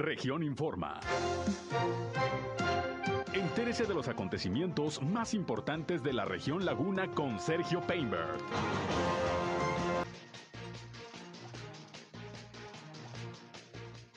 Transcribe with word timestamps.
Región 0.00 0.42
Informa. 0.42 0.98
Entérese 3.34 3.84
de 3.84 3.92
los 3.92 4.08
acontecimientos 4.08 5.02
más 5.02 5.34
importantes 5.34 6.02
de 6.02 6.14
la 6.14 6.24
región 6.24 6.64
Laguna 6.64 7.10
con 7.14 7.38
Sergio 7.38 7.82
Painberg. 7.86 8.38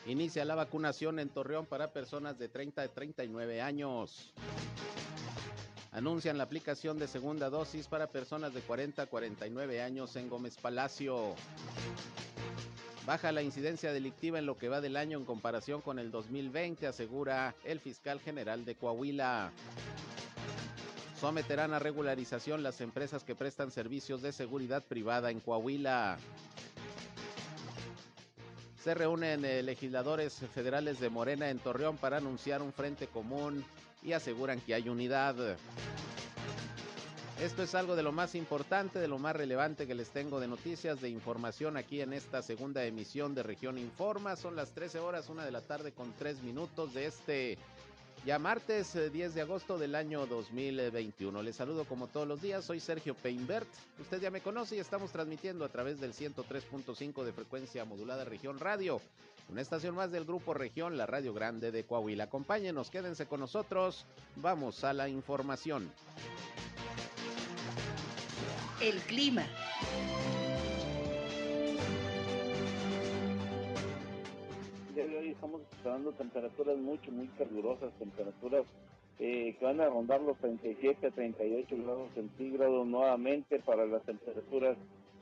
Inicia 0.06 0.46
la 0.46 0.56
vacunación 0.56 1.20
en 1.20 1.28
Torreón 1.28 1.66
para 1.66 1.92
personas 1.92 2.40
de 2.40 2.48
30 2.48 2.82
a 2.82 2.88
39 2.88 3.62
años. 3.62 4.34
Anuncian 5.92 6.38
la 6.38 6.46
aplicación 6.46 6.98
de 6.98 7.10
segunda 7.10 7.50
dosis 7.50 7.90
para 7.90 8.08
personas 8.08 8.54
de 8.54 8.62
40 8.62 9.02
a 9.02 9.06
49 9.08 9.82
años 9.82 10.16
en 10.16 10.30
Gómez 10.30 10.56
Palacio. 10.56 11.36
Baja 13.06 13.34
la 13.34 13.42
incidencia 13.42 13.92
delictiva 13.92 14.40
en 14.40 14.46
lo 14.46 14.58
que 14.58 14.70
va 14.70 14.80
del 14.80 14.96
año 14.96 15.18
en 15.18 15.26
comparación 15.26 15.82
con 15.82 16.00
el 16.00 16.10
2020, 16.10 16.88
asegura 16.88 17.54
el 17.66 17.82
fiscal 17.82 18.22
general 18.22 18.64
de 18.64 18.76
Coahuila. 18.76 19.52
Someterán 21.20 21.74
a 21.74 21.80
regularización 21.80 22.64
las 22.64 22.80
empresas 22.80 23.26
que 23.26 23.36
prestan 23.36 23.72
servicios 23.72 24.22
de 24.22 24.32
seguridad 24.32 24.84
privada 24.84 25.32
en 25.32 25.42
Coahuila. 25.42 26.18
Se 28.82 28.94
reúnen 28.94 29.44
eh, 29.44 29.64
legisladores 29.64 30.36
federales 30.54 31.02
de 31.02 31.10
Morena 31.10 31.50
en 31.50 31.60
Torreón 31.60 31.98
para 31.98 32.18
anunciar 32.18 32.62
un 32.62 32.72
frente 32.72 33.08
común 33.08 33.66
y 34.02 34.14
aseguran 34.14 34.62
que 34.62 34.76
hay 34.76 34.88
unidad. 34.88 35.58
Esto 37.40 37.64
es 37.64 37.76
algo 37.76 37.96
de 37.96 38.04
lo 38.04 38.12
más 38.12 38.36
importante, 38.36 39.00
de 39.00 39.08
lo 39.08 39.18
más 39.18 39.36
relevante 39.36 39.88
que 39.88 39.96
les 39.96 40.10
tengo 40.10 40.40
de 40.40 40.48
noticias, 40.48 41.02
de 41.02 41.10
información 41.10 41.78
aquí 41.78 42.00
en 42.00 42.14
esta 42.14 42.42
segunda 42.42 42.86
emisión 42.86 43.36
de 43.36 43.44
Región 43.44 43.78
Informa. 43.78 44.36
Son 44.36 44.56
las 44.56 44.72
13 44.72 45.00
horas, 45.00 45.30
una 45.30 45.44
de 45.44 45.52
la 45.52 45.62
tarde 45.62 45.92
con 45.92 46.14
tres 46.14 46.42
minutos 46.42 46.94
de 46.94 47.08
este 47.08 47.58
ya 48.26 48.40
martes 48.40 48.94
10 48.94 49.16
eh, 49.16 49.34
de 49.34 49.42
agosto 49.42 49.78
del 49.78 49.96
año 49.96 50.26
2021. 50.26 51.42
Les 51.42 51.56
saludo 51.58 51.84
como 51.84 52.08
todos 52.08 52.26
los 52.26 52.42
días, 52.42 52.64
soy 52.64 52.80
Sergio 52.80 53.16
Peinbert. 53.16 53.68
Usted 54.00 54.22
ya 54.22 54.32
me 54.32 54.40
conoce 54.40 54.78
y 54.78 54.80
estamos 54.80 55.12
transmitiendo 55.12 55.66
a 55.66 55.70
través 55.70 56.00
del 56.00 56.14
103.5 56.14 57.24
de 57.26 57.34
frecuencia 57.34 57.84
modulada 57.84 58.24
Región 58.24 58.60
Radio, 58.60 59.02
una 59.50 59.60
estación 59.60 59.96
más 59.96 60.12
del 60.12 60.24
grupo 60.24 60.54
Región, 60.54 60.98
la 60.98 61.06
Radio 61.06 61.34
Grande 61.34 61.72
de 61.72 61.84
Coahuila. 61.84 62.26
Acompáñenos, 62.26 62.90
quédense 62.90 63.26
con 63.26 63.42
nosotros. 63.42 64.06
Vamos 64.38 64.86
a 64.86 64.94
la 64.94 65.10
información. 65.10 65.92
El 68.84 69.00
clima. 69.04 69.44
de 74.94 75.18
hoy 75.18 75.30
estamos 75.30 75.62
esperando 75.72 76.12
temperaturas 76.12 76.78
mucho, 76.78 77.10
muy 77.14 77.28
calurosas, 77.38 77.94
temperaturas 77.98 78.66
eh, 79.20 79.56
que 79.58 79.66
van 79.66 79.80
a 79.80 79.86
rondar 79.86 80.20
los 80.22 80.38
37 80.40 81.08
a 81.08 81.12
38 81.12 81.78
grados 81.78 82.12
centígrados 82.14 82.86
nuevamente 82.86 83.60
para 83.60 83.86
las 83.86 84.04
temperaturas 84.04 84.76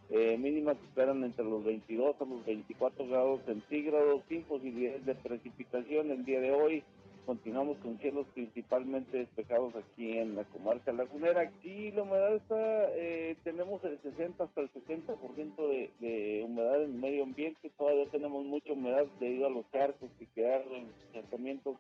eh, 0.10 0.40
mínimas 0.40 0.78
que 0.78 0.88
esperan 0.88 1.24
entre 1.24 1.46
los 1.46 1.64
22 1.64 2.16
a 2.20 2.26
los 2.26 2.44
24 2.44 3.08
grados 3.10 3.42
centígrados 3.46 4.24
sin 4.28 4.42
posibilidades 4.42 5.06
de 5.06 5.14
precipitación 5.14 6.10
el 6.10 6.26
día 6.26 6.42
de 6.42 6.52
hoy 6.52 6.84
continuamos 7.26 7.78
con 7.78 7.98
cielos 8.00 8.26
principalmente 8.34 9.18
despejados 9.18 9.76
aquí 9.76 10.18
en 10.18 10.36
la 10.36 10.44
comarca 10.46 10.92
lagunera. 10.92 11.42
Aquí 11.42 11.92
la 11.92 12.04
humedad 12.04 12.36
está, 12.36 12.90
eh, 12.96 13.36
tenemos 13.44 13.84
el 13.84 14.00
60 14.02 14.44
hasta 14.44 14.62
el 14.62 14.72
60% 14.72 15.56
de, 15.68 15.92
de 16.00 16.44
humedad 16.46 16.84
en 16.84 16.92
el 16.92 16.98
medio 16.98 17.24
ambiente, 17.24 17.72
todavía 17.78 18.06
tenemos 18.12 18.46
mucha 18.46 18.74
humedad 18.74 19.06
debido 19.20 19.48
a 19.48 19.52
los 19.52 19.70
charcos 19.72 20.10
que 20.20 20.28
quedaron, 20.28 20.88
tratamientos 21.12 21.78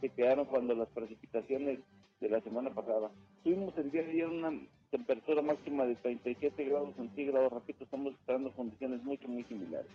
que 0.00 0.08
quedaron 0.08 0.46
cuando 0.46 0.74
las 0.74 0.88
precipitaciones 0.88 1.80
de 2.20 2.28
la 2.28 2.40
semana 2.40 2.70
pasada. 2.70 3.10
Tuvimos 3.42 3.76
el 3.78 3.90
día 3.90 4.02
de 4.02 4.10
ayer 4.10 4.26
una 4.26 4.52
temperatura 4.90 5.42
máxima 5.42 5.86
de 5.86 5.94
37 5.96 6.64
grados 6.64 6.94
centígrados, 6.96 7.52
repito, 7.52 7.84
estamos 7.84 8.14
esperando 8.14 8.52
condiciones 8.52 9.02
mucho, 9.02 9.28
muy 9.28 9.44
similares. 9.44 9.90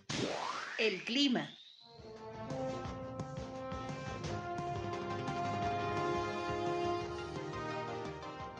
El 0.79 1.03
clima. 1.03 1.49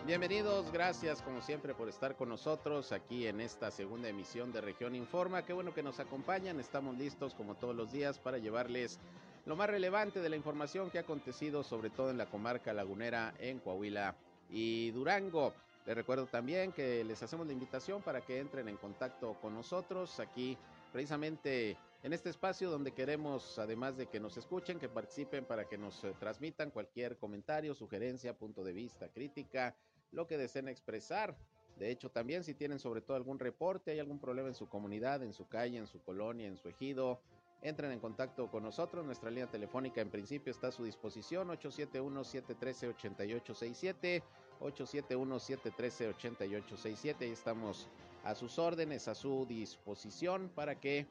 Bienvenidos, 0.06 0.72
gracias 0.72 1.24
como 1.24 1.42
siempre 1.42 1.74
por 1.74 1.90
estar 1.90 2.16
con 2.16 2.30
nosotros 2.30 2.92
aquí 2.92 3.26
en 3.26 3.42
esta 3.42 3.72
segunda 3.72 4.08
emisión 4.08 4.52
de 4.54 4.62
Región 4.62 4.94
Informa. 4.94 5.44
Qué 5.44 5.52
bueno 5.52 5.74
que 5.74 5.82
nos 5.82 6.00
acompañan, 6.00 6.60
estamos 6.60 6.96
listos 6.96 7.34
como 7.34 7.56
todos 7.56 7.76
los 7.76 7.92
días 7.92 8.20
para 8.20 8.38
llevarles 8.38 9.00
lo 9.48 9.56
más 9.56 9.68
relevante 9.68 10.20
de 10.20 10.30
la 10.30 10.36
información 10.36 10.92
que 10.92 11.00
ha 11.00 11.02
acontecido 11.02 11.64
sobre 11.64 11.90
todo 11.90 12.12
en 12.12 12.20
la 12.20 12.28
comarca 12.28 12.72
lagunera 12.72 13.34
en 13.40 13.58
Coahuila 13.58 14.16
y 14.52 14.92
Durango. 14.92 15.54
Les 15.88 15.96
recuerdo 15.96 16.28
también 16.28 16.72
que 16.72 17.04
les 17.04 17.24
hacemos 17.24 17.48
la 17.48 17.54
invitación 17.54 18.04
para 18.04 18.22
que 18.22 18.40
entren 18.40 18.70
en 18.70 18.78
contacto 18.78 19.36
con 19.42 19.56
nosotros 19.56 20.20
aquí 20.20 20.56
precisamente 20.94 21.78
en 22.04 22.14
este 22.14 22.30
espacio 22.30 22.70
donde 22.70 22.92
queremos, 22.92 23.58
además 23.58 23.98
de 23.98 24.06
que 24.06 24.20
nos 24.20 24.38
escuchen, 24.38 24.78
que 24.78 24.88
participen 24.88 25.44
para 25.46 25.66
que 25.66 25.76
nos 25.76 26.04
eh, 26.04 26.14
transmitan 26.20 26.70
cualquier 26.70 27.18
comentario, 27.18 27.74
sugerencia, 27.74 28.38
punto 28.38 28.64
de 28.64 28.74
vista, 28.74 29.10
crítica, 29.10 29.76
lo 30.16 30.28
que 30.28 30.38
deseen 30.38 30.68
expresar. 30.68 31.36
De 31.78 31.92
hecho, 31.92 32.10
también 32.10 32.44
si 32.44 32.54
tienen 32.54 32.80
sobre 32.80 33.02
todo 33.02 33.18
algún 33.18 33.38
reporte, 33.38 33.92
hay 33.92 34.00
algún 34.00 34.20
problema 34.20 34.48
en 34.48 34.56
su 34.56 34.70
comunidad, 34.70 35.22
en 35.24 35.34
su 35.34 35.48
calle, 35.48 35.78
en 35.78 35.88
su 35.88 36.02
colonia, 36.02 36.48
en 36.48 36.58
su 36.58 36.70
ejido, 36.70 37.20
entren 37.62 37.92
en 37.92 38.00
contacto 38.00 38.50
con 38.50 38.64
nosotros. 38.64 39.06
Nuestra 39.06 39.30
línea 39.30 39.48
telefónica 39.48 40.00
en 40.00 40.10
principio 40.10 40.52
está 40.52 40.68
a 40.68 40.72
su 40.72 40.86
disposición, 40.86 41.50
871-713-8867, 41.50 44.24
871-713-8867. 44.62 47.22
Ahí 47.22 47.32
estamos 47.32 47.90
a 48.24 48.36
sus 48.36 48.58
órdenes, 48.58 49.10
a 49.10 49.16
su 49.16 49.46
disposición 49.46 50.50
para 50.56 50.80
que 50.80 51.08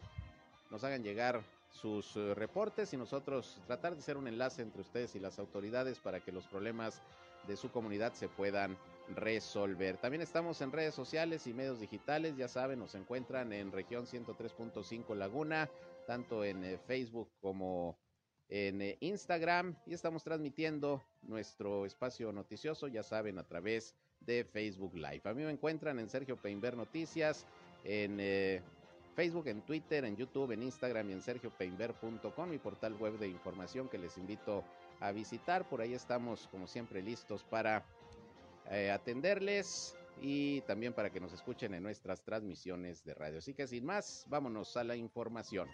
nos 0.71 0.83
hagan 0.83 1.03
llegar 1.03 1.43
sus 1.71 2.17
eh, 2.17 2.35
reportes 2.35 2.95
y 2.95 2.97
nosotros 2.97 3.61
tratar 3.67 3.95
de 3.97 4.03
ser 4.03 4.17
un 4.17 4.29
enlace 4.29 4.63
entre 4.63 4.81
ustedes 4.81 5.15
y 5.15 5.21
las 5.21 5.39
autoridades 5.39 5.99
para 5.99 6.21
que 6.21 6.33
los 6.33 6.47
problemas 6.47 7.03
de 7.47 7.57
su 7.57 7.71
comunidad 7.71 8.15
se 8.15 8.29
puedan 8.29 8.77
resolver. 9.09 9.99
También 9.99 10.23
estamos 10.23 10.61
en 10.61 10.73
redes 10.73 10.95
sociales 10.95 11.47
y 11.47 11.55
medios 11.55 11.81
digitales, 11.81 12.37
ya 12.37 12.49
saben, 12.49 12.79
nos 12.79 12.95
encuentran 12.95 13.53
en 13.53 13.73
región 13.73 14.07
103.5 14.07 15.15
Laguna, 15.15 15.71
tanto 16.07 16.45
en 16.45 16.65
eh, 16.65 16.79
Facebook 16.79 17.29
como 17.41 17.99
en 18.49 18.83
eh, 18.83 18.97
Instagram 19.01 19.77
y 19.87 19.95
estamos 19.95 20.23
transmitiendo 20.23 21.03
nuestro 21.23 21.87
espacio 21.87 22.33
noticioso, 22.33 22.89
ya 22.89 23.03
saben, 23.03 23.39
a 23.39 23.47
través 23.47 23.95
de 24.21 24.45
Facebook 24.45 24.95
Live. 24.95 25.23
A 25.25 25.35
mí 25.35 25.43
me 25.43 25.51
encuentran 25.51 25.99
en 25.99 26.09
Sergio 26.09 26.37
Peinber 26.37 26.77
Noticias, 26.77 27.47
en 27.85 28.19
eh, 28.21 28.63
Facebook, 29.15 29.49
en 29.49 29.63
Twitter, 29.63 30.05
en 30.05 30.17
YouTube, 30.17 30.53
en 30.53 30.63
Instagram 30.63 31.11
y 31.11 31.13
en 31.13 31.23
sergiopeinber.com, 31.23 32.49
mi 32.49 32.59
portal 32.59 32.95
web 32.95 33.19
de 33.19 33.29
información 33.29 33.89
que 33.89 33.99
les 33.99 34.17
invito 34.19 34.65
a 35.01 35.13
visitar. 35.13 35.69
Por 35.69 35.81
ahí 35.81 35.95
estamos, 35.95 36.49
como 36.49 36.67
siempre, 36.67 37.03
listos 37.03 37.45
para 37.45 37.85
eh, 38.71 38.91
atenderles 38.91 39.97
y 40.21 40.61
también 40.63 40.93
para 40.93 41.11
que 41.11 41.21
nos 41.21 41.33
escuchen 41.33 41.75
en 41.75 41.83
nuestras 41.83 42.23
transmisiones 42.23 43.05
de 43.05 43.15
radio. 43.15 43.39
Así 43.39 43.55
que 43.55 43.67
sin 43.67 43.85
más, 43.85 44.25
vámonos 44.29 44.77
a 44.77 44.85
la 44.85 44.97
información. 44.97 45.69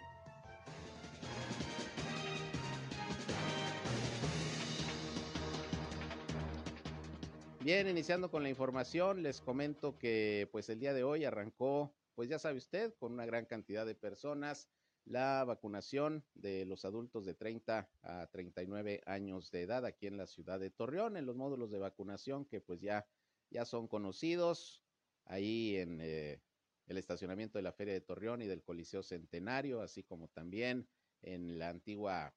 Bien, 7.63 7.87
iniciando 7.87 8.31
con 8.31 8.41
la 8.41 8.49
información, 8.49 9.21
les 9.21 9.39
comento 9.39 9.95
que 9.99 10.49
pues 10.51 10.67
el 10.69 10.79
día 10.79 10.93
de 10.93 11.03
hoy 11.03 11.25
arrancó, 11.25 11.93
pues 12.15 12.27
ya 12.27 12.39
sabe 12.39 12.57
usted, 12.57 12.95
con 12.95 13.13
una 13.13 13.25
gran 13.27 13.45
cantidad 13.45 13.85
de 13.85 13.93
personas 13.93 14.67
la 15.05 15.43
vacunación 15.43 16.23
de 16.35 16.65
los 16.65 16.85
adultos 16.85 17.25
de 17.25 17.33
30 17.33 17.89
a 18.01 18.27
39 18.27 19.01
años 19.05 19.51
de 19.51 19.63
edad 19.63 19.85
aquí 19.85 20.07
en 20.07 20.17
la 20.17 20.27
ciudad 20.27 20.59
de 20.59 20.69
Torreón, 20.69 21.17
en 21.17 21.25
los 21.25 21.35
módulos 21.35 21.71
de 21.71 21.79
vacunación 21.79 22.45
que 22.45 22.61
pues 22.61 22.81
ya, 22.81 23.07
ya 23.49 23.65
son 23.65 23.87
conocidos 23.87 24.83
ahí 25.25 25.77
en 25.77 25.99
eh, 26.01 26.41
el 26.87 26.97
estacionamiento 26.97 27.57
de 27.57 27.63
la 27.63 27.71
Feria 27.71 27.93
de 27.93 28.01
Torreón 28.01 28.41
y 28.41 28.47
del 28.47 28.63
Coliseo 28.63 29.03
Centenario, 29.03 29.81
así 29.81 30.03
como 30.03 30.27
también 30.27 30.87
en 31.21 31.57
la 31.57 31.69
antigua 31.69 32.35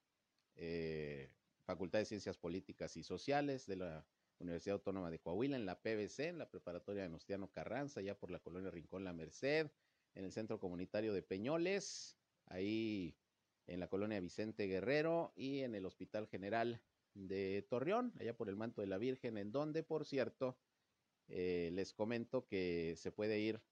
eh, 0.56 1.30
Facultad 1.64 1.98
de 1.98 2.04
Ciencias 2.04 2.38
Políticas 2.38 2.96
y 2.96 3.02
Sociales 3.02 3.66
de 3.66 3.76
la 3.76 4.06
Universidad 4.38 4.74
Autónoma 4.74 5.10
de 5.10 5.18
Coahuila, 5.18 5.56
en 5.56 5.66
la 5.66 5.80
PBC, 5.80 6.20
en 6.28 6.38
la 6.38 6.50
preparatoria 6.50 7.02
de 7.02 7.08
Nostiano 7.08 7.50
Carranza, 7.50 8.00
ya 8.00 8.18
por 8.18 8.30
la 8.30 8.40
colonia 8.40 8.70
Rincón 8.70 9.04
La 9.04 9.12
Merced, 9.12 9.70
en 10.14 10.24
el 10.24 10.32
Centro 10.32 10.60
Comunitario 10.60 11.14
de 11.14 11.22
Peñoles, 11.22 12.18
ahí 12.46 13.16
en 13.66 13.80
la 13.80 13.88
colonia 13.88 14.20
Vicente 14.20 14.66
Guerrero 14.66 15.32
y 15.36 15.60
en 15.60 15.74
el 15.74 15.86
Hospital 15.86 16.26
General 16.28 16.80
de 17.14 17.66
Torreón, 17.68 18.12
allá 18.18 18.36
por 18.36 18.48
el 18.48 18.56
Manto 18.56 18.80
de 18.80 18.88
la 18.88 18.98
Virgen, 18.98 19.38
en 19.38 19.52
donde, 19.52 19.82
por 19.82 20.04
cierto, 20.04 20.58
eh, 21.28 21.70
les 21.72 21.94
comento 21.94 22.46
que 22.46 22.94
se 22.96 23.12
puede 23.12 23.38
ir 23.38 23.62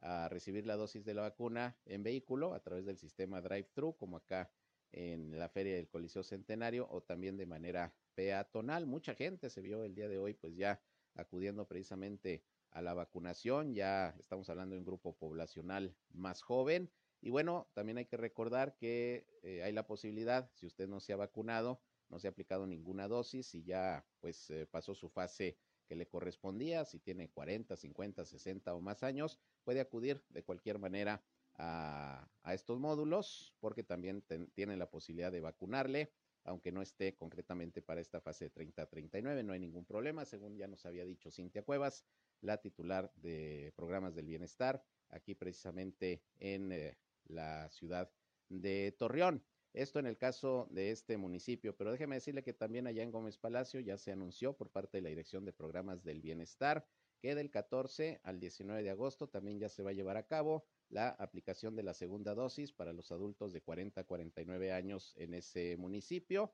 a 0.00 0.28
recibir 0.28 0.66
la 0.66 0.76
dosis 0.76 1.04
de 1.04 1.14
la 1.14 1.22
vacuna 1.22 1.78
en 1.84 2.02
vehículo 2.02 2.54
a 2.54 2.60
través 2.60 2.84
del 2.84 2.98
sistema 2.98 3.40
drive-thru, 3.40 3.96
como 3.96 4.16
acá 4.16 4.50
en 4.92 5.38
la 5.38 5.48
feria 5.48 5.74
del 5.76 5.88
Coliseo 5.88 6.22
Centenario 6.22 6.88
o 6.90 7.02
también 7.02 7.36
de 7.36 7.46
manera 7.46 7.94
peatonal. 8.14 8.86
Mucha 8.86 9.14
gente 9.14 9.50
se 9.50 9.60
vio 9.60 9.84
el 9.84 9.94
día 9.94 10.08
de 10.08 10.18
hoy 10.18 10.34
pues 10.34 10.56
ya 10.56 10.80
acudiendo 11.14 11.66
precisamente 11.66 12.44
a 12.70 12.82
la 12.82 12.94
vacunación, 12.94 13.74
ya 13.74 14.14
estamos 14.18 14.50
hablando 14.50 14.74
de 14.74 14.80
un 14.80 14.86
grupo 14.86 15.16
poblacional 15.16 15.96
más 16.10 16.42
joven 16.42 16.90
y 17.20 17.30
bueno, 17.30 17.68
también 17.74 17.98
hay 17.98 18.06
que 18.06 18.16
recordar 18.16 18.76
que 18.76 19.26
eh, 19.42 19.62
hay 19.62 19.72
la 19.72 19.86
posibilidad, 19.86 20.50
si 20.54 20.66
usted 20.66 20.88
no 20.88 21.00
se 21.00 21.12
ha 21.12 21.16
vacunado, 21.16 21.80
no 22.08 22.18
se 22.18 22.28
ha 22.28 22.30
aplicado 22.30 22.66
ninguna 22.66 23.08
dosis 23.08 23.54
y 23.54 23.64
ya 23.64 24.06
pues 24.20 24.50
eh, 24.50 24.66
pasó 24.66 24.94
su 24.94 25.08
fase 25.08 25.58
que 25.86 25.96
le 25.96 26.06
correspondía, 26.06 26.84
si 26.84 26.98
tiene 26.98 27.30
40, 27.30 27.76
50, 27.76 28.24
60 28.24 28.74
o 28.74 28.80
más 28.80 29.02
años, 29.02 29.38
puede 29.64 29.80
acudir 29.80 30.22
de 30.30 30.42
cualquier 30.42 30.78
manera 30.78 31.22
a, 31.54 32.28
estos 32.52 32.78
módulos 32.78 33.54
porque 33.60 33.82
también 33.82 34.22
tiene 34.54 34.76
la 34.76 34.90
posibilidad 34.90 35.32
de 35.32 35.40
vacunarle, 35.40 36.12
aunque 36.44 36.70
no 36.70 36.82
esté 36.82 37.14
concretamente 37.16 37.82
para 37.82 38.00
esta 38.00 38.20
fase 38.20 38.52
30-39, 38.52 39.44
no 39.44 39.52
hay 39.52 39.60
ningún 39.60 39.84
problema, 39.84 40.24
según 40.24 40.56
ya 40.56 40.68
nos 40.68 40.86
había 40.86 41.04
dicho 41.04 41.30
Cintia 41.30 41.62
Cuevas, 41.62 42.04
la 42.40 42.58
titular 42.58 43.12
de 43.16 43.72
programas 43.74 44.14
del 44.14 44.26
bienestar, 44.26 44.84
aquí 45.08 45.34
precisamente 45.34 46.22
en 46.38 46.72
eh, 46.72 46.96
la 47.28 47.68
ciudad 47.70 48.10
de 48.48 48.94
Torreón. 48.98 49.44
Esto 49.72 49.98
en 49.98 50.06
el 50.06 50.16
caso 50.16 50.68
de 50.70 50.90
este 50.90 51.18
municipio, 51.18 51.76
pero 51.76 51.92
déjeme 51.92 52.16
decirle 52.16 52.42
que 52.42 52.54
también 52.54 52.86
allá 52.86 53.02
en 53.02 53.10
Gómez 53.10 53.36
Palacio 53.36 53.80
ya 53.80 53.98
se 53.98 54.10
anunció 54.10 54.56
por 54.56 54.70
parte 54.70 54.98
de 54.98 55.02
la 55.02 55.10
Dirección 55.10 55.44
de 55.44 55.52
Programas 55.52 56.02
del 56.02 56.22
Bienestar 56.22 56.86
que 57.20 57.34
del 57.34 57.50
14 57.50 58.20
al 58.22 58.40
19 58.40 58.82
de 58.82 58.90
agosto 58.90 59.28
también 59.28 59.58
ya 59.58 59.68
se 59.68 59.82
va 59.82 59.90
a 59.90 59.94
llevar 59.94 60.16
a 60.16 60.26
cabo 60.26 60.64
la 60.88 61.08
aplicación 61.08 61.74
de 61.74 61.82
la 61.82 61.94
segunda 61.94 62.34
dosis 62.34 62.72
para 62.72 62.92
los 62.92 63.10
adultos 63.10 63.52
de 63.52 63.62
40 63.62 64.00
a 64.00 64.04
49 64.04 64.72
años 64.72 65.14
en 65.16 65.34
ese 65.34 65.76
municipio. 65.76 66.52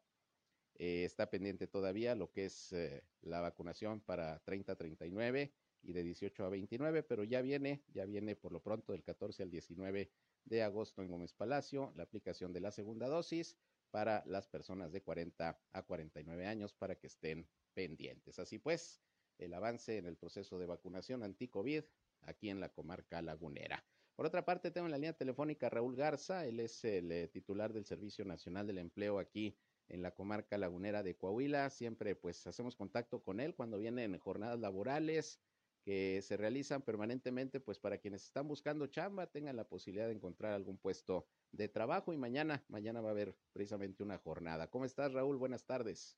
Eh, 0.77 1.05
está 1.05 1.31
pendiente 1.31 1.67
todavía 1.67 2.15
lo 2.15 2.31
que 2.33 2.47
es 2.47 2.73
eh, 2.73 3.05
la 3.21 3.41
vacunación 3.41 4.01
para 4.01 4.41
30 4.41 4.73
a 4.73 4.77
39 4.77 5.53
y 5.83 5.93
de 5.93 6.03
18 6.03 6.45
a 6.45 6.49
29, 6.49 7.03
pero 7.03 7.25
ya 7.25 7.43
viene, 7.43 7.83
ya 7.93 8.05
viene 8.07 8.37
por 8.37 8.53
lo 8.53 8.63
pronto 8.63 8.93
del 8.93 9.03
14 9.03 9.43
al 9.43 9.51
19 9.51 10.11
de 10.45 10.63
agosto 10.63 11.03
en 11.03 11.09
Gómez 11.09 11.33
Palacio, 11.33 11.93
la 11.97 12.03
aplicación 12.03 12.53
de 12.53 12.61
la 12.61 12.71
segunda 12.71 13.09
dosis 13.09 13.57
para 13.91 14.23
las 14.27 14.47
personas 14.47 14.93
de 14.93 15.03
40 15.03 15.61
a 15.73 15.83
49 15.83 16.47
años 16.47 16.75
para 16.75 16.97
que 16.97 17.07
estén 17.07 17.49
pendientes. 17.75 18.39
Así 18.39 18.59
pues, 18.59 19.01
el 19.39 19.55
avance 19.55 19.99
en 19.99 20.07
el 20.07 20.17
proceso 20.17 20.59
de 20.59 20.67
vacunación 20.67 21.23
anti-COVID 21.23 21.85
aquí 22.23 22.51
en 22.51 22.61
la 22.61 22.71
comarca 22.71 23.23
lagunera. 23.23 23.85
Por 24.15 24.27
otra 24.27 24.45
parte, 24.45 24.71
tengo 24.71 24.87
en 24.87 24.93
la 24.93 24.99
línea 24.99 25.15
telefónica 25.15 25.71
Raúl 25.71 25.97
Garza, 25.97 26.47
él 26.47 26.61
es 26.61 26.85
el 26.85 27.11
eh, 27.11 27.29
titular 27.29 27.73
del 27.73 27.87
Servicio 27.87 28.25
Nacional 28.25 28.67
del 28.67 28.79
Empleo 28.79 29.19
aquí 29.19 29.57
en 29.89 30.03
la 30.03 30.15
comarca 30.15 30.59
lagunera 30.59 31.03
de 31.03 31.17
Coahuila. 31.17 31.71
Siempre 31.71 32.15
pues 32.15 32.47
hacemos 32.47 32.77
contacto 32.77 33.23
con 33.23 33.41
él 33.41 33.55
cuando 33.55 33.79
vienen 33.79 34.19
jornadas 34.19 34.59
laborales, 34.61 35.41
que 35.85 36.21
se 36.23 36.37
realizan 36.37 36.83
permanentemente, 36.83 37.61
pues 37.61 37.79
para 37.79 37.99
quienes 37.99 38.25
están 38.25 38.47
buscando 38.49 38.87
chamba 38.87 39.27
tengan 39.27 39.57
la 39.57 39.69
posibilidad 39.69 40.07
de 40.07 40.15
encontrar 40.15 40.53
algún 40.53 40.79
puesto 40.79 41.27
de 41.51 41.69
trabajo 41.69 42.13
y 42.13 42.17
mañana, 42.17 42.65
mañana 42.69 43.01
va 43.01 43.09
a 43.09 43.13
haber 43.13 43.35
precisamente 43.53 44.03
una 44.03 44.19
jornada. 44.19 44.71
¿Cómo 44.71 44.85
estás, 44.85 45.13
Raúl? 45.13 45.37
Buenas 45.37 45.65
tardes. 45.67 46.17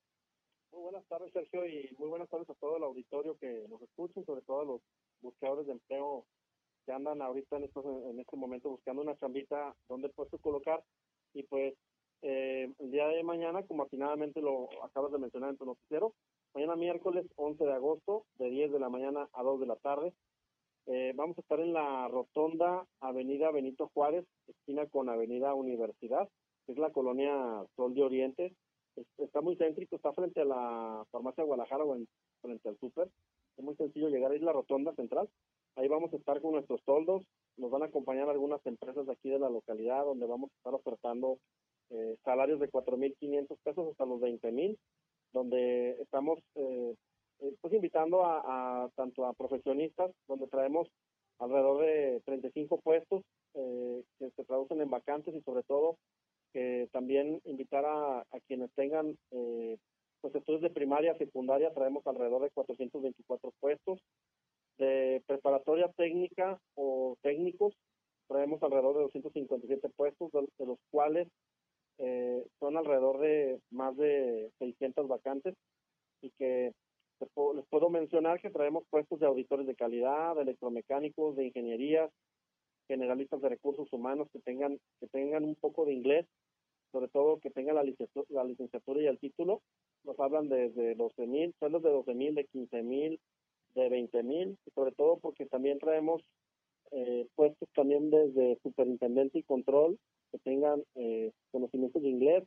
Muy 0.71 0.83
buenas 0.83 1.07
tardes, 1.07 1.33
Sergio, 1.33 1.67
y 1.67 1.95
muy 1.99 2.09
buenas 2.09 2.29
tardes 2.29 2.51
a 2.51 2.55
todo 2.55 2.77
el 2.77 2.83
auditorio 2.83 3.39
que 3.39 3.67
nos 3.69 3.81
escucha, 3.83 4.23
sobre 4.25 4.43
todo 4.43 4.61
a 4.61 4.65
los 4.65 4.81
buscadores 5.21 5.67
de 5.67 5.73
empleo 5.73 6.27
que 6.85 6.93
andan 6.93 7.23
ahorita 7.23 7.57
en, 7.57 7.65
estos, 7.65 7.85
en 7.85 8.21
este 8.21 8.37
momento 8.37 8.71
buscando 8.71 9.03
una 9.03 9.17
chambita 9.17 9.75
donde 9.89 10.09
puesto 10.11 10.39
colocar. 10.39 10.85
Y 11.33 11.45
pues 11.45 11.75
eh, 12.23 12.73
el 12.79 12.91
día 12.91 13.07
de 13.09 13.23
mañana, 13.23 13.63
como 13.67 13.85
afinadamente 13.85 14.41
lo 14.41 14.69
acabas 14.83 15.13
de 15.13 15.19
mencionar 15.19 15.51
en 15.51 15.59
tu 15.59 15.65
noticiero, 15.65 16.15
mañana 16.55 16.77
miércoles 16.77 17.27
11 17.37 17.65
de 17.65 17.73
agosto, 17.73 18.25
de 18.39 18.49
10 18.49 18.73
de 18.73 18.79
la 18.79 18.89
mañana 18.89 19.29
a 19.33 19.43
2 19.43 19.61
de 19.61 19.67
la 19.67 19.77
tarde. 19.77 20.13
Eh, 20.87 21.13
vamos 21.17 21.37
a 21.37 21.41
estar 21.41 21.59
en 21.59 21.73
la 21.73 22.07
rotonda 22.09 22.87
Avenida 23.01 23.51
Benito 23.51 23.91
Juárez, 23.93 24.25
esquina 24.47 24.87
con 24.87 25.09
Avenida 25.09 25.55
Universidad, 25.55 26.29
que 26.65 26.73
es 26.73 26.79
la 26.79 26.91
colonia 26.91 27.65
Sol 27.75 27.95
de 27.95 28.03
Oriente. 28.03 28.55
está 29.19 29.41
muy 29.41 29.57
céntrico, 29.57 29.97
está 29.97 30.13
frente 30.13 30.43
a 30.43 30.45
la 30.45 31.05
farmacia 31.11 31.43
Guadalajara 31.43 31.85
o 31.85 31.97
frente 32.41 32.69
al 32.69 32.79
súper. 32.79 33.09
Es 33.57 33.65
muy 33.65 33.75
sencillo 33.75 34.09
llegar 34.09 34.31
ahí 34.31 34.39
la 34.39 34.53
rotonda 34.53 34.95
central. 34.95 35.29
Ahí 35.75 35.89
vamos 35.89 36.13
a 36.13 36.17
estar 36.17 36.41
con 36.41 36.53
nuestros 36.53 36.83
toldos. 36.85 37.25
Nos 37.57 37.71
van 37.71 37.83
a 37.83 37.87
acompañar 37.87 38.29
algunas 38.29 38.65
empresas 38.65 39.07
de 39.07 39.13
aquí 39.13 39.29
de 39.29 39.41
la 39.41 39.51
localidad 39.51 40.05
donde 40.05 40.27
vamos 40.27 40.51
a 40.53 40.57
estar 40.57 40.75
ofertando 40.75 41.39
eh, 41.91 42.17
salarios 42.25 42.61
de 42.61 42.71
4.500 42.71 43.59
pesos 43.65 43.89
hasta 43.91 44.07
los 44.07 44.21
20.000 44.21 44.79
donde 45.35 46.01
estamos 46.01 46.39
eh, 46.55 46.95
eh, 47.41 47.55
pues 47.61 47.75
invitando 47.75 48.25
a, 48.25 48.89
tanto 48.95 49.27
a 49.27 49.35
profesionistas, 49.35 50.11
donde 50.29 50.47
traemos 50.47 50.89
alrededor 51.39 51.85
de 51.85 52.23
35 52.25 52.81
puestos 52.81 53.23
eh, 53.55 54.03
que 54.19 54.31
se 54.31 54.45
traducen 54.45 54.81
en 54.81 54.89
vacantes 54.89 55.35
y 55.35 55.43
sobre 55.43 55.65
todo 55.65 55.99
que 56.53 56.89
también 56.93 57.41
invitar 57.45 57.85
a, 57.85 58.25
quienes 58.47 58.71
tengan 58.77 59.19
pues 60.21 60.35
estudios 60.37 60.63
de 60.63 60.71
primaria, 60.71 61.19
secundaria, 61.19 61.75
traemos 61.75 62.07
alrededor 62.07 62.43
de 62.43 62.51
424 62.51 63.51
puestos. 63.59 64.01
De 64.79 65.23
preparatoria 65.27 65.89
técnica 65.97 66.59
o 66.77 67.17
técnicos, 67.23 67.75
traemos 68.29 68.63
alrededor 68.63 68.95
de 68.95 69.03
257 69.03 69.89
puestos, 69.97 70.31
de 70.33 70.67
los 70.67 70.79
cuales 70.93 71.29
eh, 71.99 72.45
son 72.59 72.77
alrededor 72.77 73.19
de 73.21 73.61
más 73.71 73.97
de 73.97 74.51
600 74.59 75.09
vacantes 75.09 75.55
y 76.21 76.31
que 76.31 76.73
les 77.21 77.67
puedo, 77.67 77.91
mencionar 77.91 78.41
que 78.41 78.51
traemos 78.51 78.85
puestos 78.91 79.21
de 79.21 79.27
auditores 79.27 79.67
de 79.67 79.77
calidad, 79.77 80.35
de 80.35 80.43
electromecánicos, 80.43 81.37
de 81.37 81.47
ingeniería, 81.47 82.11
generalistas 82.89 83.41
de 83.41 83.49
recursos 83.49 83.91
humanos 83.93 84.29
que 84.33 84.41
tengan 84.41 84.79
que 85.01 85.07
tengan 85.09 85.45
un 85.45 85.55
poco 85.55 85.85
de 85.85 85.95
inglés, 85.95 86.27
sobre 86.93 87.09
todo 87.09 87.39
que 87.39 87.51
tengan 87.51 87.77
la 87.77 87.85
licenciatura, 87.85 88.43
la 88.43 88.49
licenciatura 88.49 89.01
y 89.01 89.07
el 89.07 89.19
título. 89.19 89.63
Nos 90.03 90.19
hablan 90.19 90.49
desde 90.49 90.95
12 90.97 91.27
mil, 91.27 91.55
sueldos 91.59 91.83
de 91.83 91.91
12 91.91 92.15
mil, 92.15 92.35
de 92.35 92.45
15 92.47 92.83
mil, 92.83 93.21
de 93.75 93.89
20 93.89 94.23
mil, 94.23 94.59
y 94.67 94.71
sobre 94.73 94.93
todo 94.93 95.19
porque 95.19 95.47
también 95.47 95.79
traemos 95.79 96.23
eh, 96.91 97.27
puestos 97.35 97.69
también 97.75 98.11
desde 98.11 98.59
superintendente 98.63 99.39
y 99.39 99.43
control 99.45 99.99
que 100.35 100.39
tengan 100.41 100.83
eh, 100.97 101.31
conocimientos 101.53 102.03
de 102.03 102.09
inglés, 102.09 102.45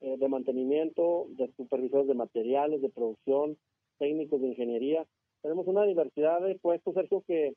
eh, 0.00 0.16
de 0.18 0.28
mantenimiento, 0.28 1.26
de 1.30 1.48
supervisores 1.56 2.08
de 2.08 2.14
materiales, 2.14 2.82
de 2.82 2.88
producción, 2.88 3.56
técnicos 3.98 4.40
de 4.40 4.48
ingeniería. 4.48 5.06
Tenemos 5.40 5.68
una 5.68 5.84
diversidad 5.84 6.40
de 6.40 6.56
puestos, 6.56 6.94
Sergio, 6.94 7.22
que 7.28 7.54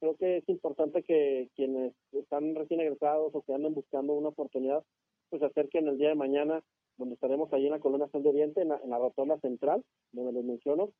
creo 0.00 0.16
que 0.16 0.38
es 0.38 0.48
importante 0.48 1.04
que 1.04 1.48
quienes 1.54 1.92
están 2.10 2.56
recién 2.56 2.80
egresados 2.80 3.32
o 3.32 3.42
que 3.42 3.54
andan 3.54 3.74
buscando 3.74 4.12
una 4.14 4.30
oportunidad, 4.30 4.82
pues 5.30 5.40
acerquen 5.40 5.86
el 5.86 5.98
día 5.98 6.08
de 6.08 6.16
mañana, 6.16 6.64
donde 6.96 7.14
estaremos 7.14 7.52
allí 7.52 7.66
en 7.66 7.72
la 7.72 7.80
Colonia 7.80 8.08
San 8.08 8.24
de 8.24 8.30
Oriente, 8.30 8.62
en 8.62 8.70
la, 8.70 8.80
en 8.82 8.90
la 8.90 8.98
rotonda 8.98 9.38
central, 9.38 9.84
donde 10.10 10.32
les 10.32 10.44
menciono, 10.44 10.90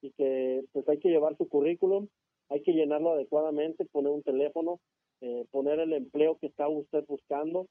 y 0.00 0.10
que 0.10 0.64
pues 0.72 0.88
hay 0.88 0.98
que 0.98 1.10
llevar 1.10 1.36
su 1.36 1.48
currículum, 1.48 2.08
hay 2.48 2.60
que 2.62 2.72
llenarlo 2.72 3.12
adecuadamente, 3.12 3.84
poner 3.84 4.10
un 4.10 4.24
teléfono, 4.24 4.80
eh, 5.24 5.46
poner 5.52 5.78
el 5.78 5.92
empleo 5.92 6.36
que 6.40 6.48
está 6.48 6.68
usted 6.68 7.04
buscando, 7.06 7.68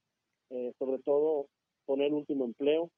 eh, 0.51 0.71
sobre 0.79 0.99
todo 0.99 1.47
poner 1.85 2.13
último 2.13 2.45
empleo, 2.45 2.89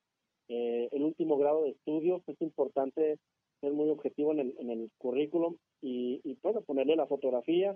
eh, 0.48 0.90
el 0.92 1.02
último 1.02 1.38
grado 1.38 1.64
de 1.64 1.72
estudios, 1.72 2.22
es 2.28 2.40
importante 2.40 3.18
ser 3.62 3.74
muy 3.74 3.90
objetivo 3.90 4.32
en 4.32 4.40
el, 4.42 4.56
en 4.60 4.70
el 4.70 4.92
currículum 5.00 5.56
y, 5.82 6.22
y 6.24 6.36
ponerle 6.68 6.96
la 6.96 7.08
fotografía 7.08 7.76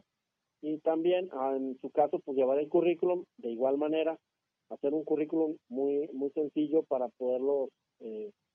y 0.62 0.78
también 0.80 1.30
ah, 1.32 1.56
en 1.56 1.80
su 1.82 1.90
caso 1.90 2.20
pues 2.24 2.38
llevar 2.38 2.60
el 2.60 2.70
currículum 2.70 3.24
de 3.38 3.50
igual 3.50 3.80
manera, 3.80 4.16
hacer 4.70 4.94
un 4.94 5.04
currículum 5.04 5.58
muy, 5.70 6.08
muy 6.14 6.30
sencillo 6.30 6.84
para 6.84 7.08
poderlo 7.18 7.70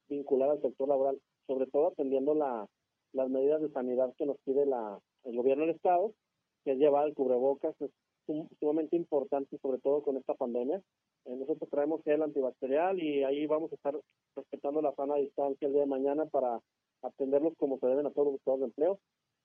vincular 0.09 0.51
al 0.51 0.63
sector 0.63 0.89
laboral, 0.89 1.19
sobre 1.49 1.67
todo 1.67 1.89
atendiendo 1.89 2.35
la, 2.35 2.69
las 3.13 3.29
medidas 3.29 3.61
de 3.63 3.71
sanidad 3.71 4.15
que 4.17 4.27
nos 4.27 4.37
pide 4.45 4.65
la, 4.65 5.01
el 5.25 5.37
gobierno 5.37 5.67
del 5.67 5.75
Estado, 5.75 6.13
que 6.65 6.73
es 6.73 6.79
llevar 6.79 7.09
el 7.09 7.15
cubrebocas, 7.15 7.75
sumamente 8.61 8.97
importante, 8.97 9.59
sobre 9.59 9.79
todo 9.79 10.03
con 10.03 10.17
esta 10.17 10.35
pandemia. 10.35 10.83
Eh, 11.25 11.37
nosotros 11.37 11.69
traemos 11.71 12.03
gel 12.05 12.23
antibacterial 12.23 13.03
y 13.03 13.25
ahí 13.25 13.47
vamos 13.47 13.73
a 13.73 13.77
estar 13.77 13.99
respetando 14.37 14.83
la 14.83 14.95
sana 14.95 15.17
distancia 15.17 15.67
el 15.67 15.73
día 15.73 15.83
de 15.83 15.89
mañana 15.89 16.27
para 16.27 16.61
atenderlos 17.03 17.55
como 17.59 17.79
se 17.79 17.87
deben 17.87 18.07
a 18.07 18.11
todos 18.11 18.27
los 18.27 18.33
buscadores 18.35 18.61
de 18.61 18.67
empleo. 18.67 18.99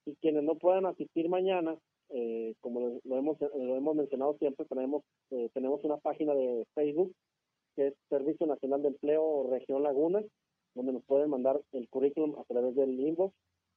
Y 0.06 0.16
quienes 0.16 0.44
no 0.44 0.56
puedan 0.56 0.86
asistir 0.86 1.30
mañana, 1.30 1.78
eh, 2.10 2.54
como 2.62 3.00
lo, 3.04 3.18
hemos, 3.18 3.40
lo 3.42 3.76
hemos 3.76 3.96
mencionado 3.96 4.38
siempre, 4.40 4.66
tenemos, 4.66 5.04
eh, 5.32 5.50
tenemos 5.54 5.84
una 5.84 5.98
página 5.98 6.34
de 6.34 6.66
Facebook 6.74 7.14
que 7.76 7.88
es 7.88 7.94
Servicio 8.10 8.48
Nacional 8.48 8.82
de 8.82 8.88
Empleo 8.90 9.48
Región 9.52 9.84
Laguna, 9.84 10.24
donde 10.74 10.94
nos 10.94 11.04
pueden 11.04 11.30
mandar 11.30 11.62
el 11.74 11.88
currículum 11.90 12.36
a 12.40 12.44
través 12.46 12.76
del 12.76 13.00
inbox 13.00 13.34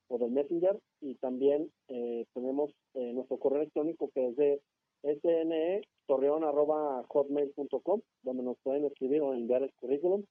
o 0.09 0.19
del 0.19 0.33
Messenger 0.33 0.79
y 1.01 1.15
también 1.17 1.71
eh, 1.89 2.27
tenemos 2.35 2.71
eh, 2.95 3.13
nuestro 3.13 3.39
correo 3.39 3.61
electrónico 3.61 4.11
que 4.15 4.29
es 4.29 4.37
de 4.37 4.61
sne 5.03 5.83
torreón 6.07 6.45
arroba 6.45 7.05
hotmail.com, 7.09 8.01
donde 8.23 8.43
nos 8.43 8.59
pueden 8.63 8.85
escribir 8.85 9.23
o 9.23 9.33
enviar 9.33 9.63
el 9.63 9.73
currículum. 9.75 10.25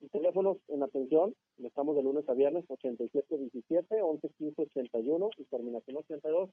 Y 0.00 0.08
teléfonos 0.08 0.58
en 0.68 0.82
atención, 0.82 1.34
estamos 1.56 1.96
de 1.96 2.02
lunes 2.02 2.28
a 2.28 2.34
viernes, 2.34 2.64
8717, 2.68 4.02
111581 4.02 5.30
y 5.38 5.44
terminación 5.44 5.96
82, 5.96 6.50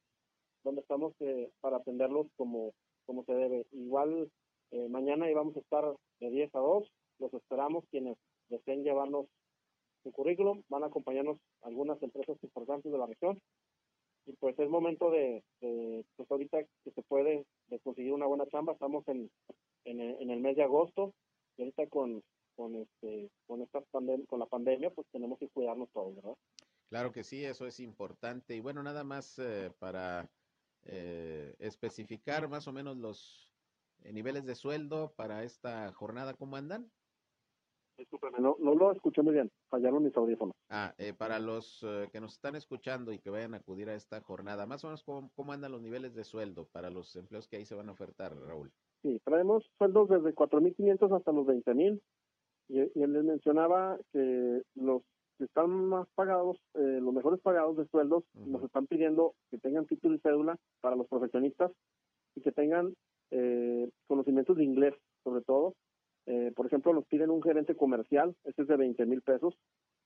donde 0.63 0.81
estamos 0.81 1.13
eh, 1.19 1.51
para 1.59 1.77
atenderlos 1.77 2.27
como, 2.37 2.73
como 3.05 3.25
se 3.25 3.33
debe. 3.33 3.65
Igual 3.73 4.29
eh, 4.71 4.87
mañana 4.87 5.29
íbamos 5.29 5.57
a 5.57 5.59
estar 5.59 5.93
de 6.21 6.29
10 6.29 6.55
a 6.55 6.59
2, 6.59 6.91
los 7.19 7.33
esperamos 7.33 7.83
quienes 7.91 8.17
deseen 8.49 8.83
llevarnos 8.83 9.27
su 10.03 10.11
currículum, 10.11 10.63
van 10.69 10.83
a 10.83 10.87
acompañarnos 10.87 11.37
algunas 11.61 12.01
empresas 12.01 12.37
importantes 12.43 12.91
de 12.91 12.97
la 12.97 13.07
región 13.07 13.39
y 14.25 14.33
pues 14.33 14.57
es 14.59 14.69
momento 14.69 15.11
de, 15.11 15.43
pues 16.15 16.31
ahorita 16.31 16.63
que 16.83 16.91
se 16.91 17.01
puede 17.03 17.45
de 17.67 17.79
conseguir 17.79 18.13
una 18.13 18.25
buena 18.25 18.47
chamba, 18.47 18.73
estamos 18.73 19.07
en, 19.07 19.29
en, 19.85 20.29
el 20.29 20.39
mes 20.39 20.55
de 20.55 20.63
agosto 20.63 21.13
y 21.57 21.63
ahorita 21.63 21.87
con, 21.87 22.23
con 22.55 22.75
este 22.75 23.29
con 23.45 23.61
esta 23.61 23.81
pandem 23.81 24.25
con 24.25 24.39
la 24.39 24.45
pandemia 24.45 24.91
pues 24.91 25.07
tenemos 25.11 25.39
que 25.39 25.49
cuidarnos 25.49 25.89
todos, 25.91 26.15
¿verdad? 26.15 26.35
Claro 26.89 27.11
que 27.11 27.23
sí, 27.23 27.43
eso 27.43 27.65
es 27.65 27.79
importante 27.79 28.55
y 28.55 28.59
bueno, 28.59 28.83
nada 28.83 29.03
más 29.03 29.39
eh, 29.39 29.71
para 29.79 30.29
eh, 30.83 31.55
especificar 31.59 32.47
más 32.47 32.67
o 32.67 32.73
menos 32.73 32.97
los 32.97 33.51
eh, 34.03 34.13
niveles 34.13 34.45
de 34.45 34.55
sueldo 34.55 35.13
para 35.15 35.43
esta 35.43 35.91
jornada, 35.93 36.33
¿cómo 36.35 36.55
andan? 36.55 36.91
Discúlpeme, 37.97 38.39
no, 38.39 38.55
no 38.59 38.75
lo 38.75 38.91
escuché 38.91 39.21
muy 39.21 39.33
bien, 39.33 39.51
fallaron 39.69 40.03
mis 40.03 40.15
audífonos. 40.17 40.55
Ah, 40.69 40.93
eh, 40.97 41.13
para 41.13 41.39
los 41.39 41.83
eh, 41.83 42.09
que 42.11 42.19
nos 42.19 42.33
están 42.33 42.55
escuchando 42.55 43.13
y 43.13 43.19
que 43.19 43.29
vayan 43.29 43.53
a 43.53 43.57
acudir 43.57 43.89
a 43.89 43.95
esta 43.95 44.19
jornada, 44.21 44.65
más 44.65 44.83
o 44.83 44.87
menos, 44.87 45.03
¿cómo, 45.03 45.29
¿cómo, 45.35 45.53
andan 45.53 45.71
los 45.71 45.81
niveles 45.81 46.15
de 46.15 46.23
sueldo 46.23 46.67
para 46.71 46.89
los 46.89 47.15
empleos 47.15 47.47
que 47.47 47.57
ahí 47.57 47.65
se 47.65 47.75
van 47.75 47.89
a 47.89 47.91
ofertar, 47.91 48.35
Raúl? 48.35 48.71
Sí, 49.03 49.21
traemos 49.23 49.69
sueldos 49.77 50.09
desde 50.09 50.33
4.500 50.33 51.15
hasta 51.15 51.31
los 51.31 51.45
20.000. 51.45 52.01
Y, 52.69 52.79
y 52.79 53.03
él 53.03 53.13
les 53.13 53.23
mencionaba 53.23 53.97
que 54.11 54.63
los 54.75 55.03
que 55.37 55.45
están 55.45 55.69
más 55.69 56.07
pagados, 56.15 56.57
eh, 56.75 56.99
los 57.01 57.13
mejores 57.13 57.39
pagados 57.41 57.77
de 57.77 57.87
sueldos, 57.87 58.23
nos 58.33 58.63
están 58.63 58.87
pidiendo 58.87 59.35
que 59.49 59.57
tengan 59.57 59.85
título 59.85 60.15
y 60.15 60.19
cédula 60.19 60.57
para 60.81 60.95
los 60.95 61.07
profesionistas 61.07 61.71
y 62.35 62.41
que 62.41 62.51
tengan 62.51 62.93
eh, 63.31 63.89
conocimientos 64.07 64.57
de 64.57 64.63
inglés, 64.63 64.93
sobre 65.23 65.41
todo, 65.41 65.73
eh, 66.25 66.51
por 66.55 66.65
ejemplo, 66.65 66.93
nos 66.93 67.05
piden 67.05 67.29
un 67.29 67.41
gerente 67.41 67.75
comercial, 67.75 68.35
este 68.43 68.63
es 68.63 68.67
de 68.67 68.77
20 68.77 69.05
mil 69.05 69.21
pesos, 69.21 69.55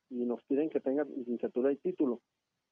y 0.10 0.26
nos 0.26 0.44
piden 0.44 0.70
que 0.70 0.80
tengan 0.80 1.08
licenciatura 1.16 1.72
y 1.72 1.78
título. 1.78 2.22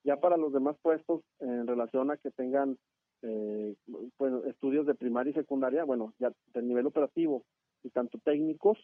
Ya 0.03 0.17
para 0.17 0.37
los 0.37 0.53
demás 0.53 0.77
puestos, 0.81 1.21
en 1.39 1.67
relación 1.67 2.11
a 2.11 2.17
que 2.17 2.31
tengan 2.31 2.77
eh, 3.21 3.75
pues, 4.17 4.33
estudios 4.45 4.85
de 4.85 4.95
primaria 4.95 5.31
y 5.31 5.33
secundaria, 5.33 5.83
bueno, 5.83 6.13
ya 6.19 6.31
del 6.53 6.67
nivel 6.67 6.85
operativo 6.85 7.43
y 7.83 7.89
tanto 7.89 8.19
técnicos, 8.19 8.77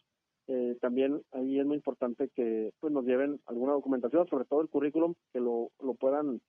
eh, 0.47 0.77
también 0.81 1.21
ahí 1.31 1.59
es 1.59 1.65
muy 1.65 1.75
importante 1.75 2.29
que 2.35 2.71
pues 2.79 2.91
nos 2.91 3.05
lleven 3.05 3.39
alguna 3.45 3.73
documentación, 3.73 4.27
sobre 4.27 4.45
todo 4.45 4.61
el 4.61 4.69
currículum, 4.69 5.13
que 5.31 5.39
lo, 5.39 5.69
lo 5.79 5.93
puedan 5.93 6.41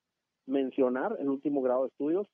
mencionar, 0.46 1.16
el 1.20 1.28
último 1.28 1.62
grado 1.62 1.82
de 1.82 1.88
estudios 1.88 2.26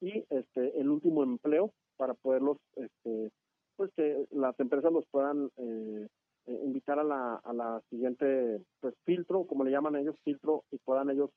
y 0.00 0.24
este 0.30 0.78
el 0.80 0.88
último 0.88 1.22
empleo 1.22 1.72
para 1.96 2.14
poderlos 2.14 2.58
este, 2.74 3.30
pues 3.76 3.90
que 3.94 4.26
las 4.30 4.58
empresas 4.58 4.92
los 4.92 5.06
puedan 5.10 5.50
eh, 5.56 6.08
eh, 6.46 6.60
invitar 6.64 6.98
a 6.98 7.04
la, 7.04 7.36
a 7.36 7.52
la 7.52 7.82
siguiente 7.90 8.62
pues 8.80 8.94
filtro, 9.04 9.46
como 9.46 9.64
le 9.64 9.70
llaman 9.70 9.96
ellos, 9.96 10.16
filtro, 10.24 10.64
y 10.70 10.78
puedan 10.78 11.10
ellos 11.10 11.30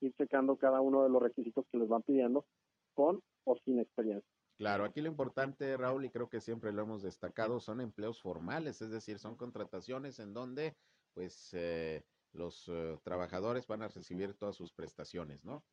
ir 0.00 0.12
checando 0.14 0.56
cada 0.56 0.80
uno 0.80 1.02
de 1.02 1.10
los 1.10 1.22
requisitos 1.22 1.66
que 1.70 1.78
les 1.78 1.88
van 1.88 2.02
pidiendo 2.02 2.46
con 2.94 3.20
o 3.44 3.56
sin 3.64 3.78
experiencia. 3.78 4.28
Claro, 4.56 4.84
aquí 4.84 5.00
lo 5.00 5.08
importante, 5.08 5.76
Raúl, 5.76 6.04
y 6.04 6.10
creo 6.10 6.28
que 6.28 6.40
siempre 6.40 6.72
lo 6.72 6.82
hemos 6.82 7.02
destacado, 7.02 7.60
son 7.60 7.80
empleos 7.80 8.20
formales, 8.20 8.82
es 8.82 8.90
decir, 8.90 9.18
son 9.18 9.36
contrataciones 9.36 10.18
en 10.18 10.34
donde 10.34 10.74
pues 11.14 11.52
eh, 11.54 12.02
los 12.32 12.70
trabajadores 13.02 13.66
van 13.66 13.82
a 13.82 13.88
recibir 13.88 14.34
todas 14.34 14.56
sus 14.56 14.72
prestaciones, 14.72 15.44
¿no? 15.44 15.64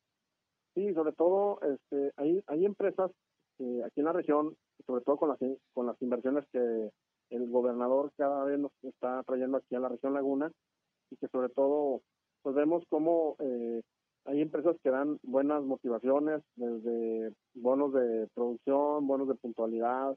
Sí, 0.74 0.92
sobre 0.94 1.12
todo 1.12 1.60
este, 1.62 2.12
hay, 2.16 2.42
hay 2.46 2.64
empresas 2.64 3.10
aquí 3.84 4.00
en 4.00 4.04
la 4.04 4.12
región, 4.12 4.56
sobre 4.86 5.04
todo 5.04 5.16
con 5.16 5.28
las, 5.30 5.38
con 5.74 5.86
las 5.86 6.00
inversiones 6.02 6.44
que 6.52 6.90
el 7.30 7.50
gobernador 7.50 8.10
cada 8.16 8.44
vez 8.44 8.58
nos 8.58 8.72
está 8.82 9.22
trayendo 9.24 9.58
aquí 9.58 9.74
a 9.74 9.80
la 9.80 9.88
región 9.88 10.14
Laguna 10.14 10.50
y 11.10 11.16
que 11.16 11.28
sobre 11.28 11.48
todo 11.50 12.00
pues 12.42 12.54
vemos 12.54 12.84
cómo 12.88 13.36
eh, 13.40 13.82
hay 14.24 14.40
empresas 14.40 14.76
que 14.82 14.90
dan 14.90 15.18
buenas 15.22 15.62
motivaciones 15.62 16.42
desde 16.56 17.32
bonos 17.54 17.92
de 17.92 18.28
producción, 18.34 19.06
bonos 19.06 19.28
de 19.28 19.34
puntualidad, 19.34 20.16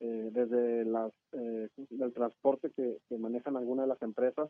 eh, 0.00 0.30
desde 0.32 0.84
las 0.86 1.12
eh, 1.32 1.68
el 1.76 2.12
transporte 2.12 2.70
que, 2.70 2.98
que 3.08 3.18
manejan 3.18 3.56
algunas 3.56 3.84
de 3.84 3.88
las 3.88 4.02
empresas, 4.02 4.48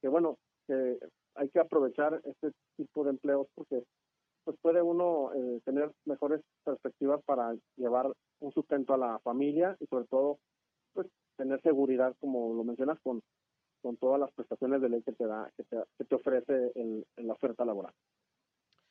que 0.00 0.08
bueno, 0.08 0.36
que 0.66 0.98
hay 1.34 1.48
que 1.48 1.60
aprovechar 1.60 2.20
este 2.24 2.52
tipo 2.76 3.04
de 3.04 3.10
empleos 3.10 3.46
porque 3.54 3.84
pues 4.44 4.56
puede 4.60 4.82
uno 4.82 5.32
eh, 5.34 5.60
tener 5.64 5.92
mejores 6.04 6.40
perspectivas 6.64 7.22
para 7.24 7.54
llevar 7.76 8.12
un 8.40 8.52
sustento 8.52 8.94
a 8.94 8.98
la 8.98 9.18
familia 9.20 9.76
y 9.80 9.86
sobre 9.86 10.06
todo 10.06 10.38
pues 10.92 11.06
tener 11.36 11.60
seguridad 11.62 12.14
como 12.20 12.54
lo 12.54 12.64
mencionas 12.64 12.98
con 13.02 13.22
con 13.82 13.96
todas 13.96 14.20
las 14.20 14.32
prestaciones 14.32 14.80
de 14.80 14.88
ley 14.88 15.02
que 15.02 15.12
te 15.12 15.26
da 15.26 15.50
que 15.56 15.64
te, 15.64 15.76
que 15.98 16.04
te 16.04 16.14
ofrece 16.14 16.72
el, 16.76 17.04
la 17.16 17.32
oferta 17.32 17.64
laboral. 17.64 17.92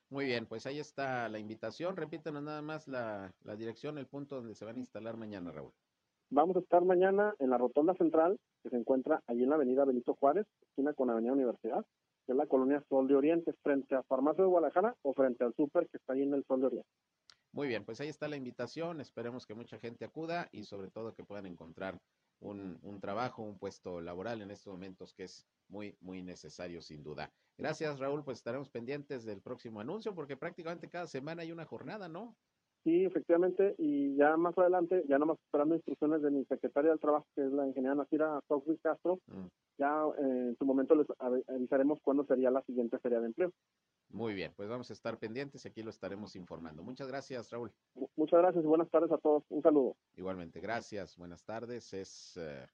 Muy 0.09 0.25
bien 0.25 0.45
pues 0.45 0.65
ahí 0.65 0.79
está 0.79 1.29
la 1.29 1.39
invitación. 1.39 1.95
Repítanos 1.95 2.43
nada 2.43 2.61
más 2.61 2.87
la, 2.87 3.31
la 3.43 3.55
dirección 3.55 3.97
el 3.97 4.07
punto 4.07 4.35
donde 4.35 4.55
se 4.55 4.65
van 4.65 4.75
a 4.75 4.79
instalar 4.79 5.15
mañana 5.15 5.51
Raúl. 5.51 5.71
Vamos 6.29 6.55
a 6.55 6.59
estar 6.59 6.83
mañana 6.83 7.35
en 7.39 7.49
la 7.49 7.57
rotonda 7.57 7.93
central 7.95 8.37
que 8.63 8.69
se 8.69 8.77
encuentra 8.77 9.21
allí 9.27 9.43
en 9.43 9.49
la 9.49 9.55
avenida 9.55 9.85
Benito 9.85 10.15
Juárez 10.15 10.47
esquina 10.61 10.93
con 10.93 11.09
avenida 11.09 11.33
Universidad 11.33 11.85
que 12.31 12.33
es 12.33 12.37
la 12.37 12.47
colonia 12.47 12.81
Sol 12.87 13.09
de 13.09 13.15
Oriente, 13.15 13.51
frente 13.61 13.93
a 13.93 14.03
Farmacia 14.03 14.43
de 14.43 14.49
Guadalajara 14.49 14.95
o 15.01 15.13
frente 15.13 15.43
al 15.43 15.53
súper 15.53 15.89
que 15.89 15.97
está 15.97 16.13
ahí 16.13 16.23
en 16.23 16.33
el 16.33 16.45
Sol 16.45 16.61
de 16.61 16.67
Oriente. 16.67 16.89
Muy 17.51 17.67
bien, 17.67 17.83
pues 17.83 17.99
ahí 17.99 18.07
está 18.07 18.29
la 18.29 18.37
invitación. 18.37 19.01
Esperemos 19.01 19.45
que 19.45 19.53
mucha 19.53 19.77
gente 19.79 20.05
acuda 20.05 20.47
y 20.53 20.63
sobre 20.63 20.89
todo 20.89 21.13
que 21.13 21.25
puedan 21.25 21.45
encontrar 21.45 21.99
un, 22.39 22.79
un, 22.83 23.01
trabajo, 23.01 23.43
un 23.43 23.57
puesto 23.57 23.99
laboral 23.99 24.41
en 24.41 24.49
estos 24.49 24.71
momentos 24.71 25.13
que 25.13 25.25
es 25.25 25.45
muy, 25.67 25.97
muy 25.99 26.21
necesario 26.21 26.81
sin 26.81 27.03
duda. 27.03 27.29
Gracias 27.57 27.99
Raúl, 27.99 28.23
pues 28.23 28.37
estaremos 28.37 28.69
pendientes 28.69 29.25
del 29.25 29.41
próximo 29.41 29.81
anuncio 29.81 30.15
porque 30.15 30.37
prácticamente 30.37 30.87
cada 30.87 31.07
semana 31.07 31.41
hay 31.41 31.51
una 31.51 31.65
jornada, 31.65 32.07
¿no? 32.07 32.37
Sí, 32.85 33.03
efectivamente, 33.03 33.75
y 33.77 34.15
ya 34.15 34.37
más 34.37 34.57
adelante, 34.57 35.03
ya 35.07 35.19
nomás 35.19 35.37
esperando 35.39 35.75
instrucciones 35.75 36.21
de 36.21 36.31
mi 36.31 36.45
secretaria 36.45 36.89
del 36.91 36.99
trabajo, 36.99 37.27
que 37.35 37.45
es 37.45 37.51
la 37.51 37.67
ingeniera 37.67 37.93
Nacira 37.93 38.39
Sofri 38.47 38.77
Castro, 38.77 39.19
mm. 39.27 39.47
Ya 39.77 40.05
eh, 40.17 40.49
en 40.49 40.57
su 40.57 40.65
momento 40.65 40.95
les 40.95 41.07
avisaremos 41.19 41.99
cuándo 42.03 42.25
sería 42.25 42.51
la 42.51 42.61
siguiente 42.63 42.99
feria 42.99 43.19
de 43.19 43.27
empleo. 43.27 43.51
Muy 44.09 44.33
bien, 44.33 44.51
pues 44.55 44.67
vamos 44.67 44.89
a 44.89 44.93
estar 44.93 45.17
pendientes 45.17 45.63
y 45.63 45.67
aquí 45.69 45.83
lo 45.83 45.89
estaremos 45.89 46.35
informando. 46.35 46.83
Muchas 46.83 47.07
gracias, 47.07 47.49
Raúl. 47.49 47.71
Muchas 48.17 48.41
gracias 48.41 48.63
y 48.63 48.67
buenas 48.67 48.89
tardes 48.89 49.11
a 49.11 49.17
todos. 49.17 49.43
Un 49.49 49.61
saludo. 49.61 49.95
Igualmente, 50.17 50.59
gracias. 50.59 51.15
Buenas 51.17 51.45
tardes. 51.45 51.93
Es 51.93 52.37
uh, 52.37 52.67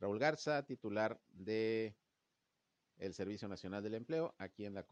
Raúl 0.00 0.18
Garza, 0.18 0.64
titular 0.64 1.20
de 1.30 1.94
el 2.98 3.14
Servicio 3.14 3.46
Nacional 3.46 3.82
del 3.82 3.94
Empleo, 3.94 4.34
aquí 4.38 4.64
en 4.64 4.74
la 4.74 4.84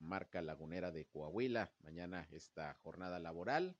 marca 0.00 0.42
lagunera 0.42 0.90
de 0.90 1.06
Coahuila. 1.06 1.72
Mañana 1.82 2.26
esta 2.32 2.74
jornada 2.82 3.20
laboral, 3.20 3.76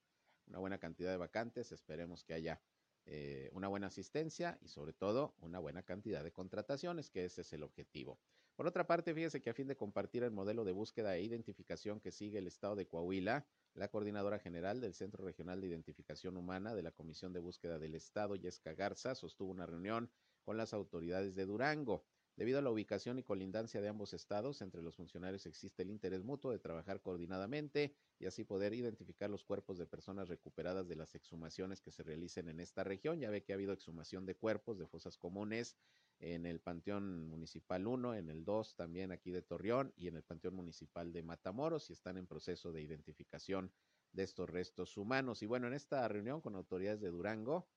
una 0.46 0.58
buena 0.58 0.78
cantidad 0.78 1.10
de 1.10 1.16
vacantes, 1.16 1.72
esperemos 1.72 2.22
que 2.22 2.34
haya 2.34 2.60
eh, 3.06 3.50
una 3.52 3.68
buena 3.68 3.88
asistencia 3.88 4.58
y 4.62 4.68
sobre 4.68 4.92
todo 4.92 5.34
una 5.40 5.58
buena 5.58 5.82
cantidad 5.82 6.24
de 6.24 6.32
contrataciones, 6.32 7.10
que 7.10 7.24
ese 7.24 7.42
es 7.42 7.52
el 7.52 7.62
objetivo. 7.62 8.18
Por 8.56 8.66
otra 8.66 8.86
parte, 8.86 9.14
fíjese 9.14 9.42
que 9.42 9.50
a 9.50 9.54
fin 9.54 9.66
de 9.66 9.76
compartir 9.76 10.22
el 10.22 10.30
modelo 10.30 10.64
de 10.64 10.72
búsqueda 10.72 11.16
e 11.16 11.22
identificación 11.22 12.00
que 12.00 12.12
sigue 12.12 12.38
el 12.38 12.46
Estado 12.46 12.76
de 12.76 12.86
Coahuila, 12.86 13.44
la 13.74 13.88
coordinadora 13.88 14.38
general 14.38 14.80
del 14.80 14.94
Centro 14.94 15.24
Regional 15.24 15.60
de 15.60 15.66
Identificación 15.66 16.36
Humana 16.36 16.74
de 16.74 16.82
la 16.82 16.92
Comisión 16.92 17.32
de 17.32 17.40
Búsqueda 17.40 17.78
del 17.80 17.96
Estado, 17.96 18.36
Yesca 18.36 18.72
Garza, 18.74 19.16
sostuvo 19.16 19.50
una 19.50 19.66
reunión 19.66 20.08
con 20.44 20.56
las 20.56 20.72
autoridades 20.72 21.34
de 21.34 21.46
Durango. 21.46 22.04
Debido 22.36 22.58
a 22.58 22.62
la 22.62 22.70
ubicación 22.70 23.18
y 23.18 23.22
colindancia 23.22 23.80
de 23.80 23.88
ambos 23.88 24.12
estados, 24.12 24.60
entre 24.60 24.82
los 24.82 24.96
funcionarios 24.96 25.46
existe 25.46 25.82
el 25.82 25.90
interés 25.90 26.24
mutuo 26.24 26.50
de 26.50 26.58
trabajar 26.58 27.00
coordinadamente 27.00 27.94
y 28.18 28.26
así 28.26 28.42
poder 28.42 28.74
identificar 28.74 29.30
los 29.30 29.44
cuerpos 29.44 29.78
de 29.78 29.86
personas 29.86 30.28
recuperadas 30.28 30.88
de 30.88 30.96
las 30.96 31.14
exhumaciones 31.14 31.80
que 31.80 31.92
se 31.92 32.02
realicen 32.02 32.48
en 32.48 32.58
esta 32.58 32.82
región. 32.82 33.20
Ya 33.20 33.30
ve 33.30 33.44
que 33.44 33.52
ha 33.52 33.54
habido 33.54 33.72
exhumación 33.72 34.26
de 34.26 34.34
cuerpos 34.34 34.78
de 34.78 34.86
fosas 34.88 35.16
comunes 35.16 35.76
en 36.18 36.44
el 36.44 36.60
Panteón 36.60 37.28
Municipal 37.28 37.86
1, 37.86 38.14
en 38.14 38.28
el 38.28 38.44
2 38.44 38.74
también 38.74 39.12
aquí 39.12 39.30
de 39.30 39.42
Torreón 39.42 39.92
y 39.96 40.08
en 40.08 40.16
el 40.16 40.24
Panteón 40.24 40.54
Municipal 40.54 41.12
de 41.12 41.22
Matamoros 41.22 41.88
y 41.90 41.92
están 41.92 42.16
en 42.16 42.26
proceso 42.26 42.72
de 42.72 42.82
identificación 42.82 43.72
de 44.12 44.24
estos 44.24 44.50
restos 44.50 44.96
humanos. 44.96 45.42
Y 45.42 45.46
bueno, 45.46 45.68
en 45.68 45.74
esta 45.74 46.06
reunión 46.08 46.40
con 46.40 46.56
autoridades 46.56 47.00
de 47.00 47.10
Durango, 47.10 47.68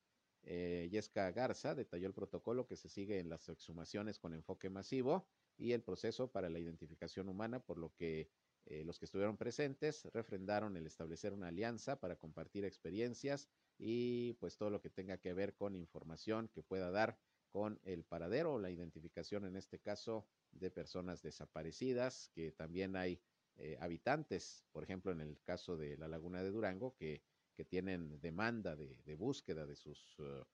eh, 0.49 0.87
Yesca 0.89 1.29
Garza 1.31 1.75
detalló 1.75 2.07
el 2.07 2.13
protocolo 2.13 2.67
que 2.67 2.77
se 2.77 2.87
sigue 2.87 3.19
en 3.19 3.27
las 3.27 3.49
exhumaciones 3.49 4.17
con 4.17 4.33
enfoque 4.33 4.69
masivo 4.69 5.27
y 5.57 5.73
el 5.73 5.83
proceso 5.83 6.31
para 6.31 6.49
la 6.49 6.57
identificación 6.57 7.27
humana, 7.27 7.59
por 7.59 7.77
lo 7.77 7.93
que 7.93 8.29
eh, 8.65 8.85
los 8.85 8.97
que 8.97 9.03
estuvieron 9.03 9.35
presentes 9.35 10.05
refrendaron 10.13 10.77
el 10.77 10.87
establecer 10.87 11.33
una 11.33 11.49
alianza 11.49 11.99
para 11.99 12.15
compartir 12.15 12.63
experiencias 12.63 13.49
y 13.77 14.33
pues 14.39 14.55
todo 14.55 14.69
lo 14.69 14.79
que 14.79 14.89
tenga 14.89 15.17
que 15.17 15.33
ver 15.33 15.53
con 15.53 15.75
información 15.75 16.47
que 16.47 16.63
pueda 16.63 16.91
dar 16.91 17.19
con 17.49 17.81
el 17.83 18.05
paradero 18.05 18.53
o 18.53 18.59
la 18.59 18.71
identificación 18.71 19.43
en 19.43 19.57
este 19.57 19.79
caso 19.79 20.29
de 20.51 20.71
personas 20.71 21.21
desaparecidas, 21.23 22.29
que 22.33 22.53
también 22.53 22.95
hay 22.95 23.21
eh, 23.57 23.77
habitantes, 23.81 24.63
por 24.71 24.85
ejemplo 24.85 25.11
en 25.11 25.19
el 25.19 25.41
caso 25.41 25.75
de 25.75 25.97
la 25.97 26.07
laguna 26.07 26.41
de 26.41 26.51
Durango, 26.51 26.95
que, 26.95 27.21
que 27.57 27.65
tienen 27.65 28.21
demanda 28.21 28.75
de, 28.75 28.95
de, 29.03 29.15
búsqueda 29.15 29.65
de 29.65 29.75
sus 29.75 30.19
uh, 30.19 30.45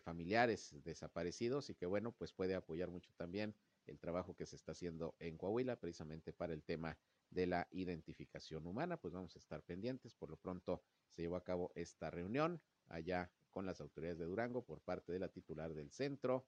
familiares 0.00 0.74
desaparecidos 0.82 1.68
y 1.68 1.74
que 1.74 1.84
bueno, 1.84 2.12
pues 2.12 2.32
puede 2.32 2.54
apoyar 2.54 2.90
mucho 2.90 3.12
también 3.16 3.54
el 3.86 3.98
trabajo 3.98 4.34
que 4.34 4.46
se 4.46 4.56
está 4.56 4.72
haciendo 4.72 5.14
en 5.18 5.36
Coahuila 5.36 5.76
precisamente 5.78 6.32
para 6.32 6.54
el 6.54 6.62
tema 6.62 6.98
de 7.30 7.46
la 7.46 7.68
identificación 7.70 8.66
humana. 8.66 8.98
Pues 8.98 9.12
vamos 9.12 9.36
a 9.36 9.38
estar 9.38 9.62
pendientes. 9.62 10.14
Por 10.14 10.30
lo 10.30 10.36
pronto 10.38 10.82
se 11.10 11.22
llevó 11.22 11.36
a 11.36 11.44
cabo 11.44 11.70
esta 11.74 12.10
reunión 12.10 12.60
allá 12.86 13.30
con 13.50 13.66
las 13.66 13.80
autoridades 13.80 14.18
de 14.18 14.24
Durango 14.24 14.64
por 14.64 14.80
parte 14.80 15.12
de 15.12 15.18
la 15.18 15.28
titular 15.28 15.74
del 15.74 15.90
Centro 15.90 16.46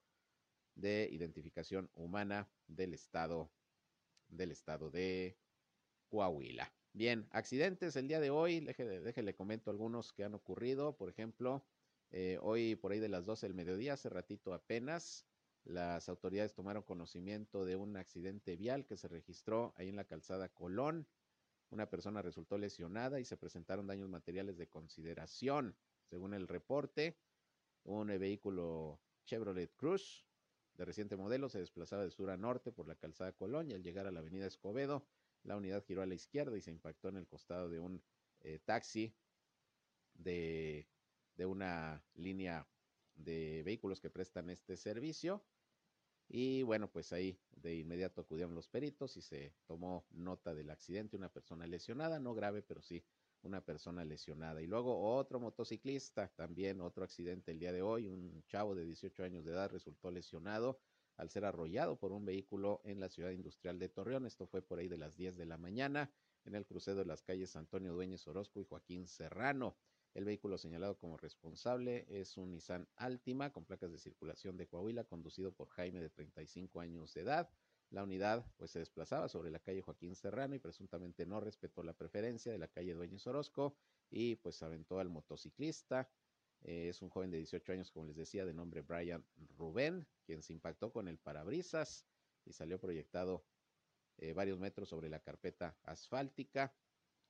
de 0.74 1.08
Identificación 1.12 1.90
Humana 1.94 2.48
del 2.66 2.94
Estado 2.94 3.50
del 4.28 4.52
Estado 4.52 4.90
de 4.90 5.36
Coahuila. 6.08 6.72
Bien, 6.92 7.28
accidentes 7.30 7.94
el 7.94 8.08
día 8.08 8.18
de 8.18 8.30
hoy, 8.30 8.58
déjele, 8.60 9.00
déjele 9.00 9.34
comento 9.34 9.70
algunos 9.70 10.12
que 10.12 10.24
han 10.24 10.34
ocurrido. 10.34 10.96
Por 10.96 11.08
ejemplo, 11.08 11.64
eh, 12.10 12.38
hoy 12.42 12.74
por 12.74 12.90
ahí 12.90 12.98
de 12.98 13.08
las 13.08 13.26
12 13.26 13.46
del 13.46 13.54
mediodía, 13.54 13.92
hace 13.92 14.08
ratito 14.08 14.52
apenas, 14.52 15.24
las 15.62 16.08
autoridades 16.08 16.52
tomaron 16.52 16.82
conocimiento 16.82 17.64
de 17.64 17.76
un 17.76 17.96
accidente 17.96 18.56
vial 18.56 18.86
que 18.86 18.96
se 18.96 19.06
registró 19.06 19.72
ahí 19.76 19.88
en 19.88 19.96
la 19.96 20.04
calzada 20.04 20.48
Colón. 20.48 21.06
Una 21.70 21.88
persona 21.88 22.22
resultó 22.22 22.58
lesionada 22.58 23.20
y 23.20 23.24
se 23.24 23.36
presentaron 23.36 23.86
daños 23.86 24.08
materiales 24.08 24.56
de 24.58 24.68
consideración. 24.68 25.76
Según 26.02 26.34
el 26.34 26.48
reporte, 26.48 27.20
un 27.84 28.08
vehículo 28.08 29.00
Chevrolet 29.26 29.76
Cruz 29.76 30.26
de 30.74 30.84
reciente 30.84 31.16
modelo 31.16 31.48
se 31.48 31.60
desplazaba 31.60 32.02
de 32.02 32.10
sur 32.10 32.30
a 32.30 32.36
norte 32.36 32.72
por 32.72 32.88
la 32.88 32.96
calzada 32.96 33.32
Colón 33.32 33.70
y 33.70 33.74
al 33.74 33.82
llegar 33.84 34.08
a 34.08 34.10
la 34.10 34.20
avenida 34.20 34.46
Escobedo, 34.46 35.06
la 35.44 35.56
unidad 35.56 35.84
giró 35.84 36.02
a 36.02 36.06
la 36.06 36.14
izquierda 36.14 36.56
y 36.56 36.60
se 36.60 36.70
impactó 36.70 37.08
en 37.08 37.16
el 37.16 37.26
costado 37.26 37.68
de 37.68 37.80
un 37.80 38.02
eh, 38.40 38.58
taxi 38.64 39.14
de, 40.14 40.88
de 41.36 41.46
una 41.46 42.04
línea 42.14 42.66
de 43.14 43.62
vehículos 43.64 44.00
que 44.00 44.10
prestan 44.10 44.50
este 44.50 44.76
servicio. 44.76 45.44
Y 46.28 46.62
bueno, 46.62 46.90
pues 46.90 47.12
ahí 47.12 47.40
de 47.50 47.76
inmediato 47.76 48.20
acudieron 48.20 48.54
los 48.54 48.68
peritos 48.68 49.16
y 49.16 49.22
se 49.22 49.52
tomó 49.66 50.06
nota 50.10 50.54
del 50.54 50.70
accidente, 50.70 51.16
una 51.16 51.32
persona 51.32 51.66
lesionada, 51.66 52.20
no 52.20 52.34
grave, 52.34 52.62
pero 52.62 52.80
sí 52.82 53.04
una 53.42 53.64
persona 53.64 54.04
lesionada. 54.04 54.62
Y 54.62 54.66
luego 54.66 55.14
otro 55.16 55.40
motociclista, 55.40 56.28
también 56.28 56.80
otro 56.80 57.04
accidente 57.04 57.52
el 57.52 57.58
día 57.58 57.72
de 57.72 57.82
hoy, 57.82 58.06
un 58.06 58.44
chavo 58.46 58.74
de 58.74 58.84
18 58.84 59.24
años 59.24 59.44
de 59.44 59.52
edad 59.52 59.70
resultó 59.70 60.10
lesionado 60.10 60.78
al 61.20 61.28
ser 61.28 61.44
arrollado 61.44 61.98
por 61.98 62.12
un 62.12 62.24
vehículo 62.24 62.80
en 62.84 62.98
la 62.98 63.10
ciudad 63.10 63.30
industrial 63.30 63.78
de 63.78 63.90
Torreón. 63.90 64.24
Esto 64.24 64.46
fue 64.46 64.62
por 64.62 64.78
ahí 64.78 64.88
de 64.88 64.96
las 64.96 65.16
10 65.16 65.36
de 65.36 65.44
la 65.44 65.58
mañana 65.58 66.10
en 66.46 66.54
el 66.54 66.64
crucero 66.64 66.96
de 66.96 67.04
las 67.04 67.22
calles 67.22 67.56
Antonio 67.56 67.92
Dueñez 67.92 68.26
Orozco 68.26 68.58
y 68.58 68.64
Joaquín 68.64 69.06
Serrano. 69.06 69.76
El 70.14 70.24
vehículo 70.24 70.56
señalado 70.56 70.96
como 70.96 71.18
responsable 71.18 72.06
es 72.08 72.38
un 72.38 72.52
Nissan 72.52 72.88
Altima 72.96 73.52
con 73.52 73.66
placas 73.66 73.92
de 73.92 73.98
circulación 73.98 74.56
de 74.56 74.66
Coahuila, 74.66 75.04
conducido 75.04 75.52
por 75.52 75.68
Jaime 75.68 76.00
de 76.00 76.08
35 76.08 76.80
años 76.80 77.12
de 77.12 77.20
edad. 77.20 77.50
La 77.90 78.02
unidad 78.02 78.46
pues 78.56 78.70
se 78.70 78.78
desplazaba 78.78 79.28
sobre 79.28 79.50
la 79.50 79.58
calle 79.58 79.82
Joaquín 79.82 80.14
Serrano 80.14 80.54
y 80.54 80.58
presuntamente 80.58 81.26
no 81.26 81.38
respetó 81.40 81.82
la 81.82 81.92
preferencia 81.92 82.50
de 82.50 82.58
la 82.58 82.68
calle 82.68 82.94
Dueñez 82.94 83.26
Orozco 83.26 83.76
y 84.10 84.36
pues 84.36 84.62
aventó 84.62 85.00
al 85.00 85.10
motociclista. 85.10 86.08
Eh, 86.62 86.88
es 86.88 87.00
un 87.02 87.08
joven 87.08 87.30
de 87.30 87.38
18 87.38 87.72
años, 87.72 87.90
como 87.90 88.06
les 88.06 88.16
decía, 88.16 88.44
de 88.44 88.52
nombre 88.52 88.82
Brian 88.82 89.24
Rubén, 89.56 90.06
quien 90.26 90.42
se 90.42 90.52
impactó 90.52 90.92
con 90.92 91.08
el 91.08 91.18
parabrisas 91.18 92.06
y 92.44 92.52
salió 92.52 92.78
proyectado 92.78 93.44
eh, 94.18 94.32
varios 94.32 94.58
metros 94.58 94.88
sobre 94.88 95.08
la 95.08 95.20
carpeta 95.20 95.78
asfáltica. 95.84 96.74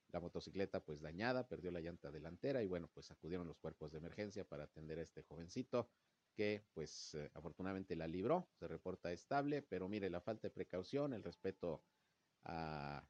La 0.09 0.19
motocicleta 0.19 0.83
pues 0.83 1.01
dañada, 1.01 1.47
perdió 1.47 1.71
la 1.71 1.81
llanta 1.81 2.11
delantera 2.11 2.62
y 2.62 2.66
bueno, 2.66 2.88
pues 2.93 3.11
acudieron 3.12 3.47
los 3.47 3.59
cuerpos 3.59 3.93
de 3.93 3.99
emergencia 3.99 4.45
para 4.45 4.64
atender 4.64 4.99
a 4.99 5.03
este 5.03 5.23
jovencito 5.23 5.88
que 6.35 6.64
pues 6.75 7.14
eh, 7.14 7.31
afortunadamente 7.35 7.95
la 7.95 8.09
libró, 8.09 8.49
se 8.55 8.66
reporta 8.66 9.12
estable, 9.12 9.62
pero 9.62 9.88
mire, 9.88 10.11
la 10.11 10.21
falta 10.21 10.49
de 10.49 10.55
precaución, 10.55 11.12
el 11.12 11.23
respeto 11.23 11.85
a 12.45 13.05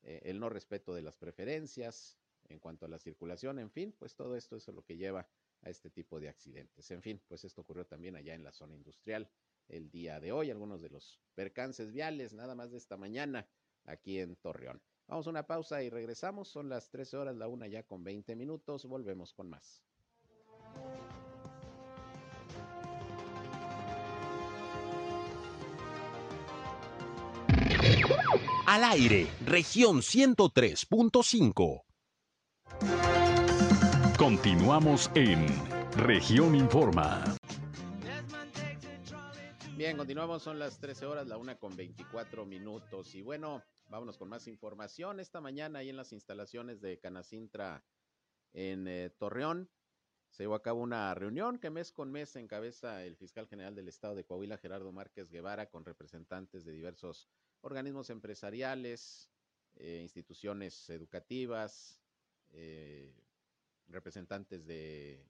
el 0.00 0.38
no 0.38 0.48
respeto 0.48 0.94
de 0.94 1.02
las 1.02 1.16
preferencias 1.16 2.16
en 2.48 2.60
cuanto 2.60 2.86
a 2.86 2.88
la 2.88 2.98
circulación, 3.00 3.58
en 3.58 3.68
fin, 3.68 3.92
pues 3.98 4.14
todo 4.14 4.36
esto 4.36 4.56
es 4.56 4.68
lo 4.68 4.84
que 4.84 4.96
lleva 4.96 5.28
a 5.62 5.70
este 5.70 5.90
tipo 5.90 6.20
de 6.20 6.28
accidentes. 6.28 6.90
En 6.90 7.02
fin, 7.02 7.20
pues 7.26 7.44
esto 7.44 7.62
ocurrió 7.62 7.86
también 7.86 8.16
allá 8.16 8.34
en 8.34 8.44
la 8.44 8.52
zona 8.52 8.74
industrial 8.74 9.30
el 9.68 9.90
día 9.90 10.20
de 10.20 10.32
hoy, 10.32 10.50
algunos 10.50 10.80
de 10.80 10.90
los 10.90 11.20
percances 11.34 11.92
viales, 11.92 12.32
nada 12.32 12.54
más 12.54 12.70
de 12.70 12.78
esta 12.78 12.96
mañana 12.96 13.46
aquí 13.84 14.18
en 14.18 14.36
Torreón. 14.36 14.80
Vamos 15.06 15.26
a 15.26 15.30
una 15.30 15.46
pausa 15.46 15.82
y 15.82 15.88
regresamos. 15.88 16.48
Son 16.48 16.68
las 16.68 16.90
13 16.90 17.16
horas, 17.16 17.36
la 17.36 17.48
una 17.48 17.66
ya 17.66 17.82
con 17.82 18.04
20 18.04 18.36
minutos. 18.36 18.84
Volvemos 18.84 19.32
con 19.32 19.48
más. 19.48 19.82
Al 28.66 28.84
aire, 28.84 29.26
región 29.46 30.02
103.5. 30.02 31.84
Continuamos 34.28 35.10
en 35.14 35.46
región 35.92 36.54
Informa. 36.54 37.24
Bien, 39.74 39.96
continuamos, 39.96 40.42
son 40.42 40.58
las 40.58 40.78
13 40.78 41.06
horas, 41.06 41.26
la 41.26 41.38
una 41.38 41.58
con 41.58 41.74
24 41.74 42.44
minutos. 42.44 43.14
Y 43.14 43.22
bueno, 43.22 43.64
vámonos 43.86 44.18
con 44.18 44.28
más 44.28 44.46
información. 44.46 45.18
Esta 45.18 45.40
mañana 45.40 45.78
ahí 45.78 45.88
en 45.88 45.96
las 45.96 46.12
instalaciones 46.12 46.82
de 46.82 46.98
Canacintra 46.98 47.82
en 48.52 48.86
eh, 48.86 49.08
Torreón 49.18 49.70
se 50.28 50.42
llevó 50.42 50.56
a 50.56 50.62
cabo 50.62 50.82
una 50.82 51.14
reunión 51.14 51.58
que 51.58 51.70
mes 51.70 51.90
con 51.90 52.12
mes 52.12 52.36
encabeza 52.36 53.06
el 53.06 53.16
fiscal 53.16 53.48
general 53.48 53.74
del 53.74 53.88
estado 53.88 54.14
de 54.14 54.26
Coahuila, 54.26 54.58
Gerardo 54.58 54.92
Márquez 54.92 55.30
Guevara, 55.30 55.70
con 55.70 55.86
representantes 55.86 56.66
de 56.66 56.72
diversos 56.72 57.30
organismos 57.62 58.10
empresariales, 58.10 59.30
eh, 59.76 60.00
instituciones 60.02 60.90
educativas, 60.90 61.98
eh, 62.50 63.14
representantes 63.88 64.66
de 64.66 65.24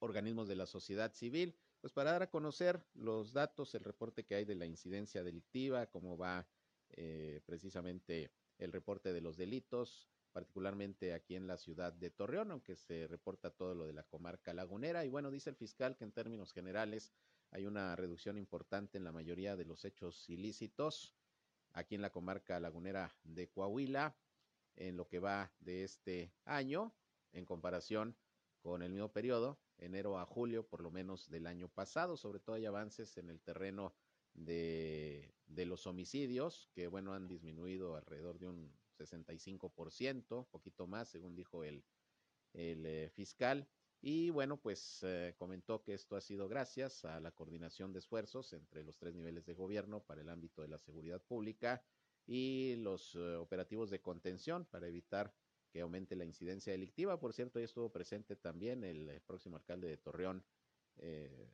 organismos 0.00 0.48
de 0.48 0.56
la 0.56 0.66
sociedad 0.66 1.12
civil, 1.12 1.54
pues 1.80 1.92
para 1.92 2.12
dar 2.12 2.22
a 2.22 2.30
conocer 2.30 2.84
los 2.94 3.32
datos, 3.32 3.74
el 3.74 3.84
reporte 3.84 4.24
que 4.24 4.34
hay 4.34 4.44
de 4.44 4.54
la 4.54 4.66
incidencia 4.66 5.22
delictiva, 5.22 5.86
cómo 5.86 6.16
va 6.16 6.46
eh, 6.90 7.40
precisamente 7.46 8.30
el 8.58 8.72
reporte 8.72 9.12
de 9.12 9.20
los 9.20 9.36
delitos, 9.36 10.08
particularmente 10.32 11.14
aquí 11.14 11.34
en 11.34 11.46
la 11.46 11.56
ciudad 11.56 11.92
de 11.92 12.10
Torreón, 12.10 12.50
aunque 12.50 12.76
se 12.76 13.06
reporta 13.06 13.50
todo 13.50 13.74
lo 13.74 13.86
de 13.86 13.92
la 13.92 14.04
comarca 14.04 14.52
lagunera. 14.54 15.04
Y 15.04 15.08
bueno, 15.08 15.30
dice 15.30 15.50
el 15.50 15.56
fiscal 15.56 15.96
que 15.96 16.04
en 16.04 16.12
términos 16.12 16.52
generales 16.52 17.12
hay 17.50 17.66
una 17.66 17.96
reducción 17.96 18.38
importante 18.38 18.98
en 18.98 19.04
la 19.04 19.12
mayoría 19.12 19.56
de 19.56 19.64
los 19.64 19.84
hechos 19.84 20.28
ilícitos 20.28 21.14
aquí 21.72 21.94
en 21.94 22.02
la 22.02 22.10
comarca 22.10 22.60
lagunera 22.60 23.14
de 23.24 23.48
Coahuila 23.48 24.16
en 24.76 24.96
lo 24.96 25.08
que 25.08 25.18
va 25.18 25.52
de 25.60 25.84
este 25.84 26.32
año 26.44 26.92
en 27.32 27.44
comparación 27.44 28.16
con 28.60 28.82
el 28.82 28.92
mismo 28.92 29.12
periodo, 29.12 29.58
enero 29.78 30.18
a 30.18 30.26
julio 30.26 30.66
por 30.66 30.82
lo 30.82 30.90
menos 30.90 31.28
del 31.30 31.46
año 31.46 31.68
pasado. 31.68 32.16
Sobre 32.16 32.40
todo 32.40 32.56
hay 32.56 32.66
avances 32.66 33.16
en 33.16 33.30
el 33.30 33.40
terreno 33.40 33.94
de, 34.34 35.34
de 35.46 35.66
los 35.66 35.86
homicidios 35.86 36.68
que, 36.72 36.86
bueno, 36.86 37.14
han 37.14 37.26
disminuido 37.26 37.96
alrededor 37.96 38.38
de 38.38 38.48
un 38.48 38.72
65%, 38.98 40.46
poquito 40.50 40.86
más, 40.86 41.08
según 41.08 41.34
dijo 41.34 41.64
el, 41.64 41.84
el 42.52 42.84
eh, 42.86 43.10
fiscal. 43.10 43.68
Y 44.02 44.30
bueno, 44.30 44.56
pues 44.56 45.00
eh, 45.02 45.34
comentó 45.36 45.82
que 45.82 45.92
esto 45.92 46.16
ha 46.16 46.20
sido 46.20 46.48
gracias 46.48 47.04
a 47.04 47.20
la 47.20 47.32
coordinación 47.32 47.92
de 47.92 47.98
esfuerzos 47.98 48.52
entre 48.54 48.82
los 48.82 48.96
tres 48.96 49.14
niveles 49.14 49.44
de 49.44 49.52
gobierno 49.52 50.02
para 50.02 50.22
el 50.22 50.30
ámbito 50.30 50.62
de 50.62 50.68
la 50.68 50.78
seguridad 50.78 51.20
pública 51.22 51.82
y 52.26 52.76
los 52.76 53.14
eh, 53.14 53.36
operativos 53.36 53.90
de 53.90 54.00
contención 54.00 54.64
para 54.64 54.86
evitar 54.86 55.34
que 55.70 55.80
aumente 55.80 56.16
la 56.16 56.24
incidencia 56.24 56.72
delictiva. 56.72 57.18
Por 57.18 57.32
cierto, 57.32 57.58
ya 57.58 57.64
estuvo 57.64 57.90
presente 57.90 58.36
también 58.36 58.84
el, 58.84 59.20
próximo 59.26 59.56
alcalde 59.56 59.88
de 59.88 59.96
Torreón, 59.96 60.44
eh, 60.96 61.48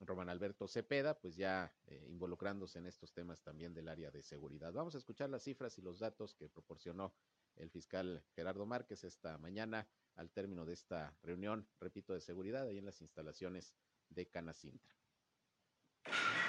Román 0.00 0.30
Alberto 0.30 0.66
Cepeda, 0.66 1.18
pues 1.18 1.36
ya 1.36 1.72
eh, 1.86 2.06
involucrándose 2.08 2.78
en 2.78 2.86
estos 2.86 3.12
temas 3.12 3.42
también 3.42 3.74
del 3.74 3.88
área 3.88 4.10
de 4.10 4.22
seguridad. 4.22 4.72
Vamos 4.72 4.94
a 4.94 4.98
escuchar 4.98 5.28
las 5.28 5.42
cifras 5.42 5.76
y 5.78 5.82
los 5.82 5.98
datos 5.98 6.34
que 6.34 6.48
proporcionó 6.48 7.12
el 7.56 7.70
fiscal 7.70 8.22
Gerardo 8.34 8.64
Márquez 8.64 9.04
esta 9.04 9.36
mañana 9.38 9.86
al 10.16 10.30
término 10.30 10.64
de 10.64 10.72
esta 10.72 11.14
reunión, 11.22 11.68
repito, 11.80 12.14
de 12.14 12.20
seguridad 12.20 12.66
ahí 12.66 12.78
en 12.78 12.86
las 12.86 13.00
instalaciones 13.02 13.74
de 14.08 14.26
Canacintra. 14.26 14.94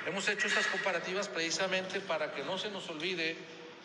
Hemos 0.05 0.27
hecho 0.29 0.47
estas 0.47 0.67
comparativas 0.67 1.27
precisamente 1.27 1.99
para 1.99 2.33
que 2.33 2.43
no 2.43 2.57
se 2.57 2.71
nos 2.71 2.89
olvide 2.89 3.35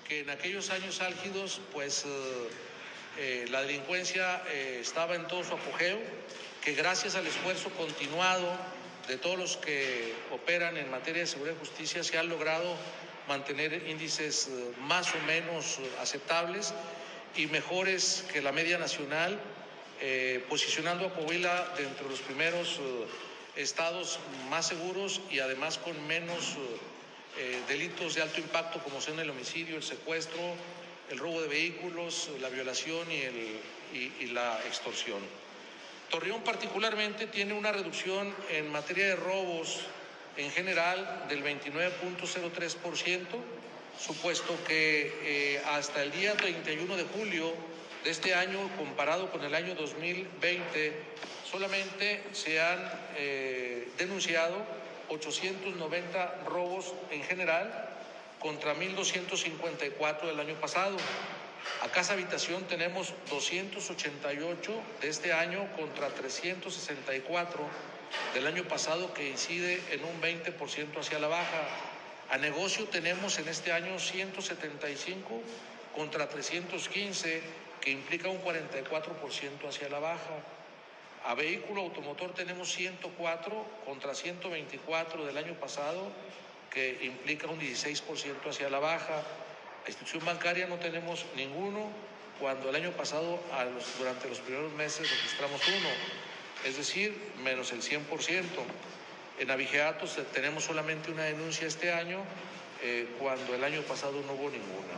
que 0.06 0.20
en 0.20 0.30
aquellos 0.30 0.70
años 0.70 1.00
álgidos, 1.00 1.60
pues 1.72 2.06
la 3.50 3.62
delincuencia 3.62 4.42
estaba 4.80 5.14
en 5.14 5.26
todo 5.26 5.42
su 5.44 5.54
apogeo, 5.54 5.98
que 6.62 6.74
gracias 6.74 7.14
al 7.14 7.26
esfuerzo 7.26 7.70
continuado 7.70 8.50
de 9.08 9.16
todos 9.16 9.38
los 9.38 9.56
que 9.56 10.14
operan 10.32 10.76
en 10.76 10.90
materia 10.90 11.22
de 11.22 11.26
seguridad 11.26 11.56
y 11.56 11.58
justicia 11.60 12.02
se 12.02 12.18
han 12.18 12.28
logrado 12.28 12.76
mantener 13.28 13.88
índices 13.88 14.48
más 14.80 15.14
o 15.14 15.18
menos 15.26 15.78
aceptables 16.00 16.74
y 17.36 17.46
mejores 17.48 18.24
que 18.32 18.40
la 18.40 18.52
media 18.52 18.78
nacional, 18.78 19.38
eh, 20.00 20.44
posicionando 20.48 21.06
a 21.06 21.12
Coahuila 21.12 21.74
dentro 21.76 22.04
de 22.04 22.10
los 22.10 22.20
primeros 22.20 22.78
eh, 22.80 23.06
estados 23.56 24.18
más 24.50 24.68
seguros 24.68 25.20
y 25.30 25.40
además 25.40 25.78
con 25.78 26.06
menos 26.06 26.56
eh, 27.38 27.60
delitos 27.68 28.14
de 28.14 28.22
alto 28.22 28.40
impacto 28.40 28.82
como 28.82 29.00
son 29.00 29.18
el 29.18 29.30
homicidio, 29.30 29.76
el 29.76 29.82
secuestro, 29.82 30.40
el 31.10 31.18
robo 31.18 31.42
de 31.42 31.48
vehículos, 31.48 32.30
la 32.40 32.48
violación 32.48 33.10
y, 33.10 33.22
el, 33.22 33.60
y 34.20 34.26
la 34.26 34.60
extorsión. 34.66 35.18
Torreón 36.10 36.42
particularmente 36.42 37.26
tiene 37.26 37.54
una 37.54 37.72
reducción 37.72 38.32
en 38.50 38.70
materia 38.70 39.06
de 39.06 39.16
robos 39.16 39.80
en 40.36 40.50
general 40.50 41.24
del 41.28 41.42
29.03% 41.42 43.24
supuesto 43.98 44.56
que 44.66 45.12
eh, 45.22 45.62
hasta 45.70 46.02
el 46.02 46.12
día 46.12 46.36
31 46.36 46.96
de 46.96 47.04
julio 47.04 47.52
de 48.04 48.10
este 48.10 48.34
año, 48.34 48.70
comparado 48.76 49.30
con 49.30 49.42
el 49.42 49.54
año 49.54 49.74
2020, 49.74 50.92
solamente 51.50 52.22
se 52.32 52.60
han 52.60 52.78
eh, 53.16 53.88
denunciado 53.98 54.64
890 55.08 56.42
robos 56.46 56.92
en 57.10 57.22
general 57.22 57.95
contra 58.40 58.74
1.254 58.74 60.26
del 60.26 60.40
año 60.40 60.54
pasado. 60.54 60.96
A 61.82 61.88
casa 61.88 62.12
habitación 62.12 62.64
tenemos 62.64 63.12
288 63.30 64.72
de 65.00 65.08
este 65.08 65.32
año 65.32 65.66
contra 65.76 66.08
364 66.08 67.60
del 68.34 68.46
año 68.46 68.64
pasado 68.64 69.12
que 69.12 69.30
incide 69.30 69.82
en 69.90 70.04
un 70.04 70.20
20% 70.20 70.98
hacia 70.98 71.18
la 71.18 71.28
baja. 71.28 71.68
A 72.30 72.38
negocio 72.38 72.86
tenemos 72.86 73.38
en 73.38 73.48
este 73.48 73.72
año 73.72 73.98
175 73.98 75.40
contra 75.94 76.28
315, 76.28 77.42
que 77.80 77.90
implica 77.90 78.28
un 78.28 78.42
44% 78.42 79.68
hacia 79.68 79.88
la 79.88 79.98
baja. 79.98 80.36
A 81.24 81.34
vehículo 81.34 81.82
automotor 81.82 82.34
tenemos 82.34 82.70
104 82.72 83.66
contra 83.84 84.14
124 84.14 85.24
del 85.24 85.36
año 85.36 85.54
pasado, 85.54 86.12
que 86.70 86.98
implica 87.02 87.46
un 87.46 87.60
16% 87.60 88.48
hacia 88.48 88.70
la 88.70 88.78
baja. 88.78 89.22
A 89.84 89.88
institución 89.88 90.24
bancaria 90.24 90.66
no 90.66 90.76
tenemos 90.76 91.24
ninguno, 91.36 91.90
cuando 92.40 92.68
el 92.68 92.76
año 92.76 92.90
pasado 92.92 93.40
durante 93.98 94.28
los 94.28 94.40
primeros 94.40 94.72
meses 94.74 95.10
registramos 95.10 95.60
uno, 95.68 95.88
es 96.64 96.76
decir, 96.76 97.16
menos 97.42 97.72
el 97.72 97.82
100%. 97.82 98.04
En 99.38 99.50
Avigeatos 99.50 100.18
tenemos 100.32 100.64
solamente 100.64 101.10
una 101.10 101.24
denuncia 101.24 101.66
este 101.66 101.92
año, 101.92 102.24
eh, 102.82 103.08
cuando 103.18 103.54
el 103.54 103.64
año 103.64 103.82
pasado 103.82 104.22
no 104.26 104.32
hubo 104.32 104.50
ninguna. 104.50 104.96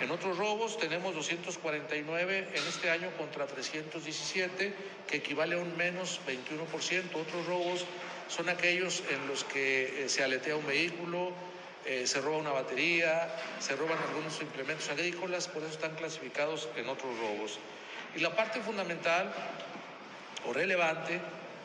En 0.00 0.10
otros 0.12 0.38
robos 0.38 0.78
tenemos 0.78 1.14
249 1.14 2.48
en 2.54 2.66
este 2.68 2.90
año 2.90 3.10
contra 3.16 3.46
317, 3.46 4.74
que 5.08 5.16
equivale 5.16 5.56
a 5.56 5.58
un 5.58 5.76
menos 5.76 6.20
21%. 6.26 7.16
Otros 7.16 7.46
robos 7.46 7.84
son 8.28 8.48
aquellos 8.48 9.02
en 9.10 9.26
los 9.26 9.44
que 9.44 10.04
eh, 10.04 10.08
se 10.08 10.22
aletea 10.22 10.56
un 10.56 10.66
vehículo, 10.66 11.32
eh, 11.86 12.06
se 12.06 12.20
roba 12.20 12.36
una 12.36 12.52
batería, 12.52 13.34
se 13.58 13.74
roban 13.74 13.98
algunos 14.08 14.40
implementos 14.40 14.88
agrícolas, 14.90 15.48
por 15.48 15.62
eso 15.62 15.72
están 15.72 15.94
clasificados 15.96 16.68
en 16.76 16.88
otros 16.88 17.18
robos. 17.18 17.58
Y 18.14 18.20
la 18.20 18.36
parte 18.36 18.60
fundamental 18.60 19.32
o 20.46 20.52
relevante 20.52 21.20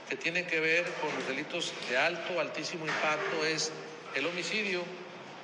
que 0.10 0.16
tiene 0.16 0.46
que 0.46 0.60
ver 0.60 0.86
con 1.02 1.14
los 1.14 1.28
delitos 1.28 1.74
de 1.90 1.98
alto, 1.98 2.40
altísimo 2.40 2.86
impacto 2.86 3.46
es 3.46 3.72
el 4.16 4.26
homicidio. 4.26 4.84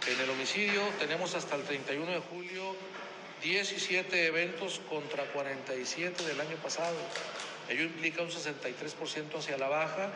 En 0.07 0.19
el 0.19 0.29
homicidio 0.29 0.81
tenemos 0.99 1.35
hasta 1.35 1.55
el 1.55 1.63
31 1.63 2.11
de 2.11 2.19
julio 2.19 2.75
17 3.41 4.27
eventos 4.27 4.81
contra 4.89 5.23
47 5.25 6.23
del 6.23 6.39
año 6.39 6.55
pasado. 6.57 6.97
Ello 7.69 7.83
implica 7.83 8.21
un 8.21 8.29
63% 8.29 9.37
hacia 9.37 9.57
la 9.57 9.67
baja 9.67 10.09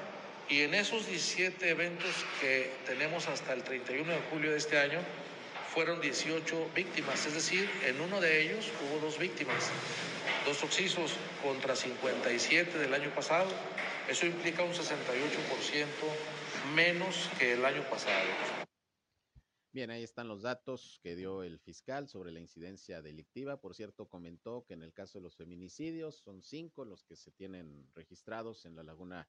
y 0.49 0.61
en 0.61 0.73
esos 0.73 1.07
17 1.07 1.69
eventos 1.69 2.25
que 2.41 2.71
tenemos 2.85 3.27
hasta 3.27 3.53
el 3.53 3.63
31 3.63 4.11
de 4.11 4.21
julio 4.29 4.51
de 4.51 4.57
este 4.57 4.77
año 4.77 4.99
fueron 5.73 6.01
18 6.01 6.69
víctimas, 6.75 7.25
es 7.25 7.33
decir, 7.33 7.69
en 7.85 7.99
uno 8.01 8.21
de 8.21 8.43
ellos 8.43 8.71
hubo 8.83 8.99
dos 8.99 9.17
víctimas, 9.17 9.71
dos 10.45 10.63
oxisos 10.63 11.15
contra 11.41 11.75
57 11.75 12.77
del 12.77 12.93
año 12.93 13.09
pasado. 13.15 13.49
Eso 14.07 14.25
implica 14.25 14.63
un 14.63 14.73
68% 14.73 15.85
menos 16.75 17.29
que 17.39 17.53
el 17.53 17.65
año 17.65 17.81
pasado. 17.89 18.27
Bien, 19.71 19.89
ahí 19.89 20.03
están 20.03 20.27
los 20.27 20.43
datos 20.43 20.99
que 21.01 21.15
dio 21.15 21.41
el 21.41 21.57
fiscal 21.57 22.07
sobre 22.07 22.31
la 22.31 22.39
incidencia 22.39 23.01
delictiva. 23.01 23.59
Por 23.59 23.73
cierto, 23.73 24.07
comentó 24.07 24.65
que 24.67 24.75
en 24.75 24.83
el 24.83 24.93
caso 24.93 25.17
de 25.17 25.23
los 25.23 25.35
feminicidios 25.35 26.17
son 26.17 26.43
cinco 26.43 26.85
los 26.85 27.03
que 27.03 27.15
se 27.15 27.31
tienen 27.31 27.89
registrados 27.95 28.65
en 28.65 28.75
la 28.75 28.83
laguna 28.83 29.27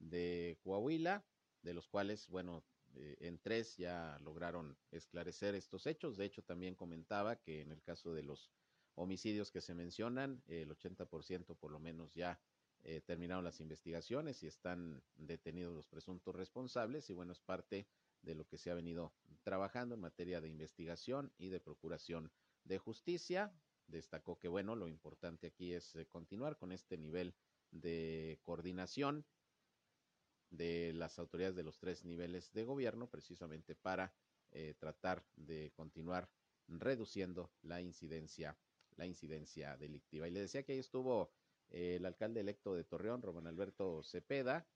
de 0.00 0.58
Coahuila, 0.62 1.24
de 1.62 1.74
los 1.74 1.86
cuales, 1.88 2.26
bueno, 2.28 2.64
eh, 2.96 3.16
en 3.20 3.38
tres 3.38 3.76
ya 3.76 4.18
lograron 4.22 4.76
esclarecer 4.90 5.54
estos 5.54 5.86
hechos. 5.86 6.16
De 6.16 6.24
hecho, 6.24 6.42
también 6.42 6.74
comentaba 6.74 7.36
que 7.36 7.60
en 7.60 7.70
el 7.70 7.82
caso 7.82 8.12
de 8.12 8.22
los 8.24 8.50
homicidios 8.96 9.50
que 9.50 9.60
se 9.60 9.74
mencionan, 9.74 10.42
el 10.48 10.70
80% 10.70 11.56
por 11.56 11.70
lo 11.70 11.78
menos 11.78 12.12
ya 12.14 12.40
eh, 12.82 13.00
terminaron 13.02 13.44
las 13.44 13.60
investigaciones 13.60 14.42
y 14.42 14.46
están 14.46 15.02
detenidos 15.16 15.74
los 15.74 15.86
presuntos 15.86 16.34
responsables 16.34 17.08
y 17.10 17.12
bueno, 17.12 17.32
es 17.32 17.40
parte 17.40 17.86
de 18.22 18.34
lo 18.34 18.46
que 18.46 18.58
se 18.58 18.70
ha 18.70 18.74
venido 18.74 19.12
trabajando 19.42 19.94
en 19.94 20.00
materia 20.00 20.40
de 20.40 20.48
investigación 20.48 21.32
y 21.38 21.48
de 21.48 21.60
procuración 21.60 22.32
de 22.64 22.78
justicia. 22.78 23.52
Destacó 23.86 24.38
que 24.38 24.48
bueno, 24.48 24.76
lo 24.76 24.88
importante 24.88 25.48
aquí 25.48 25.72
es 25.72 25.94
eh, 25.96 26.06
continuar 26.06 26.56
con 26.56 26.72
este 26.72 26.96
nivel 26.96 27.34
de 27.70 28.38
coordinación 28.42 29.24
de 30.50 30.92
las 30.94 31.18
autoridades 31.18 31.56
de 31.56 31.62
los 31.62 31.78
tres 31.78 32.04
niveles 32.04 32.52
de 32.52 32.64
gobierno, 32.64 33.08
precisamente 33.08 33.74
para 33.74 34.12
eh, 34.52 34.74
tratar 34.78 35.24
de 35.36 35.70
continuar 35.74 36.28
reduciendo 36.68 37.52
la 37.62 37.80
incidencia, 37.80 38.56
la 38.96 39.06
incidencia 39.06 39.76
delictiva. 39.76 40.28
Y 40.28 40.30
le 40.30 40.40
decía 40.40 40.62
que 40.62 40.72
ahí 40.72 40.78
estuvo 40.78 41.32
el 41.70 42.04
alcalde 42.04 42.40
electo 42.40 42.74
de 42.74 42.84
Torreón, 42.84 43.22
Román 43.22 43.46
Alberto 43.46 44.02
Cepeda, 44.02 44.66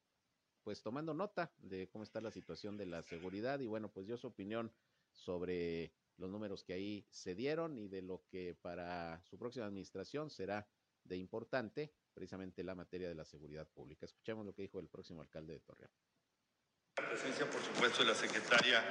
pues 0.63 0.83
tomando 0.83 1.13
nota 1.13 1.53
de 1.59 1.89
cómo 1.89 2.05
está 2.05 2.21
la 2.21 2.31
situación 2.31 2.77
de 2.77 2.87
la 2.87 3.03
seguridad 3.03 3.61
y 3.61 3.67
bueno, 3.67 3.91
pues 3.93 4.07
dio 4.07 4.17
su 4.17 4.29
opinión 4.29 4.73
sobre 5.11 5.93
los 6.17 6.31
números 6.31 6.65
que 6.65 6.73
ahí 6.73 7.07
se 7.11 7.35
dieron 7.35 7.77
y 7.79 7.89
de 7.89 8.03
lo 8.03 8.25
que 8.31 8.55
para 8.55 9.21
su 9.25 9.37
próxima 9.39 9.67
administración 9.67 10.31
será 10.31 10.67
de 11.05 11.17
importante 11.17 11.93
precisamente 12.15 12.63
la 12.63 12.75
materia 12.75 13.09
de 13.09 13.15
la 13.15 13.25
seguridad 13.25 13.69
pública. 13.69 14.07
Escuchemos 14.07 14.47
lo 14.47 14.55
que 14.55 14.63
dijo 14.63 14.79
el 14.79 14.89
próximo 14.89 15.21
alcalde 15.21 15.55
de 15.55 15.61
Torreón. 15.61 15.91
La 16.97 17.09
presencia, 17.09 17.51
por 17.51 17.61
supuesto, 17.61 18.05
de 18.05 18.11
la 18.11 18.15
secretaria 18.15 18.83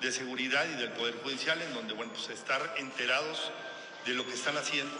de 0.00 0.12
Seguridad 0.12 0.68
y 0.68 0.74
del 0.74 0.90
Poder 0.92 1.14
Judicial, 1.22 1.62
en 1.62 1.72
donde, 1.72 1.94
bueno, 1.94 2.12
pues 2.12 2.28
estar 2.28 2.74
enterados 2.78 3.52
de 4.04 4.14
lo 4.14 4.26
que 4.26 4.34
están 4.34 4.56
haciendo 4.56 4.94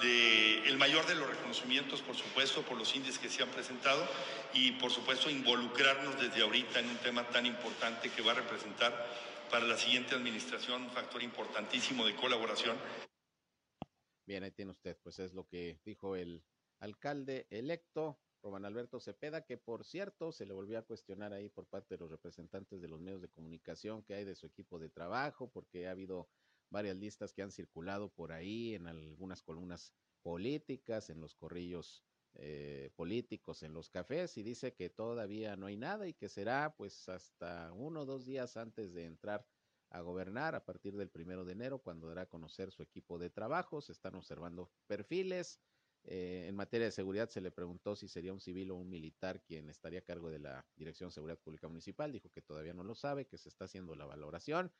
de 0.00 0.68
el 0.68 0.78
mayor 0.78 1.04
de 1.06 1.16
los 1.16 1.28
reconocimientos, 1.28 2.00
por 2.00 2.16
supuesto, 2.16 2.62
por 2.62 2.78
los 2.78 2.94
índices 2.94 3.18
que 3.18 3.28
se 3.28 3.42
han 3.42 3.50
presentado 3.50 4.06
y, 4.54 4.72
por 4.72 4.90
supuesto, 4.90 5.28
involucrarnos 5.28 6.18
desde 6.18 6.42
ahorita 6.42 6.78
en 6.78 6.88
un 6.88 6.96
tema 6.98 7.28
tan 7.28 7.44
importante 7.44 8.10
que 8.10 8.22
va 8.22 8.32
a 8.32 8.36
representar 8.36 8.94
para 9.50 9.66
la 9.66 9.76
siguiente 9.76 10.14
administración 10.14 10.84
un 10.84 10.90
factor 10.90 11.22
importantísimo 11.22 12.06
de 12.06 12.14
colaboración. 12.14 12.78
Bien, 14.26 14.44
ahí 14.44 14.52
tiene 14.52 14.70
usted, 14.70 14.96
pues 15.02 15.18
es 15.18 15.34
lo 15.34 15.44
que 15.44 15.80
dijo 15.84 16.14
el 16.14 16.44
alcalde 16.80 17.46
electo, 17.50 18.18
Román 18.42 18.64
Alberto 18.64 19.00
Cepeda, 19.00 19.44
que 19.44 19.58
por 19.58 19.84
cierto 19.84 20.32
se 20.32 20.46
le 20.46 20.54
volvió 20.54 20.78
a 20.78 20.82
cuestionar 20.82 21.32
ahí 21.32 21.48
por 21.48 21.66
parte 21.66 21.94
de 21.94 22.00
los 22.00 22.10
representantes 22.10 22.80
de 22.80 22.88
los 22.88 23.00
medios 23.00 23.20
de 23.20 23.28
comunicación 23.28 24.02
que 24.02 24.14
hay 24.14 24.24
de 24.24 24.34
su 24.34 24.46
equipo 24.46 24.78
de 24.78 24.88
trabajo, 24.88 25.50
porque 25.50 25.86
ha 25.86 25.92
habido 25.92 26.28
varias 26.70 26.96
listas 26.96 27.32
que 27.32 27.42
han 27.42 27.50
circulado 27.50 28.08
por 28.08 28.32
ahí 28.32 28.74
en 28.74 28.86
algunas 28.86 29.42
columnas 29.42 29.92
políticas, 30.22 31.10
en 31.10 31.20
los 31.20 31.34
corrillos 31.34 32.02
eh, 32.34 32.90
políticos, 32.96 33.62
en 33.62 33.74
los 33.74 33.90
cafés, 33.90 34.38
y 34.38 34.42
dice 34.42 34.72
que 34.72 34.88
todavía 34.88 35.56
no 35.56 35.66
hay 35.66 35.76
nada 35.76 36.06
y 36.06 36.14
que 36.14 36.28
será 36.28 36.74
pues 36.76 37.08
hasta 37.08 37.72
uno 37.72 38.02
o 38.02 38.06
dos 38.06 38.24
días 38.24 38.56
antes 38.56 38.94
de 38.94 39.04
entrar 39.04 39.46
a 39.90 40.00
gobernar 40.00 40.54
a 40.54 40.64
partir 40.64 40.96
del 40.96 41.10
primero 41.10 41.44
de 41.44 41.52
enero, 41.52 41.80
cuando 41.80 42.06
dará 42.06 42.22
a 42.22 42.28
conocer 42.28 42.70
su 42.70 42.82
equipo 42.82 43.18
de 43.18 43.28
trabajo. 43.28 43.80
Se 43.80 43.92
están 43.92 44.14
observando 44.14 44.70
perfiles. 44.86 45.60
Eh, 46.04 46.46
en 46.48 46.56
materia 46.56 46.86
de 46.86 46.92
seguridad 46.92 47.28
se 47.28 47.40
le 47.40 47.50
preguntó 47.50 47.94
si 47.94 48.08
sería 48.08 48.32
un 48.32 48.40
civil 48.40 48.70
o 48.70 48.76
un 48.76 48.88
militar 48.88 49.42
quien 49.42 49.68
estaría 49.68 50.00
a 50.00 50.02
cargo 50.02 50.30
de 50.30 50.38
la 50.38 50.66
Dirección 50.76 51.08
de 51.08 51.14
Seguridad 51.14 51.38
Pública 51.38 51.68
Municipal. 51.68 52.12
Dijo 52.12 52.30
que 52.30 52.42
todavía 52.42 52.74
no 52.74 52.84
lo 52.84 52.94
sabe, 52.94 53.26
que 53.26 53.38
se 53.38 53.48
está 53.48 53.66
haciendo 53.66 53.94
la 53.94 54.06
valoración 54.06 54.72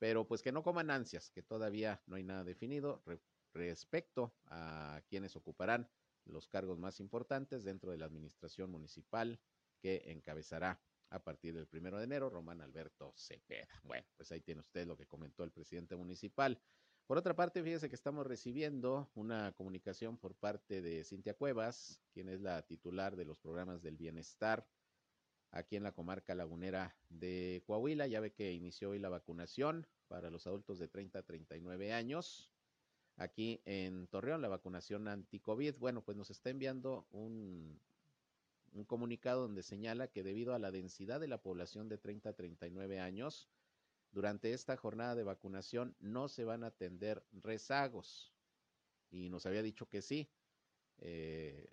pero 0.00 0.26
pues 0.26 0.42
que 0.42 0.50
no 0.50 0.62
coman 0.62 0.90
ansias, 0.90 1.30
que 1.30 1.42
todavía 1.42 2.02
no 2.06 2.16
hay 2.16 2.24
nada 2.24 2.42
definido 2.42 3.04
respecto 3.52 4.34
a 4.46 5.02
quienes 5.08 5.36
ocuparán 5.36 5.90
los 6.24 6.48
cargos 6.48 6.78
más 6.78 7.00
importantes 7.00 7.64
dentro 7.64 7.90
de 7.90 7.98
la 7.98 8.06
administración 8.06 8.70
municipal 8.70 9.38
que 9.78 10.02
encabezará 10.06 10.82
a 11.10 11.22
partir 11.22 11.54
del 11.54 11.66
primero 11.66 11.98
de 11.98 12.04
enero 12.04 12.30
Román 12.30 12.62
Alberto 12.62 13.12
Cepeda. 13.14 13.68
Bueno, 13.82 14.06
pues 14.16 14.32
ahí 14.32 14.40
tiene 14.40 14.62
usted 14.62 14.86
lo 14.86 14.96
que 14.96 15.06
comentó 15.06 15.44
el 15.44 15.52
presidente 15.52 15.96
municipal. 15.96 16.62
Por 17.10 17.18
otra 17.18 17.34
parte, 17.34 17.64
fíjese 17.64 17.88
que 17.88 17.96
estamos 17.96 18.24
recibiendo 18.24 19.10
una 19.16 19.50
comunicación 19.56 20.16
por 20.16 20.36
parte 20.36 20.80
de 20.80 21.02
Cintia 21.02 21.34
Cuevas, 21.34 22.00
quien 22.12 22.28
es 22.28 22.40
la 22.40 22.62
titular 22.62 23.16
de 23.16 23.24
los 23.24 23.36
programas 23.36 23.82
del 23.82 23.96
bienestar 23.96 24.64
aquí 25.50 25.74
en 25.74 25.82
la 25.82 25.90
comarca 25.90 26.36
lagunera 26.36 26.94
de 27.08 27.64
Coahuila. 27.66 28.06
Ya 28.06 28.20
ve 28.20 28.32
que 28.32 28.52
inició 28.52 28.90
hoy 28.90 29.00
la 29.00 29.08
vacunación 29.08 29.88
para 30.06 30.30
los 30.30 30.46
adultos 30.46 30.78
de 30.78 30.86
30 30.86 31.18
a 31.18 31.22
39 31.24 31.92
años. 31.92 32.48
Aquí 33.16 33.60
en 33.64 34.06
Torreón, 34.06 34.40
la 34.40 34.46
vacunación 34.46 35.08
anti-COVID. 35.08 35.78
Bueno, 35.78 36.04
pues 36.04 36.16
nos 36.16 36.30
está 36.30 36.50
enviando 36.50 37.08
un, 37.10 37.80
un 38.72 38.84
comunicado 38.84 39.42
donde 39.42 39.64
señala 39.64 40.06
que 40.06 40.22
debido 40.22 40.54
a 40.54 40.60
la 40.60 40.70
densidad 40.70 41.18
de 41.18 41.26
la 41.26 41.42
población 41.42 41.88
de 41.88 41.98
30 41.98 42.28
a 42.28 42.32
39 42.34 43.00
años, 43.00 43.48
durante 44.12 44.52
esta 44.52 44.76
jornada 44.76 45.14
de 45.14 45.24
vacunación 45.24 45.96
no 46.00 46.28
se 46.28 46.44
van 46.44 46.64
a 46.64 46.68
atender 46.68 47.24
rezagos. 47.32 48.32
Y 49.10 49.28
nos 49.28 49.46
había 49.46 49.62
dicho 49.62 49.88
que 49.88 50.02
sí. 50.02 50.30
Eh, 50.98 51.68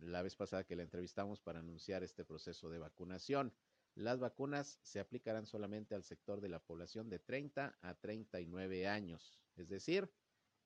la 0.00 0.22
vez 0.22 0.36
pasada 0.36 0.64
que 0.64 0.76
la 0.76 0.82
entrevistamos 0.82 1.40
para 1.40 1.60
anunciar 1.60 2.02
este 2.02 2.24
proceso 2.24 2.70
de 2.70 2.78
vacunación. 2.78 3.52
Las 3.94 4.20
vacunas 4.20 4.78
se 4.82 5.00
aplicarán 5.00 5.46
solamente 5.46 5.94
al 5.94 6.04
sector 6.04 6.40
de 6.40 6.48
la 6.48 6.60
población 6.60 7.10
de 7.10 7.18
30 7.18 7.78
a 7.80 7.94
39 7.94 8.86
años, 8.86 9.40
es 9.56 9.68
decir, 9.68 10.08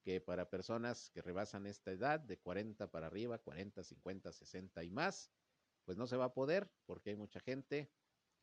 que 0.02 0.20
para 0.20 0.50
personas 0.50 1.10
que 1.10 1.22
rebasan 1.22 1.66
esta 1.66 1.92
edad 1.92 2.20
de 2.20 2.38
40 2.38 2.90
para 2.90 3.06
arriba, 3.06 3.38
40, 3.38 3.82
50, 3.84 4.32
60 4.32 4.84
y 4.84 4.90
más, 4.90 5.30
pues 5.84 5.96
no 5.96 6.06
se 6.06 6.16
va 6.16 6.26
a 6.26 6.34
poder 6.34 6.70
porque 6.84 7.10
hay 7.10 7.16
mucha 7.16 7.40
gente 7.40 7.90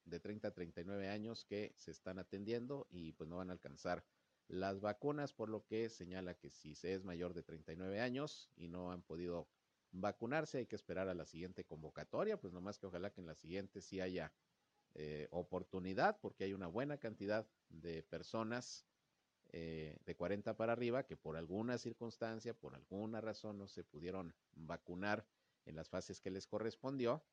de 0.09 0.19
30 0.19 0.49
a 0.49 0.51
39 0.51 1.09
años 1.09 1.45
que 1.45 1.73
se 1.77 1.91
están 1.91 2.19
atendiendo 2.19 2.87
y 2.89 3.13
pues 3.13 3.29
no 3.29 3.37
van 3.37 3.49
a 3.49 3.53
alcanzar 3.53 4.03
las 4.47 4.79
vacunas, 4.79 5.31
por 5.31 5.49
lo 5.49 5.65
que 5.65 5.89
señala 5.89 6.33
que 6.33 6.49
si 6.49 6.73
se 6.73 6.95
es 6.95 7.03
mayor 7.03 7.33
de 7.33 7.43
39 7.43 8.01
años 8.01 8.49
y 8.55 8.67
no 8.67 8.91
han 8.91 9.03
podido 9.03 9.47
vacunarse, 9.91 10.59
hay 10.59 10.65
que 10.65 10.75
esperar 10.75 11.07
a 11.07 11.13
la 11.13 11.25
siguiente 11.25 11.63
convocatoria, 11.63 12.39
pues 12.39 12.53
nomás 12.53 12.77
que 12.77 12.87
ojalá 12.87 13.11
que 13.11 13.21
en 13.21 13.27
la 13.27 13.35
siguiente 13.35 13.81
sí 13.81 14.01
haya 14.01 14.33
eh, 14.95 15.27
oportunidad, 15.31 16.19
porque 16.19 16.43
hay 16.45 16.53
una 16.53 16.67
buena 16.67 16.97
cantidad 16.97 17.47
de 17.69 18.03
personas 18.03 18.85
eh, 19.51 19.97
de 20.05 20.15
40 20.15 20.57
para 20.57 20.73
arriba 20.73 21.05
que 21.05 21.17
por 21.17 21.37
alguna 21.37 21.77
circunstancia, 21.77 22.53
por 22.53 22.75
alguna 22.75 23.21
razón 23.21 23.57
no 23.57 23.67
se 23.67 23.83
pudieron 23.83 24.33
vacunar 24.53 25.25
en 25.65 25.75
las 25.75 25.89
fases 25.89 26.21
que 26.21 26.31
les 26.31 26.47
correspondió 26.47 27.23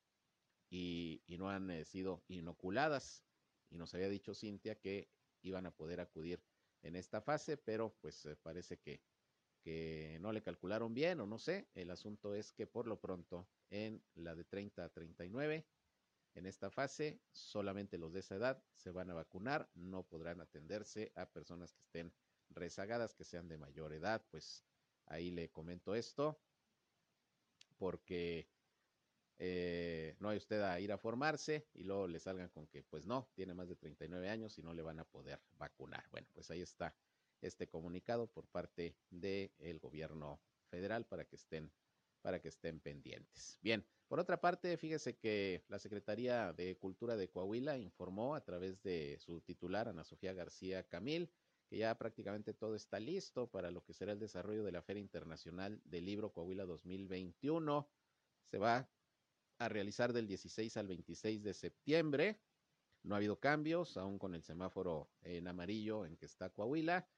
y, 0.71 1.23
no 1.39 1.51
han 1.51 1.71
eh, 1.71 1.85
sido 1.85 2.23
inoculadas. 2.29 3.23
Y 3.71 3.77
nos 3.77 3.95
había 3.95 4.09
dicho 4.09 4.35
Cintia 4.35 4.79
que 4.79 5.11
iban 5.43 5.67
a 5.67 5.71
poder 5.71 6.01
acudir 6.01 6.43
en 6.83 6.97
esta 6.97 7.21
fase, 7.21 7.57
pero 7.57 7.97
pues 8.01 8.29
parece 8.43 8.79
que 8.79 9.01
que 9.67 10.19
no 10.21 10.31
le 10.31 10.45
calcularon 10.45 10.95
bien 10.95 11.19
o 11.19 11.27
no 11.27 11.41
sé. 11.41 11.67
El 11.75 11.91
asunto 11.91 12.37
es 12.37 12.53
que 12.53 12.69
por 12.69 12.87
lo 12.87 13.01
pronto 13.01 13.49
en 13.69 14.01
la 14.15 14.37
de 14.37 14.45
30 14.45 14.85
a 14.85 14.89
39, 14.91 15.67
en 16.35 16.47
esta 16.47 16.71
fase, 16.71 17.21
solamente 17.33 17.99
los 17.99 18.13
de 18.13 18.21
esa 18.21 18.37
edad 18.37 18.63
se 18.75 18.93
van 18.93 19.11
a 19.11 19.15
vacunar, 19.15 19.69
no 19.75 20.05
podrán 20.05 20.41
atenderse 20.41 21.11
a 21.17 21.27
personas 21.27 21.73
que 21.73 21.83
estén 21.83 22.13
rezagadas, 22.51 23.13
que 23.13 23.25
sean 23.25 23.49
de 23.49 23.59
mayor 23.59 23.93
edad. 23.93 24.25
Pues 24.31 24.65
ahí 25.07 25.33
le 25.33 25.51
comento 25.51 25.97
esto, 25.97 26.39
porque 27.77 28.49
eh, 29.39 30.17
no 30.19 30.31
hay 30.31 30.39
usted 30.39 30.63
a 30.63 30.81
ir 30.81 30.93
a 30.93 30.99
formarse 30.99 31.67
y 31.75 31.85
luego 31.85 32.09
le 32.09 32.21
salgan 32.21 32.49
con 32.49 32.67
que 32.67 32.83
pues 32.83 33.05
no, 33.05 33.29
tiene 33.35 33.55
más 33.55 33.69
de 33.69 33.77
39 33.77 34.29
años 34.29 34.59
y 34.59 34.63
no 34.63 34.73
le 34.73 34.83
van 34.83 34.99
a 34.99 35.05
poder 35.05 35.41
vacunar. 35.59 36.05
Bueno, 36.11 36.29
pues 36.33 36.51
ahí 36.51 36.63
está 36.63 36.95
este 37.43 37.69
comunicado 37.69 38.29
por 38.29 38.47
parte 38.47 38.97
del 39.11 39.79
gobierno 39.79 40.41
federal 40.69 41.07
para 41.07 41.25
que 41.25 41.37
estén 41.37 41.71
para 42.23 42.41
que 42.41 42.49
estén 42.49 42.81
pendientes. 42.81 43.57
Bien, 43.63 43.87
por 44.09 44.19
otra 44.19 44.41
parte, 44.41 44.77
fíjese 44.79 45.17
que 45.17 45.65
la 45.69 45.79
Secretaría 45.79 46.53
de 46.53 46.77
Cultura 46.77 47.17
de 47.17 47.29
Coahuila 47.29 47.79
informó 47.79 48.35
a 48.35 48.45
través 48.45 48.83
de 48.83 49.17
su 49.21 49.43
titular, 49.43 49.87
Ana 49.87 50.03
Sofía 50.03 50.33
García 50.33 50.83
Camil, 50.89 51.31
que 51.69 51.79
ya 51.79 51.97
prácticamente 51.97 52.53
todo 52.53 52.75
está 52.75 52.99
listo 52.99 53.49
para 53.49 53.71
lo 53.71 53.85
que 53.85 53.95
será 53.95 54.11
el 54.11 54.19
desarrollo 54.19 54.65
de 54.65 54.73
la 54.73 54.83
Feria 54.83 55.01
Internacional 55.01 55.81
del 55.85 56.05
Libro 56.05 56.33
Coahuila 56.33 56.65
2021. 56.65 57.89
Se 58.51 58.59
va 58.59 58.89
a 59.59 59.69
realizar 59.69 60.13
del 60.13 60.27
16 60.27 60.77
al 60.77 60.87
26 60.87 61.43
de 61.43 61.55
septiembre. 61.55 62.41
No 63.03 63.15
ha 63.15 63.19
habido 63.19 63.39
cambios, 63.39 63.97
aún 63.97 64.19
con 64.19 64.35
el 64.35 64.43
semáforo 64.43 65.11
en 65.23 65.47
amarillo 65.47 66.05
en 66.07 66.17
que 66.17 66.27
está 66.27 66.51
Coahuila. 66.51 67.09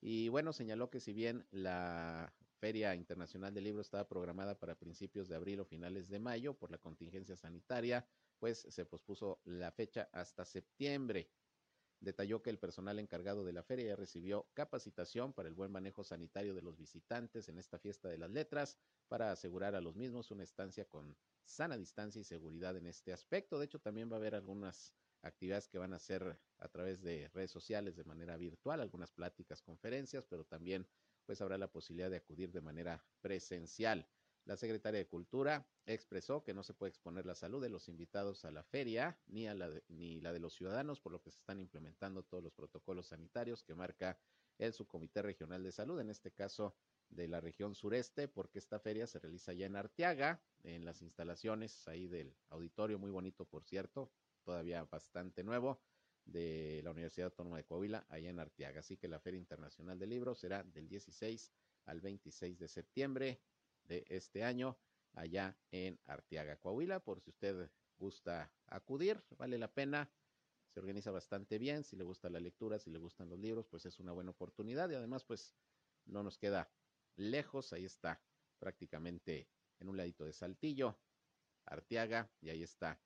Y 0.00 0.28
bueno, 0.28 0.52
señaló 0.52 0.90
que 0.90 1.00
si 1.00 1.12
bien 1.12 1.46
la 1.50 2.34
Feria 2.58 2.94
Internacional 2.94 3.54
del 3.54 3.64
Libro 3.64 3.82
estaba 3.82 4.08
programada 4.08 4.58
para 4.58 4.78
principios 4.78 5.28
de 5.28 5.36
abril 5.36 5.60
o 5.60 5.64
finales 5.64 6.08
de 6.08 6.18
mayo 6.18 6.54
por 6.58 6.70
la 6.70 6.78
contingencia 6.78 7.36
sanitaria, 7.36 8.08
pues 8.38 8.66
se 8.68 8.84
pospuso 8.84 9.40
la 9.44 9.70
fecha 9.72 10.08
hasta 10.12 10.44
septiembre. 10.44 11.30
Detalló 12.00 12.42
que 12.42 12.50
el 12.50 12.58
personal 12.58 12.98
encargado 12.98 13.44
de 13.44 13.52
la 13.52 13.62
feria 13.62 13.86
ya 13.86 13.96
recibió 13.96 14.48
capacitación 14.54 15.32
para 15.32 15.48
el 15.48 15.54
buen 15.54 15.72
manejo 15.72 16.04
sanitario 16.04 16.54
de 16.54 16.62
los 16.62 16.76
visitantes 16.76 17.48
en 17.48 17.58
esta 17.58 17.78
fiesta 17.78 18.08
de 18.08 18.18
las 18.18 18.30
letras 18.30 18.76
para 19.08 19.32
asegurar 19.32 19.74
a 19.74 19.80
los 19.80 19.96
mismos 19.96 20.30
una 20.30 20.44
estancia 20.44 20.86
con 20.86 21.16
sana 21.44 21.76
distancia 21.76 22.20
y 22.20 22.24
seguridad 22.24 22.76
en 22.76 22.86
este 22.86 23.12
aspecto. 23.12 23.58
De 23.58 23.64
hecho, 23.64 23.78
también 23.78 24.10
va 24.10 24.16
a 24.16 24.18
haber 24.18 24.34
algunas 24.34 24.92
actividades 25.22 25.68
que 25.68 25.78
van 25.78 25.92
a 25.92 25.98
ser 25.98 26.38
a 26.58 26.68
través 26.68 27.02
de 27.02 27.28
redes 27.28 27.50
sociales 27.50 27.96
de 27.96 28.04
manera 28.04 28.36
virtual, 28.36 28.80
algunas 28.80 29.10
pláticas, 29.10 29.62
conferencias, 29.62 30.26
pero 30.26 30.44
también 30.44 30.86
pues 31.24 31.40
habrá 31.40 31.58
la 31.58 31.72
posibilidad 31.72 32.10
de 32.10 32.16
acudir 32.16 32.52
de 32.52 32.60
manera 32.60 33.04
presencial. 33.20 34.06
La 34.46 34.56
secretaria 34.56 34.98
de 34.98 35.08
Cultura 35.08 35.66
expresó 35.86 36.44
que 36.44 36.54
no 36.54 36.62
se 36.62 36.72
puede 36.72 36.90
exponer 36.90 37.26
la 37.26 37.34
salud 37.34 37.60
de 37.60 37.68
los 37.68 37.88
invitados 37.88 38.44
a 38.44 38.52
la 38.52 38.62
feria 38.62 39.18
ni, 39.26 39.48
a 39.48 39.54
la 39.54 39.68
ni 39.88 40.20
la 40.20 40.32
de 40.32 40.38
los 40.38 40.54
ciudadanos, 40.54 41.00
por 41.00 41.10
lo 41.10 41.20
que 41.20 41.32
se 41.32 41.38
están 41.38 41.58
implementando 41.58 42.22
todos 42.22 42.44
los 42.44 42.52
protocolos 42.52 43.08
sanitarios 43.08 43.64
que 43.64 43.74
marca 43.74 44.16
el 44.58 44.72
Subcomité 44.72 45.20
Regional 45.20 45.64
de 45.64 45.72
Salud, 45.72 45.98
en 45.98 46.10
este 46.10 46.30
caso 46.30 46.76
de 47.08 47.26
la 47.26 47.40
región 47.40 47.74
sureste, 47.74 48.28
porque 48.28 48.60
esta 48.60 48.78
feria 48.78 49.08
se 49.08 49.18
realiza 49.18 49.52
ya 49.52 49.66
en 49.66 49.74
Arteaga, 49.74 50.40
en 50.62 50.84
las 50.84 51.02
instalaciones 51.02 51.86
ahí 51.88 52.06
del 52.06 52.32
auditorio, 52.50 53.00
muy 53.00 53.10
bonito 53.10 53.46
por 53.46 53.64
cierto, 53.64 54.12
todavía 54.44 54.84
bastante 54.84 55.42
nuevo 55.42 55.80
de 56.24 56.82
la 56.84 56.92
Universidad 56.92 57.26
Autónoma 57.26 57.56
de 57.56 57.64
Coahuila, 57.64 58.06
allá 58.08 58.30
en 58.30 58.38
Arteaga. 58.38 58.78
Así 58.78 58.96
que 58.96 59.08
la 59.08 59.18
Feria 59.18 59.38
Internacional 59.38 59.98
del 59.98 60.10
Libro 60.10 60.36
será 60.36 60.62
del 60.62 60.88
16 60.88 61.52
al 61.86 62.00
26 62.00 62.60
de 62.60 62.68
septiembre 62.68 63.40
de 63.88 64.04
este 64.08 64.44
año, 64.44 64.76
allá 65.12 65.56
en 65.70 65.98
Arteaga, 66.06 66.56
Coahuila. 66.56 67.00
Por 67.00 67.20
si 67.20 67.30
usted 67.30 67.70
gusta 67.98 68.52
acudir, 68.66 69.22
vale 69.38 69.58
la 69.58 69.72
pena. 69.72 70.10
Se 70.68 70.80
organiza 70.80 71.10
bastante 71.10 71.58
bien. 71.58 71.84
Si 71.84 71.96
le 71.96 72.04
gusta 72.04 72.28
la 72.28 72.40
lectura, 72.40 72.78
si 72.78 72.90
le 72.90 72.98
gustan 72.98 73.28
los 73.28 73.38
libros, 73.38 73.66
pues 73.66 73.86
es 73.86 73.98
una 73.98 74.12
buena 74.12 74.30
oportunidad. 74.30 74.90
Y 74.90 74.94
además, 74.94 75.24
pues 75.24 75.54
no 76.04 76.22
nos 76.22 76.38
queda 76.38 76.70
lejos. 77.16 77.72
Ahí 77.72 77.84
está, 77.84 78.20
prácticamente 78.58 79.48
en 79.80 79.88
un 79.88 79.96
ladito 79.96 80.24
de 80.24 80.32
Saltillo, 80.32 80.98
Arteaga, 81.64 82.30
y 82.40 82.50
ahí 82.50 82.62
está 82.62 83.00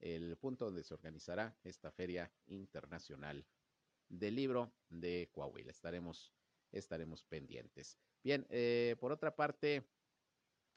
el 0.00 0.36
punto 0.36 0.66
donde 0.66 0.84
se 0.84 0.94
organizará 0.94 1.56
esta 1.64 1.90
Feria 1.90 2.30
Internacional 2.46 3.46
del 4.08 4.34
Libro 4.34 4.72
de 4.88 5.30
Coahuila. 5.32 5.70
Estaremos, 5.70 6.32
estaremos 6.70 7.24
pendientes. 7.24 7.98
Bien, 8.22 8.46
eh, 8.50 8.96
por 9.00 9.12
otra 9.12 9.34
parte, 9.34 9.84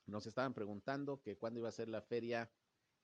nos 0.08 0.26
estaban 0.26 0.54
preguntando 0.54 1.22
que 1.22 1.38
cuándo 1.38 1.60
iba 1.60 1.70
a 1.70 1.74
ser 1.74 1.90
la 1.90 2.02
feria 2.02 2.52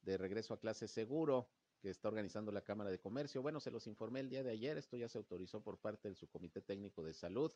de 0.01 0.17
regreso 0.17 0.53
a 0.53 0.59
clase 0.59 0.87
seguro 0.87 1.49
que 1.79 1.89
está 1.89 2.07
organizando 2.07 2.51
la 2.51 2.63
Cámara 2.63 2.89
de 2.89 2.99
Comercio. 2.99 3.41
Bueno, 3.41 3.59
se 3.59 3.71
los 3.71 3.87
informé 3.87 4.21
el 4.21 4.29
día 4.29 4.43
de 4.43 4.51
ayer, 4.51 4.77
esto 4.77 4.97
ya 4.97 5.09
se 5.09 5.17
autorizó 5.17 5.61
por 5.61 5.77
parte 5.77 6.07
del 6.07 6.15
Subcomité 6.15 6.61
Técnico 6.61 7.03
de 7.03 7.13
Salud 7.13 7.51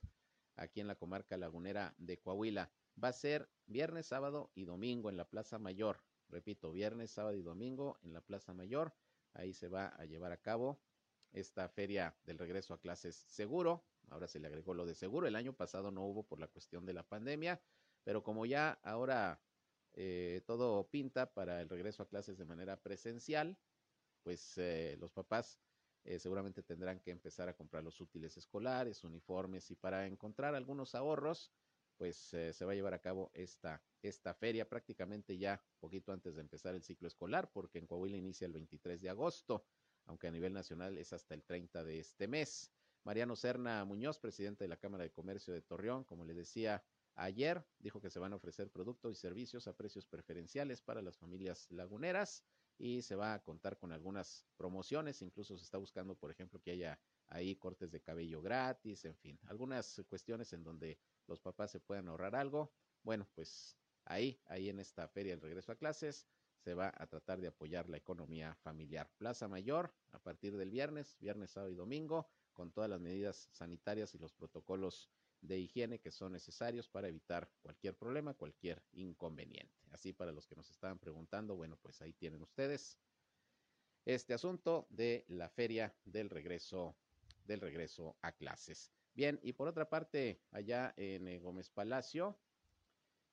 aquí 0.58 0.82
en 0.82 0.88
la 0.88 0.96
comarca 0.96 1.38
lagunera 1.38 1.96
de 1.98 2.20
Coahuila. 2.20 2.70
Va 3.02 3.10
a 3.10 3.14
ser 3.14 3.50
viernes, 3.68 4.08
sábado 4.08 4.52
y 4.56 4.66
domingo 4.66 5.10
en 5.10 5.18
la 5.18 5.30
Plaza 5.30 5.60
Mayor. 5.60 6.04
Repito, 6.30 6.72
viernes, 6.72 7.12
sábado 7.12 7.38
y 7.38 7.42
domingo 7.42 7.98
en 8.02 8.14
la 8.14 8.22
Plaza 8.22 8.54
Mayor. 8.54 8.94
Ahí 9.34 9.54
se 9.54 9.70
va 9.70 9.88
a 9.90 10.06
llevar 10.06 10.32
a 10.32 10.42
cabo 10.42 10.82
esta 11.32 11.70
feria 11.70 12.18
del 12.26 12.40
regreso 12.40 12.74
a 12.74 12.80
clases 12.80 13.16
seguro. 13.16 13.86
Ahora 14.10 14.28
se 14.28 14.40
le 14.40 14.48
agregó 14.48 14.74
lo 14.74 14.86
de 14.86 14.96
seguro. 14.96 15.28
El 15.28 15.36
año 15.36 15.54
pasado 15.54 15.92
no 15.92 16.06
hubo 16.06 16.24
por 16.24 16.40
la 16.40 16.48
cuestión 16.48 16.86
de 16.86 16.94
la 16.94 17.04
pandemia, 17.04 17.62
pero 18.08 18.24
como 18.24 18.46
ya 18.46 18.80
ahora 18.84 19.38
eh, 19.91 20.41
todo 20.46 20.88
pinta 20.89 21.34
para 21.34 21.60
el 21.60 21.67
regreso 21.67 22.02
a 22.02 22.08
clases 22.08 22.38
de 22.38 22.46
manera 22.46 22.82
presencial, 22.82 23.58
pues 24.24 24.58
eh, 24.58 24.96
los 24.98 25.12
papás 25.12 25.60
eh, 26.06 26.17
seguramente 26.17 26.63
tendrán 26.63 27.02
que 27.02 27.12
empezar 27.12 27.50
a 27.50 27.54
comprar 27.58 27.84
los 27.84 28.00
útiles 28.00 28.38
escolares, 28.38 29.04
uniformes 29.04 29.70
y 29.72 29.76
para 29.76 30.08
encontrar 30.08 30.56
algunos 30.56 30.96
ahorros, 30.96 31.52
pues 31.98 32.15
se 32.15 32.63
va 32.63 32.72
a 32.72 32.76
llevar 32.76 32.93
a 32.93 33.02
cabo 33.02 33.30
esta, 33.34 33.84
esta 34.02 34.34
feria 34.34 34.70
prácticamente 34.70 35.38
ya 35.38 35.62
poquito 35.78 36.13
antes 36.13 36.36
de 36.36 36.41
empezar 36.43 36.76
el 36.76 36.84
ciclo 36.84 37.10
escolar, 37.10 37.52
porque 37.52 37.78
en 37.78 37.88
Coahuila 37.88 38.15
inicia 38.15 38.46
el 38.46 38.54
23 38.54 39.02
de 39.02 39.10
agosto, 39.10 39.65
aunque 40.06 40.28
a 40.28 40.32
nivel 40.32 40.54
nacional 40.54 40.98
es 40.98 41.12
hasta 41.12 41.34
el 41.34 41.43
30 41.43 41.84
de 41.84 42.00
este 42.00 42.30
mes. 42.30 42.72
Mariano 43.04 43.36
Serna 43.36 43.84
Muñoz, 43.84 44.17
presidente 44.17 44.63
de 44.63 44.70
la 44.70 44.78
Cámara 44.78 45.04
de 45.04 45.12
Comercio 45.12 45.54
de 45.54 45.62
Torreón, 45.62 46.06
como 46.06 46.24
le 46.24 46.34
decía 46.34 46.82
ayer, 47.18 47.66
dijo 47.80 48.00
que 48.00 48.10
se 48.10 48.20
van 48.20 48.32
a 48.32 48.38
ofrecer 48.38 48.72
productos 48.72 49.12
y 49.12 49.16
servicios 49.20 49.68
a 49.68 49.76
precios 49.76 50.06
preferenciales 50.06 50.82
para 50.82 51.02
las 51.02 51.18
familias 51.18 51.70
laguneras 51.72 52.44
y 52.78 53.02
se 53.02 53.16
va 53.16 53.34
a 53.34 53.44
contar 53.44 53.78
con 53.78 53.92
algunas 53.92 54.46
promociones, 54.56 55.22
incluso 55.22 55.58
se 55.58 55.64
está 55.64 55.80
buscando, 55.80 56.16
por 56.16 56.32
ejemplo, 56.32 56.62
que 56.62 56.72
haya 56.72 57.00
ahí 57.28 57.56
cortes 57.56 57.92
de 57.92 58.02
cabello 58.02 58.42
gratis, 58.42 59.04
en 59.06 59.16
fin, 59.16 59.40
algunas 59.48 60.02
cuestiones 60.08 60.54
en 60.54 60.64
donde 60.64 61.00
los 61.26 61.42
papás 61.42 61.72
se 61.72 61.80
puedan 61.80 62.08
ahorrar 62.08 62.36
algo. 62.36 62.72
Bueno, 63.02 63.28
pues 63.34 63.78
ahí, 64.06 64.40
ahí 64.46 64.70
en 64.70 64.80
esta 64.80 65.08
feria 65.08 65.34
del 65.34 65.42
regreso 65.42 65.72
a 65.72 65.76
clases, 65.76 66.28
se 66.60 66.74
va 66.74 66.94
a 66.96 67.08
tratar 67.08 67.42
de 67.42 67.48
apoyar 67.48 67.90
la 67.90 67.98
economía 67.98 68.56
familiar. 68.56 69.10
Plaza 69.18 69.48
Mayor, 69.48 69.94
a 70.12 70.20
partir 70.20 70.56
del 70.56 70.70
viernes, 70.70 71.18
viernes, 71.20 71.52
sábado 71.52 71.72
y 71.72 71.76
domingo, 71.76 72.30
con 72.54 72.72
todas 72.72 72.90
las 72.90 73.00
medidas 73.00 73.50
sanitarias 73.52 74.14
y 74.16 74.18
los 74.20 74.34
protocolos 74.34 75.10
de 75.41 75.60
higiene 75.60 76.00
que 76.00 76.12
son 76.12 76.32
necesarios 76.32 76.89
para 76.89 77.08
evitar 77.08 77.50
cualquier 77.62 77.95
problema, 77.95 78.34
cualquier 78.34 78.84
inconveniente. 78.93 79.76
Así 79.91 80.13
para 80.13 80.32
los 80.32 80.47
que 80.47 80.56
nos 80.56 80.69
estaban 80.69 81.00
preguntando, 81.00 81.56
bueno, 81.56 81.78
pues 81.82 82.02
ahí 82.02 82.13
tienen 82.13 82.41
ustedes 82.41 82.97
este 84.06 84.34
asunto 84.34 84.88
de 84.89 85.26
la 85.28 85.50
feria 85.50 85.93
del 86.06 86.30
regreso 86.30 86.95
del 87.47 87.62
regreso 87.62 88.17
a 88.21 88.34
clases. 88.34 88.91
Bien, 89.13 89.39
y 89.41 89.54
por 89.54 89.67
otra 89.67 89.89
parte, 89.89 90.41
allá 90.52 90.93
en 90.97 91.28
eh, 91.28 91.39
Gómez 91.39 91.69
Palacio, 91.69 92.38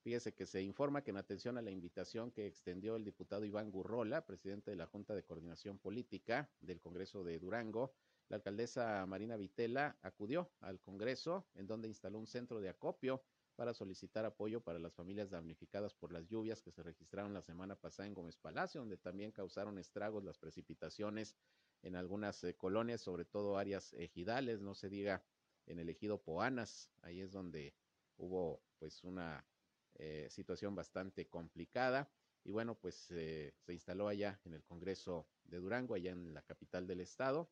fíjese 0.02 0.32
que 0.32 0.46
se 0.46 0.62
informa 0.62 1.02
que 1.02 1.10
en 1.10 1.18
atención 1.18 1.58
a 1.58 1.62
la 1.62 1.70
invitación 1.70 2.30
que 2.30 2.46
extendió 2.46 2.96
el 2.96 3.04
diputado 3.04 3.44
Iván 3.44 3.70
Gurrola, 3.70 4.24
presidente 4.24 4.70
de 4.70 4.76
la 4.76 4.86
Junta 4.86 5.14
de 5.14 5.24
Coordinación 5.24 5.78
Política 5.78 6.48
del 6.60 6.80
Congreso 6.80 7.24
de 7.24 7.38
Durango, 7.38 7.92
la 8.28 8.36
alcaldesa 8.36 9.04
Marina 9.06 9.36
Vitela 9.36 9.96
acudió 10.02 10.50
al 10.60 10.80
Congreso, 10.80 11.46
en 11.54 11.66
donde 11.66 11.88
instaló 11.88 12.18
un 12.18 12.26
centro 12.26 12.60
de 12.60 12.68
acopio 12.68 13.22
para 13.54 13.74
solicitar 13.74 14.24
apoyo 14.24 14.60
para 14.60 14.78
las 14.78 14.94
familias 14.94 15.30
damnificadas 15.30 15.94
por 15.94 16.12
las 16.12 16.26
lluvias 16.26 16.60
que 16.60 16.72
se 16.72 16.82
registraron 16.82 17.32
la 17.32 17.42
semana 17.42 17.76
pasada 17.76 18.06
en 18.06 18.14
Gómez 18.14 18.36
Palacio, 18.36 18.80
donde 18.80 18.96
también 18.96 19.30
causaron 19.30 19.78
estragos 19.78 20.24
las 20.24 20.38
precipitaciones 20.38 21.36
en 21.82 21.96
algunas 21.96 22.42
eh, 22.44 22.56
colonias, 22.56 23.02
sobre 23.02 23.24
todo 23.24 23.58
áreas 23.58 23.92
ejidales, 23.94 24.60
no 24.60 24.74
se 24.74 24.88
diga 24.88 25.22
en 25.66 25.78
el 25.78 25.88
ejido 25.88 26.20
Poanas, 26.22 26.90
ahí 27.02 27.20
es 27.20 27.30
donde 27.30 27.74
hubo 28.16 28.62
pues 28.78 29.04
una 29.04 29.46
eh, 29.94 30.26
situación 30.30 30.74
bastante 30.74 31.28
complicada. 31.28 32.10
Y 32.42 32.50
bueno, 32.50 32.74
pues 32.74 33.10
eh, 33.10 33.54
se 33.60 33.72
instaló 33.72 34.08
allá 34.08 34.40
en 34.44 34.54
el 34.54 34.62
Congreso 34.64 35.26
de 35.44 35.58
Durango, 35.58 35.94
allá 35.94 36.10
en 36.10 36.34
la 36.34 36.42
capital 36.42 36.86
del 36.86 37.00
estado, 37.00 37.48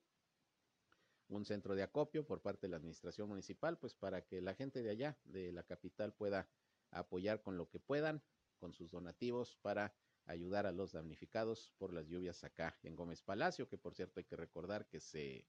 un 1.33 1.45
centro 1.45 1.75
de 1.75 1.83
acopio 1.83 2.27
por 2.27 2.41
parte 2.41 2.67
de 2.67 2.71
la 2.71 2.77
administración 2.77 3.29
municipal, 3.29 3.79
pues 3.79 3.95
para 3.95 4.23
que 4.23 4.41
la 4.41 4.55
gente 4.55 4.83
de 4.83 4.91
allá, 4.91 5.19
de 5.25 5.53
la 5.53 5.63
capital, 5.63 6.13
pueda 6.13 6.49
apoyar 6.91 7.43
con 7.43 7.57
lo 7.57 7.69
que 7.69 7.79
puedan, 7.79 8.23
con 8.59 8.73
sus 8.73 8.91
donativos 8.91 9.57
para 9.57 9.95
ayudar 10.27 10.67
a 10.67 10.73
los 10.73 10.93
damnificados 10.93 11.73
por 11.79 11.93
las 11.93 12.07
lluvias 12.07 12.45
acá 12.45 12.79
en 12.83 12.95
Gómez 12.95 13.23
Palacio, 13.23 13.69
que 13.69 13.79
por 13.79 13.95
cierto 13.95 14.21
hay 14.21 14.25
que 14.25 14.37
recordar 14.37 14.87
que 14.87 15.01
se 15.01 15.47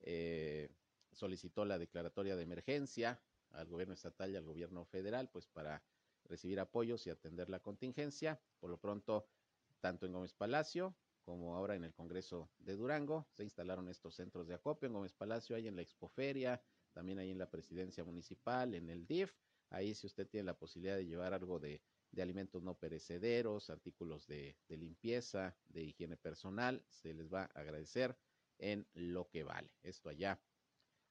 eh, 0.00 0.70
solicitó 1.12 1.64
la 1.64 1.78
declaratoria 1.78 2.36
de 2.36 2.44
emergencia 2.44 3.20
al 3.50 3.68
gobierno 3.68 3.94
estatal 3.94 4.30
y 4.30 4.36
al 4.36 4.44
gobierno 4.44 4.84
federal, 4.84 5.28
pues 5.30 5.46
para 5.46 5.82
recibir 6.24 6.60
apoyos 6.60 7.06
y 7.06 7.10
atender 7.10 7.50
la 7.50 7.60
contingencia. 7.60 8.40
Por 8.60 8.70
lo 8.70 8.78
pronto, 8.78 9.26
tanto 9.80 10.06
en 10.06 10.12
Gómez 10.12 10.32
Palacio 10.32 10.94
como 11.28 11.54
ahora 11.54 11.74
en 11.74 11.84
el 11.84 11.92
Congreso 11.92 12.48
de 12.58 12.74
Durango, 12.74 13.26
se 13.32 13.42
instalaron 13.42 13.86
estos 13.90 14.14
centros 14.14 14.48
de 14.48 14.54
acopio 14.54 14.86
en 14.86 14.94
Gómez 14.94 15.12
Palacio, 15.12 15.56
hay 15.56 15.68
en 15.68 15.76
la 15.76 15.82
Expoferia, 15.82 16.58
también 16.94 17.18
hay 17.18 17.30
en 17.30 17.36
la 17.36 17.50
Presidencia 17.50 18.02
Municipal, 18.02 18.72
en 18.72 18.88
el 18.88 19.06
DIF. 19.06 19.34
Ahí 19.68 19.94
si 19.94 20.06
usted 20.06 20.26
tiene 20.26 20.46
la 20.46 20.58
posibilidad 20.58 20.96
de 20.96 21.04
llevar 21.04 21.34
algo 21.34 21.60
de, 21.60 21.82
alimentos 22.16 22.62
no 22.62 22.78
perecederos, 22.78 23.68
artículos 23.68 24.26
de, 24.26 24.56
limpieza, 24.70 25.54
de 25.68 25.82
higiene 25.82 26.16
personal, 26.16 26.82
se 26.88 27.12
les 27.12 27.30
va 27.30 27.42
a 27.42 27.60
agradecer 27.60 28.16
en 28.56 28.88
lo 28.94 29.28
que 29.28 29.44
vale. 29.44 29.70
Esto 29.82 30.08
allá, 30.08 30.40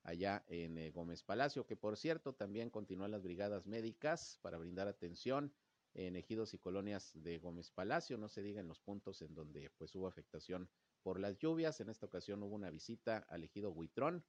allá 0.01 0.43
en 0.47 0.80
eh, 0.80 0.89
Gómez 0.89 1.21
Palacio, 1.21 1.67
que 1.67 1.75
por 1.75 1.95
cierto 1.95 2.34
también 2.34 2.71
continúan 2.71 3.12
las 3.12 3.21
brigadas 3.21 3.67
médicas 3.67 4.39
para 4.41 4.58
brindar 4.58 4.88
atención 4.88 5.53
en 5.97 6.15
ejidos 6.15 6.53
y 6.53 6.60
colonias 6.60 7.12
de 7.15 7.39
Gómez 7.39 7.71
Palacio, 7.71 8.17
no 8.19 8.29
se 8.29 8.43
diga 8.43 8.62
en 8.62 8.67
los 8.67 8.79
puntos 8.79 9.21
en 9.23 9.33
donde 9.33 9.71
pues 9.71 9.95
hubo 9.95 10.07
afectación 10.07 10.69
por 11.01 11.19
las 11.19 11.39
lluvias. 11.39 11.81
En 11.81 11.89
esta 11.89 12.05
ocasión 12.05 12.43
hubo 12.43 12.55
una 12.55 12.69
visita 12.69 13.25
al 13.29 13.43
ejido 13.43 13.71
Huitrón 13.71 14.23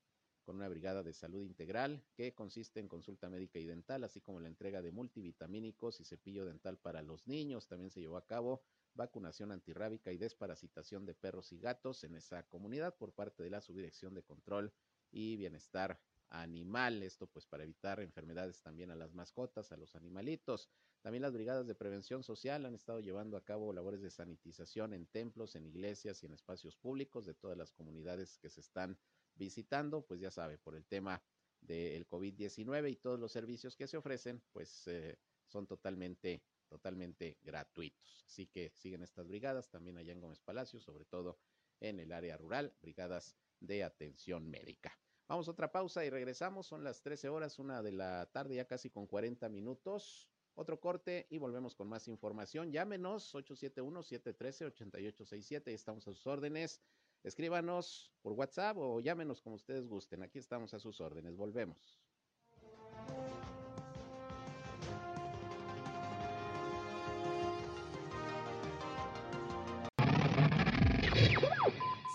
con 0.44 0.56
una 0.56 0.68
brigada 0.70 1.02
de 1.02 1.12
salud 1.12 1.44
integral 1.44 2.02
que 2.14 2.34
consiste 2.34 2.80
en 2.80 2.88
consulta 2.88 3.28
médica 3.28 3.58
y 3.58 3.66
dental, 3.66 4.02
así 4.02 4.22
como 4.22 4.40
la 4.40 4.48
entrega 4.48 4.80
de 4.80 4.92
multivitamínicos 4.92 6.00
y 6.00 6.06
cepillo 6.06 6.46
dental 6.46 6.78
para 6.78 7.02
los 7.02 7.26
niños. 7.28 7.68
También 7.68 7.90
se 7.90 8.00
llevó 8.00 8.16
a 8.16 8.26
cabo 8.26 8.62
vacunación 8.94 9.52
antirrábica 9.52 10.10
y 10.10 10.16
desparasitación 10.16 11.04
de 11.04 11.14
perros 11.14 11.52
y 11.52 11.58
gatos 11.58 12.02
en 12.02 12.14
esa 12.14 12.44
comunidad 12.44 12.96
por 12.96 13.12
parte 13.12 13.42
de 13.42 13.50
la 13.50 13.60
Subdirección 13.60 14.14
de 14.14 14.22
Control 14.22 14.72
y 15.10 15.36
Bienestar 15.36 16.00
Animal. 16.30 17.02
Esto 17.02 17.26
pues 17.26 17.46
para 17.46 17.64
evitar 17.64 18.00
enfermedades 18.00 18.62
también 18.62 18.90
a 18.90 18.96
las 18.96 19.12
mascotas, 19.12 19.70
a 19.70 19.76
los 19.76 19.94
animalitos. 19.96 20.70
También 21.00 21.22
las 21.22 21.32
brigadas 21.32 21.66
de 21.66 21.74
prevención 21.74 22.22
social 22.22 22.66
han 22.66 22.74
estado 22.74 23.00
llevando 23.00 23.36
a 23.36 23.44
cabo 23.44 23.72
labores 23.72 24.02
de 24.02 24.10
sanitización 24.10 24.92
en 24.92 25.06
templos, 25.06 25.54
en 25.54 25.64
iglesias 25.64 26.22
y 26.22 26.26
en 26.26 26.32
espacios 26.32 26.76
públicos 26.76 27.24
de 27.24 27.34
todas 27.34 27.56
las 27.56 27.72
comunidades 27.72 28.38
que 28.38 28.50
se 28.50 28.60
están 28.60 28.98
visitando, 29.34 30.04
pues 30.04 30.20
ya 30.20 30.30
sabe, 30.30 30.58
por 30.58 30.74
el 30.74 30.84
tema 30.84 31.22
del 31.60 32.06
COVID-19 32.08 32.90
y 32.90 32.96
todos 32.96 33.18
los 33.18 33.32
servicios 33.32 33.76
que 33.76 33.86
se 33.86 33.96
ofrecen, 33.96 34.42
pues 34.52 34.86
eh, 34.86 35.18
son 35.46 35.66
totalmente, 35.66 36.42
totalmente 36.68 37.38
gratuitos. 37.42 38.24
Así 38.26 38.46
que 38.46 38.72
siguen 38.74 39.02
estas 39.02 39.28
brigadas 39.28 39.70
también 39.70 39.98
allá 39.98 40.12
en 40.12 40.20
Gómez 40.20 40.40
Palacio, 40.40 40.80
sobre 40.80 41.04
todo 41.04 41.38
en 41.80 42.00
el 42.00 42.12
área 42.12 42.36
rural, 42.36 42.74
brigadas 42.80 43.36
de 43.60 43.84
atención 43.84 44.48
médica. 44.48 44.98
Vamos 45.28 45.46
a 45.46 45.50
otra 45.50 45.70
pausa 45.70 46.04
y 46.04 46.10
regresamos. 46.10 46.66
Son 46.66 46.82
las 46.82 47.02
13 47.02 47.28
horas, 47.28 47.58
una 47.58 47.82
de 47.82 47.92
la 47.92 48.26
tarde, 48.32 48.54
ya 48.56 48.66
casi 48.66 48.90
con 48.90 49.06
40 49.06 49.48
minutos. 49.48 50.28
Otro 50.58 50.80
corte 50.80 51.28
y 51.30 51.38
volvemos 51.38 51.76
con 51.76 51.88
más 51.88 52.08
información. 52.08 52.72
Llámenos 52.72 53.32
871-713-8867. 53.32 55.68
Estamos 55.68 56.08
a 56.08 56.12
sus 56.12 56.26
órdenes. 56.26 56.82
Escríbanos 57.22 58.12
por 58.22 58.32
WhatsApp 58.32 58.76
o 58.76 58.98
llámenos 58.98 59.40
como 59.40 59.54
ustedes 59.54 59.86
gusten. 59.86 60.24
Aquí 60.24 60.40
estamos 60.40 60.74
a 60.74 60.80
sus 60.80 61.00
órdenes. 61.00 61.36
Volvemos. 61.36 62.00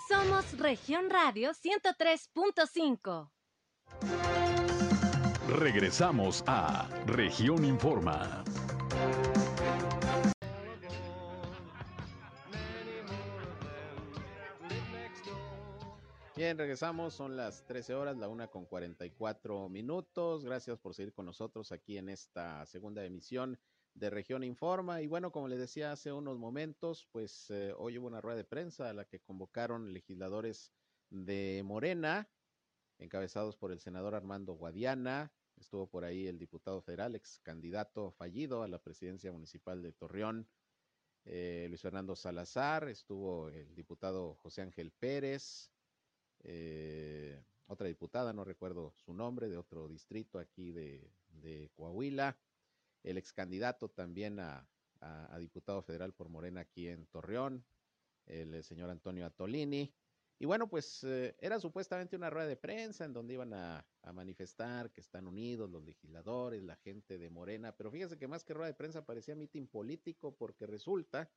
Somos 0.09 0.59
Región 0.59 1.09
Radio 1.09 1.51
103.5. 1.51 3.31
Regresamos 5.49 6.41
a 6.47 6.87
Región 7.05 7.65
Informa. 7.65 8.43
Bien, 16.35 16.57
regresamos, 16.57 17.13
son 17.13 17.35
las 17.35 17.65
13 17.65 17.93
horas, 17.93 18.17
la 18.17 18.29
una 18.29 18.47
con 18.47 18.65
44 18.65 19.69
minutos. 19.69 20.45
Gracias 20.45 20.79
por 20.79 20.93
seguir 20.93 21.13
con 21.13 21.25
nosotros 21.25 21.71
aquí 21.73 21.97
en 21.97 22.09
esta 22.09 22.65
segunda 22.65 23.05
emisión 23.05 23.59
de 23.93 24.09
Región 24.09 24.43
Informa. 24.43 25.01
Y 25.01 25.07
bueno, 25.07 25.31
como 25.31 25.47
les 25.47 25.59
decía 25.59 25.91
hace 25.91 26.11
unos 26.11 26.39
momentos, 26.39 27.07
pues 27.11 27.49
eh, 27.51 27.73
hoy 27.77 27.97
hubo 27.97 28.07
una 28.07 28.21
rueda 28.21 28.37
de 28.37 28.45
prensa 28.45 28.89
a 28.89 28.93
la 28.93 29.05
que 29.05 29.19
convocaron 29.19 29.93
legisladores 29.93 30.71
de 31.09 31.61
Morena, 31.63 32.29
encabezados 32.97 33.55
por 33.55 33.71
el 33.71 33.79
senador 33.79 34.15
Armando 34.15 34.53
Guadiana, 34.53 35.31
Estuvo 35.63 35.87
por 35.87 36.03
ahí 36.03 36.27
el 36.27 36.37
diputado 36.37 36.81
federal, 36.81 37.15
ex 37.15 37.39
candidato 37.39 38.11
fallido 38.11 38.63
a 38.63 38.67
la 38.67 38.79
presidencia 38.79 39.31
municipal 39.31 39.81
de 39.81 39.93
Torreón, 39.93 40.45
eh, 41.23 41.67
Luis 41.69 41.81
Fernando 41.81 42.17
Salazar, 42.17 42.89
estuvo 42.89 43.47
el 43.47 43.73
diputado 43.73 44.35
José 44.35 44.61
Ángel 44.61 44.91
Pérez, 44.91 45.71
eh, 46.43 47.41
otra 47.67 47.87
diputada, 47.87 48.33
no 48.33 48.43
recuerdo 48.43 48.91
su 48.97 49.13
nombre, 49.13 49.47
de 49.47 49.55
otro 49.55 49.87
distrito 49.87 50.37
aquí 50.37 50.73
de, 50.73 51.09
Coahuila, 51.75 52.37
el 53.03 53.17
ex 53.17 53.31
candidato 53.31 53.87
también 53.87 54.41
a, 54.41 54.67
diputado 55.39 55.81
federal 55.81 56.13
por 56.13 56.27
Morena 56.27 56.61
aquí 56.61 56.89
en 56.89 57.05
Torreón, 57.05 57.65
el 58.25 58.61
señor 58.65 58.89
Antonio 58.89 59.25
Atolini, 59.25 59.93
Y 60.43 60.45
bueno, 60.45 60.67
pues 60.67 61.05
eh, 61.05 61.37
era 61.39 61.57
supuestamente 61.57 62.17
una 62.17 62.29
rueda 62.29 62.47
de 62.47 62.57
prensa 62.57 63.05
en 63.05 63.13
donde 63.13 63.35
iban 63.35 63.53
a, 63.53 63.85
manifestar 64.11 64.91
que 64.91 64.99
están 64.99 65.25
unidos 65.25 65.69
los 65.69 65.85
legisladores, 65.85 66.61
la 66.61 66.75
gente 66.75 67.17
de 67.17 67.29
Morena, 67.29 67.73
pero 67.77 67.89
fíjese 67.89 68.17
que 68.17 68.27
más 68.27 68.43
que 68.43 68.53
rueda 68.53 68.67
de 68.67 68.73
prensa 68.73 69.05
parecía 69.05 69.35
mitin 69.35 69.67
político 69.67 70.35
porque 70.35 70.67
resulta 70.67 71.31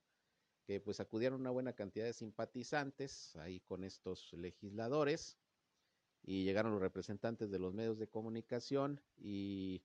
que 0.65 0.81
pues 0.81 0.99
acudieron 0.99 1.41
una 1.41 1.51
buena 1.51 1.73
cantidad 1.73 2.05
de 2.05 2.15
simpatizantes 2.15 3.37
ahí 3.37 3.61
con 3.61 3.85
estos 3.85 4.33
legisladores 4.33 5.39
y 6.25 6.43
llegaron 6.43 6.73
los 6.73 6.81
representantes 6.81 7.49
de 7.49 7.61
los 7.61 7.75
medios 7.75 8.01
de 8.01 8.09
comunicación 8.09 9.01
y 9.17 9.85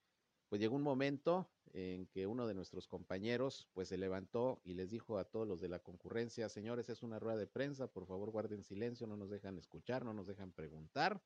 pues 0.52 0.60
llegó 0.60 0.76
un 0.76 0.82
momento 0.82 1.50
en 1.72 2.08
que 2.08 2.28
uno 2.28 2.46
de 2.46 2.54
nuestros 2.54 2.86
compañeros 2.86 3.70
pues 3.72 3.88
se 3.88 3.96
levantó 3.96 4.60
y 4.66 4.74
les 4.74 4.92
dijo 4.92 5.18
a 5.18 5.24
todos 5.24 5.48
los 5.48 5.62
de 5.62 5.70
la 5.70 5.80
concurrencia, 5.80 6.50
señores, 6.50 6.90
es 6.90 7.04
una 7.04 7.20
rueda 7.20 7.38
de 7.38 7.48
prensa, 7.48 7.88
por 7.88 8.06
favor 8.06 8.32
guarden 8.32 8.62
silencio, 8.62 9.08
no 9.08 9.16
nos 9.16 9.30
dejan 9.30 9.58
escuchar, 9.58 10.04
no 10.04 10.14
nos 10.14 10.28
dejan 10.28 10.52
preguntar. 10.52 11.22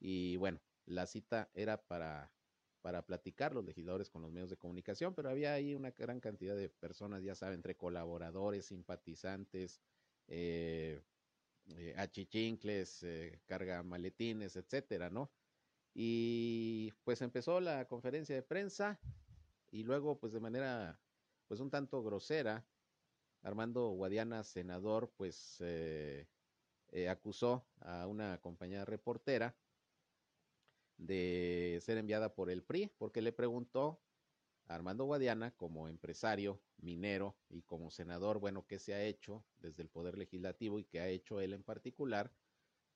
Y 0.00 0.36
bueno, 0.36 0.58
la 0.86 1.04
cita 1.04 1.50
era 1.52 1.86
para, 1.86 2.32
para 2.80 3.04
platicar 3.04 3.54
los 3.54 3.62
legisladores 3.62 4.08
con 4.08 4.22
los 4.22 4.32
medios 4.32 4.48
de 4.48 4.56
comunicación, 4.56 5.14
pero 5.14 5.28
había 5.28 5.52
ahí 5.52 5.74
una 5.74 5.90
gran 5.90 6.18
cantidad 6.18 6.56
de 6.56 6.70
personas, 6.70 7.22
ya 7.22 7.34
saben, 7.34 7.56
entre 7.56 7.76
colaboradores, 7.76 8.64
simpatizantes, 8.64 9.82
eh, 10.28 11.02
eh 11.76 11.94
achichincles, 11.98 13.02
eh, 13.02 13.38
carga 13.44 13.82
maletines, 13.82 14.56
etcétera, 14.56 15.10
¿no? 15.10 15.30
Y 15.98 16.92
pues 17.04 17.22
empezó 17.22 17.58
la 17.58 17.88
conferencia 17.88 18.34
de 18.34 18.42
prensa 18.42 19.00
y 19.70 19.82
luego 19.82 20.18
pues 20.20 20.34
de 20.34 20.40
manera 20.40 21.00
pues 21.48 21.58
un 21.58 21.70
tanto 21.70 22.02
grosera, 22.02 22.66
Armando 23.40 23.88
Guadiana, 23.92 24.44
senador, 24.44 25.10
pues 25.16 25.56
eh, 25.60 26.28
eh, 26.88 27.08
acusó 27.08 27.66
a 27.80 28.06
una 28.08 28.38
compañera 28.42 28.84
reportera 28.84 29.56
de 30.98 31.78
ser 31.80 31.96
enviada 31.96 32.34
por 32.34 32.50
el 32.50 32.62
PRI 32.62 32.92
porque 32.98 33.22
le 33.22 33.32
preguntó 33.32 33.98
a 34.66 34.74
Armando 34.74 35.06
Guadiana 35.06 35.52
como 35.52 35.88
empresario 35.88 36.60
minero 36.76 37.38
y 37.48 37.62
como 37.62 37.90
senador, 37.90 38.38
bueno, 38.38 38.66
qué 38.66 38.78
se 38.78 38.92
ha 38.92 39.02
hecho 39.02 39.46
desde 39.60 39.82
el 39.82 39.88
Poder 39.88 40.18
Legislativo 40.18 40.78
y 40.78 40.84
qué 40.84 41.00
ha 41.00 41.08
hecho 41.08 41.40
él 41.40 41.54
en 41.54 41.62
particular 41.62 42.30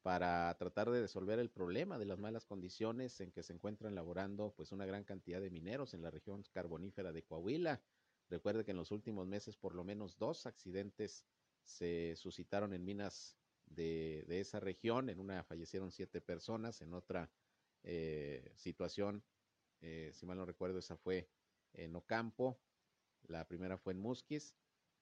para 0.03 0.57
tratar 0.59 0.91
de 0.91 1.03
resolver 1.03 1.39
el 1.39 1.51
problema 1.51 1.99
de 1.99 2.07
las 2.07 2.19
malas 2.19 2.47
condiciones 2.47 3.21
en 3.21 3.31
que 3.33 3.43
se 3.43 3.53
encuentran 3.53 3.95
laborando 3.95 4.55
pues 4.57 4.73
una 4.73 4.87
gran 4.87 5.05
cantidad 5.05 5.41
de 5.41 5.51
mineros 5.51 5.93
en 5.93 6.03
la 6.03 6.11
región 6.11 6.43
carbonífera 6.53 7.13
de 7.13 7.23
Coahuila. 7.23 7.83
Recuerde 8.29 8.65
que 8.65 8.71
en 8.71 8.79
los 8.79 8.93
últimos 8.93 9.27
meses 9.27 9.57
por 9.57 9.75
lo 9.75 9.85
menos 9.85 10.17
dos 10.17 10.47
accidentes 10.47 11.25
se 11.65 12.15
suscitaron 12.17 12.73
en 12.73 12.85
minas 12.85 13.37
de, 13.67 14.25
esa 14.29 14.59
región. 14.59 15.11
En 15.11 15.21
una 15.21 15.45
fallecieron 15.45 15.93
siete 15.93 16.21
personas, 16.21 16.81
en 16.81 16.95
otra 16.95 17.31
eh, 17.83 18.53
situación, 18.57 19.23
eh, 19.81 20.11
si 20.15 20.25
mal 20.25 20.39
no 20.39 20.47
recuerdo, 20.47 20.79
esa 20.79 20.97
fue 20.97 21.29
en 21.75 21.95
Ocampo, 21.95 22.59
la 23.29 23.47
primera 23.47 23.77
fue 23.77 23.93
en 23.93 24.01
Musquis, 24.01 24.57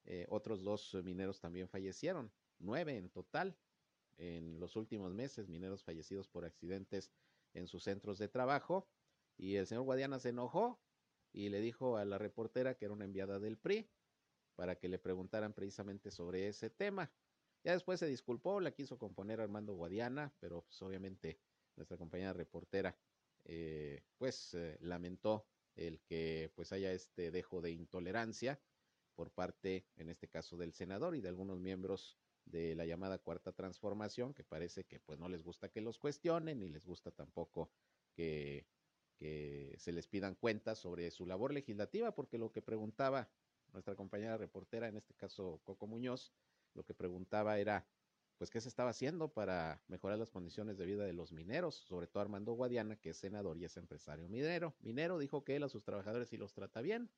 eh, 0.05 0.27
otros 0.29 0.63
dos 0.63 0.95
mineros 1.05 1.41
también 1.41 1.69
fallecieron, 1.69 2.33
nueve 2.59 2.97
en 2.97 3.11
total 3.11 3.57
en 4.19 4.61
los 4.61 4.77
últimos 4.77 5.15
meses, 5.15 5.49
mineros 5.49 5.83
fallecidos 5.83 6.29
por 6.29 6.45
accidentes 6.45 7.11
en 7.55 7.67
sus 7.67 7.85
centros 7.85 8.19
de 8.19 8.29
trabajo. 8.29 8.89
Y 9.37 9.57
el 9.57 9.67
señor 9.67 9.85
Guadiana 9.85 10.19
se 10.19 10.31
enojó 10.31 10.81
y 11.33 11.49
le 11.49 11.61
dijo 11.61 11.97
a 11.97 12.05
la 12.05 12.19
reportera 12.19 12.75
que 12.75 12.85
era 12.85 12.95
una 12.95 13.05
enviada 13.05 13.39
del 13.39 13.57
PRI 13.57 13.89
para 14.57 14.77
que 14.77 14.89
le 14.89 14.99
preguntaran 14.99 15.53
precisamente 15.53 16.11
sobre 16.11 16.49
ese 16.49 16.69
tema. 16.69 17.11
Ya 17.65 17.73
después 17.73 18.01
se 18.01 18.07
disculpó, 18.07 18.61
la 18.61 18.73
quiso 18.73 18.99
componer 18.99 19.41
Armando 19.41 19.75
Guadiana, 19.75 20.33
pero 20.41 20.63
pues, 20.63 20.83
obviamente 20.83 21.39
nuestra 21.77 21.97
compañera 21.97 22.33
reportera 22.33 22.97
eh, 23.45 24.03
pues 24.17 24.53
eh, 24.55 24.77
lamentó 24.81 25.47
el 25.75 26.01
que 26.01 26.51
pues 26.55 26.73
haya 26.73 26.93
este 26.93 27.31
dejo 27.31 27.61
de 27.61 27.71
intolerancia 27.71 28.61
por 29.15 29.31
parte, 29.31 29.87
en 29.97 30.09
este 30.11 30.29
caso, 30.29 30.57
del 30.57 30.73
senador 30.73 31.17
y 31.17 31.21
de 31.21 31.29
algunos 31.29 31.59
miembros 31.61 32.19
de 32.51 32.75
la 32.75 32.85
llamada 32.87 33.19
cuarta 33.19 33.53
transformación, 33.53 34.35
que 34.35 34.45
parece 34.45 34.85
que 34.85 35.01
pues 35.01 35.19
no 35.19 35.29
les 35.29 35.43
gusta 35.43 35.69
que 35.69 35.81
los 35.81 35.99
cuestionen, 35.99 36.61
ni 36.61 36.69
les 36.69 36.87
gusta 36.87 37.11
tampoco 37.11 37.71
que, 38.13 38.67
que 39.17 39.75
se 39.79 39.93
les 39.93 40.07
pidan 40.07 40.35
cuentas 40.35 40.79
sobre 40.79 41.11
su 41.11 41.27
labor 41.27 41.53
legislativa, 41.53 42.15
porque 42.15 42.39
lo 42.39 42.53
que 42.53 42.63
preguntaba 42.63 43.29
nuestra 43.73 43.95
compañera 43.95 44.37
reportera, 44.37 44.89
en 44.89 44.97
este 44.97 45.15
caso 45.15 45.61
Coco 45.65 45.87
Muñoz, 45.87 46.33
lo 46.75 46.85
que 46.85 46.95
preguntaba 46.95 47.59
era, 47.59 47.87
pues, 48.37 48.51
¿qué 48.51 48.61
se 48.61 48.69
estaba 48.69 48.91
haciendo 48.91 49.33
para 49.33 49.83
mejorar 49.89 50.19
las 50.19 50.31
condiciones 50.31 50.79
de 50.79 50.87
vida 50.87 51.05
de 51.05 51.13
los 51.13 51.33
mineros? 51.33 51.75
Sobre 51.75 52.07
todo 52.07 52.23
Armando 52.23 52.53
Guadiana, 52.53 52.97
que 52.97 53.11
es 53.11 53.17
senador 53.17 53.59
y 53.59 53.65
es 53.65 53.77
empresario 53.77 54.29
minero. 54.29 54.75
Minero 54.81 55.19
dijo 55.19 55.45
que 55.45 55.57
él 55.57 55.65
a 55.65 55.69
sus 55.69 55.83
trabajadores 55.83 56.29
sí 56.29 56.37
los 56.37 56.53
trata 56.55 56.81
bien, 56.81 57.11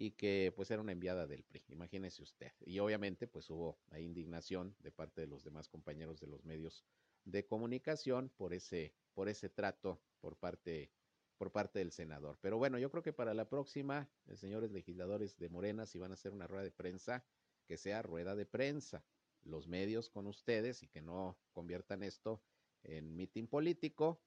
y 0.00 0.12
que 0.12 0.52
pues 0.54 0.70
era 0.70 0.80
una 0.80 0.92
enviada 0.92 1.26
del 1.26 1.42
PRI, 1.42 1.64
imagínese 1.70 2.22
usted. 2.22 2.52
Y 2.60 2.78
obviamente 2.78 3.26
pues 3.26 3.50
hubo 3.50 3.80
la 3.90 3.98
indignación 3.98 4.76
de 4.78 4.92
parte 4.92 5.20
de 5.22 5.26
los 5.26 5.42
demás 5.42 5.68
compañeros 5.68 6.20
de 6.20 6.28
los 6.28 6.44
medios 6.44 6.84
de 7.24 7.44
comunicación 7.44 8.30
por 8.36 8.54
ese, 8.54 8.94
por 9.12 9.28
ese 9.28 9.48
trato 9.48 10.00
por 10.20 10.36
parte, 10.36 10.92
por 11.36 11.50
parte 11.50 11.80
del 11.80 11.90
senador. 11.90 12.38
Pero 12.40 12.58
bueno, 12.58 12.78
yo 12.78 12.92
creo 12.92 13.02
que 13.02 13.12
para 13.12 13.34
la 13.34 13.48
próxima, 13.48 14.08
eh, 14.26 14.36
señores 14.36 14.70
legisladores 14.70 15.36
de 15.36 15.48
Morena, 15.48 15.84
si 15.84 15.98
van 15.98 16.12
a 16.12 16.14
hacer 16.14 16.32
una 16.32 16.46
rueda 16.46 16.62
de 16.62 16.70
prensa, 16.70 17.24
que 17.66 17.76
sea 17.76 18.00
rueda 18.00 18.36
de 18.36 18.46
prensa, 18.46 19.04
los 19.42 19.66
medios 19.66 20.10
con 20.10 20.28
ustedes 20.28 20.84
y 20.84 20.86
que 20.86 21.02
no 21.02 21.36
conviertan 21.50 22.04
esto 22.04 22.40
en 22.84 23.16
mitin 23.16 23.48
político, 23.48 24.22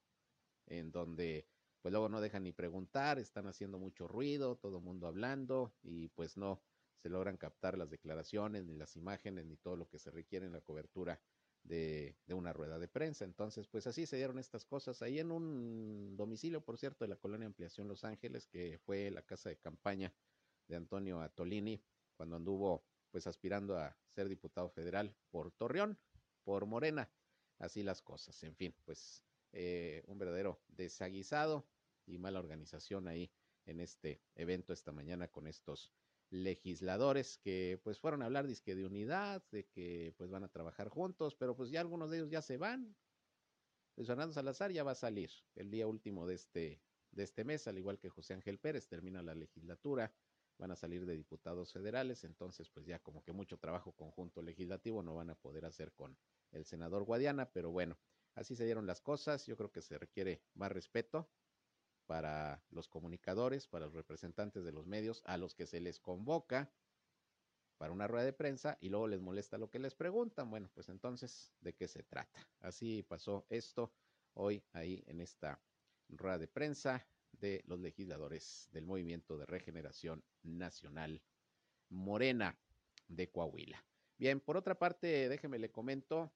en 0.65 0.91
donde 0.91 1.47
pues 1.81 1.91
luego 1.91 2.09
no 2.09 2.21
dejan 2.21 2.43
ni 2.43 2.51
preguntar, 2.51 3.19
están 3.19 3.47
haciendo 3.47 3.79
mucho 3.79 4.07
ruido, 4.07 4.55
todo 4.57 4.77
el 4.77 4.83
mundo 4.83 5.07
hablando 5.07 5.73
y 5.81 6.09
pues 6.09 6.37
no 6.37 6.61
se 7.01 7.09
logran 7.09 7.37
captar 7.37 7.77
las 7.77 7.89
declaraciones, 7.89 8.65
ni 8.65 8.75
las 8.75 8.95
imágenes, 8.95 9.45
ni 9.45 9.57
todo 9.57 9.75
lo 9.75 9.89
que 9.89 9.97
se 9.97 10.11
requiere 10.11 10.45
en 10.45 10.53
la 10.53 10.61
cobertura 10.61 11.19
de, 11.63 12.15
de, 12.27 12.33
una 12.33 12.53
rueda 12.53 12.77
de 12.77 12.87
prensa. 12.87 13.25
Entonces, 13.25 13.67
pues 13.67 13.87
así 13.87 14.05
se 14.05 14.17
dieron 14.17 14.37
estas 14.37 14.65
cosas 14.65 15.01
ahí 15.01 15.19
en 15.19 15.31
un 15.31 16.15
domicilio, 16.15 16.61
por 16.61 16.77
cierto, 16.77 17.03
de 17.03 17.09
la 17.09 17.15
colonia 17.15 17.47
Ampliación 17.47 17.87
Los 17.87 18.03
Ángeles, 18.03 18.45
que 18.47 18.79
fue 18.85 19.09
la 19.09 19.23
casa 19.23 19.49
de 19.49 19.57
campaña 19.57 20.13
de 20.67 20.75
Antonio 20.75 21.21
Atolini, 21.21 21.83
cuando 22.15 22.35
anduvo 22.35 22.85
pues 23.09 23.27
aspirando 23.27 23.77
a 23.77 23.97
ser 24.09 24.29
diputado 24.29 24.69
federal 24.69 25.15
por 25.31 25.51
Torreón, 25.51 25.97
por 26.43 26.65
Morena. 26.65 27.09
Así 27.59 27.83
las 27.83 28.01
cosas. 28.01 28.41
En 28.43 28.55
fin, 28.55 28.73
pues 28.85 29.23
eh, 29.51 30.03
un 30.07 30.17
verdadero 30.17 30.61
desaguisado 30.67 31.67
y 32.05 32.17
mala 32.17 32.39
organización 32.39 33.07
ahí 33.07 33.31
en 33.65 33.79
este 33.79 34.21
evento 34.35 34.73
esta 34.73 34.91
mañana 34.91 35.27
con 35.27 35.47
estos 35.47 35.91
legisladores 36.29 37.37
que 37.37 37.79
pues 37.83 37.99
fueron 37.99 38.21
a 38.21 38.25
hablar 38.25 38.47
disque 38.47 38.73
de 38.73 38.85
unidad, 38.85 39.43
de 39.51 39.65
que 39.67 40.13
pues 40.17 40.29
van 40.29 40.43
a 40.43 40.49
trabajar 40.49 40.89
juntos, 40.89 41.35
pero 41.35 41.55
pues 41.55 41.69
ya 41.69 41.81
algunos 41.81 42.09
de 42.09 42.17
ellos 42.17 42.29
ya 42.29 42.41
se 42.41 42.57
van. 42.57 42.95
Luis 43.97 44.07
Fernando 44.07 44.33
Salazar 44.33 44.71
ya 44.71 44.83
va 44.83 44.91
a 44.91 44.95
salir 44.95 45.29
el 45.55 45.69
día 45.69 45.87
último 45.87 46.25
de 46.25 46.35
este, 46.35 46.81
de 47.11 47.23
este 47.23 47.43
mes, 47.43 47.67
al 47.67 47.77
igual 47.77 47.99
que 47.99 48.09
José 48.09 48.33
Ángel 48.33 48.57
Pérez, 48.57 48.87
termina 48.87 49.21
la 49.21 49.35
legislatura, 49.35 50.13
van 50.57 50.71
a 50.71 50.75
salir 50.75 51.05
de 51.05 51.17
diputados 51.17 51.73
federales, 51.73 52.23
entonces 52.23 52.69
pues 52.69 52.85
ya 52.85 52.99
como 52.99 53.23
que 53.23 53.33
mucho 53.33 53.57
trabajo 53.57 53.91
conjunto 53.91 54.41
legislativo 54.41 55.03
no 55.03 55.15
van 55.15 55.31
a 55.31 55.35
poder 55.35 55.65
hacer 55.65 55.91
con 55.91 56.17
el 56.51 56.65
senador 56.65 57.03
Guadiana, 57.03 57.51
pero 57.51 57.71
bueno, 57.71 57.97
Así 58.35 58.55
se 58.55 58.65
dieron 58.65 58.87
las 58.87 59.01
cosas. 59.01 59.45
Yo 59.45 59.57
creo 59.57 59.71
que 59.71 59.81
se 59.81 59.97
requiere 59.97 60.41
más 60.53 60.71
respeto 60.71 61.29
para 62.05 62.63
los 62.69 62.87
comunicadores, 62.87 63.67
para 63.67 63.85
los 63.85 63.95
representantes 63.95 64.63
de 64.63 64.71
los 64.71 64.85
medios, 64.85 65.21
a 65.25 65.37
los 65.37 65.55
que 65.55 65.65
se 65.65 65.79
les 65.79 65.99
convoca 65.99 66.71
para 67.77 67.93
una 67.93 68.07
rueda 68.07 68.25
de 68.25 68.33
prensa 68.33 68.77
y 68.79 68.89
luego 68.89 69.07
les 69.07 69.21
molesta 69.21 69.57
lo 69.57 69.69
que 69.69 69.79
les 69.79 69.95
preguntan. 69.95 70.49
Bueno, 70.49 70.69
pues 70.73 70.89
entonces, 70.89 71.51
¿de 71.61 71.73
qué 71.73 71.87
se 71.87 72.03
trata? 72.03 72.47
Así 72.59 73.01
pasó 73.01 73.45
esto 73.49 73.91
hoy 74.33 74.63
ahí 74.73 75.03
en 75.07 75.19
esta 75.19 75.59
rueda 76.09 76.37
de 76.37 76.47
prensa 76.47 77.07
de 77.31 77.63
los 77.65 77.79
legisladores 77.79 78.69
del 78.71 78.85
Movimiento 78.85 79.37
de 79.37 79.45
Regeneración 79.45 80.23
Nacional 80.43 81.23
Morena 81.89 82.59
de 83.07 83.31
Coahuila. 83.31 83.83
Bien, 84.17 84.39
por 84.39 84.57
otra 84.57 84.77
parte, 84.77 85.27
déjeme 85.27 85.57
le 85.57 85.71
comento 85.71 86.31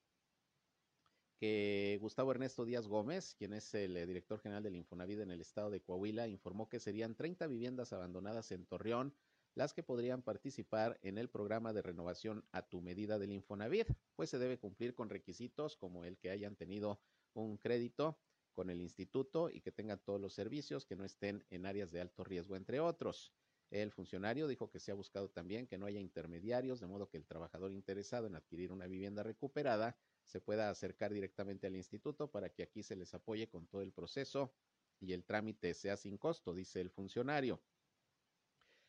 que 1.37 1.97
Gustavo 2.01 2.31
Ernesto 2.31 2.65
Díaz 2.65 2.87
Gómez, 2.87 3.35
quien 3.37 3.53
es 3.53 3.73
el 3.73 3.97
eh, 3.97 4.05
director 4.05 4.39
general 4.39 4.63
del 4.63 4.75
Infonavit 4.75 5.19
en 5.19 5.31
el 5.31 5.41
estado 5.41 5.69
de 5.69 5.81
Coahuila, 5.81 6.27
informó 6.27 6.69
que 6.69 6.79
serían 6.79 7.15
30 7.15 7.47
viviendas 7.47 7.93
abandonadas 7.93 8.51
en 8.51 8.65
Torreón 8.65 9.13
las 9.55 9.73
que 9.73 9.83
podrían 9.83 10.21
participar 10.21 10.99
en 11.01 11.17
el 11.17 11.29
programa 11.29 11.71
de 11.71 11.81
renovación 11.81 12.45
a 12.51 12.61
tu 12.67 12.81
medida 12.81 13.17
del 13.17 13.31
Infonavit, 13.31 13.87
pues 14.15 14.29
se 14.29 14.37
debe 14.37 14.59
cumplir 14.59 14.93
con 14.93 15.09
requisitos 15.09 15.77
como 15.77 16.03
el 16.03 16.17
que 16.17 16.29
hayan 16.29 16.55
tenido 16.55 16.99
un 17.33 17.57
crédito 17.57 18.19
con 18.53 18.69
el 18.69 18.81
instituto 18.81 19.49
y 19.49 19.61
que 19.61 19.71
tengan 19.71 19.99
todos 19.99 20.19
los 20.19 20.33
servicios, 20.33 20.85
que 20.85 20.95
no 20.95 21.05
estén 21.05 21.45
en 21.49 21.65
áreas 21.65 21.91
de 21.91 22.01
alto 22.01 22.23
riesgo, 22.23 22.55
entre 22.55 22.79
otros. 22.79 23.33
El 23.71 23.91
funcionario 23.91 24.47
dijo 24.47 24.69
que 24.69 24.79
se 24.79 24.91
ha 24.91 24.95
buscado 24.95 25.29
también 25.29 25.67
que 25.67 25.77
no 25.77 25.85
haya 25.85 25.99
intermediarios, 25.99 26.79
de 26.79 26.87
modo 26.87 27.09
que 27.09 27.17
el 27.17 27.25
trabajador 27.25 27.71
interesado 27.71 28.27
en 28.27 28.35
adquirir 28.35 28.71
una 28.71 28.87
vivienda 28.87 29.23
recuperada 29.23 29.97
se 30.25 30.41
pueda 30.41 30.69
acercar 30.69 31.13
directamente 31.13 31.67
al 31.67 31.75
instituto 31.75 32.29
para 32.31 32.49
que 32.49 32.63
aquí 32.63 32.83
se 32.83 32.95
les 32.95 33.13
apoye 33.13 33.47
con 33.47 33.67
todo 33.67 33.81
el 33.81 33.91
proceso 33.91 34.53
y 34.99 35.13
el 35.13 35.23
trámite 35.23 35.73
sea 35.73 35.97
sin 35.97 36.17
costo, 36.17 36.53
dice 36.53 36.81
el 36.81 36.89
funcionario. 36.89 37.61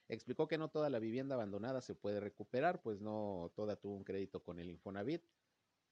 Explicó 0.09 0.47
que 0.47 0.59
no 0.59 0.70
toda 0.70 0.89
la 0.89 1.01
vivienda 1.01 1.34
abandonada 1.34 1.80
se 1.80 1.95
puede 1.95 2.20
recuperar, 2.20 2.80
pues 2.80 3.01
no 3.01 3.53
toda 3.57 3.76
tuvo 3.76 3.97
un 3.97 4.05
crédito 4.05 4.43
con 4.43 4.61
el 4.61 4.70
Infonavit, 4.70 5.24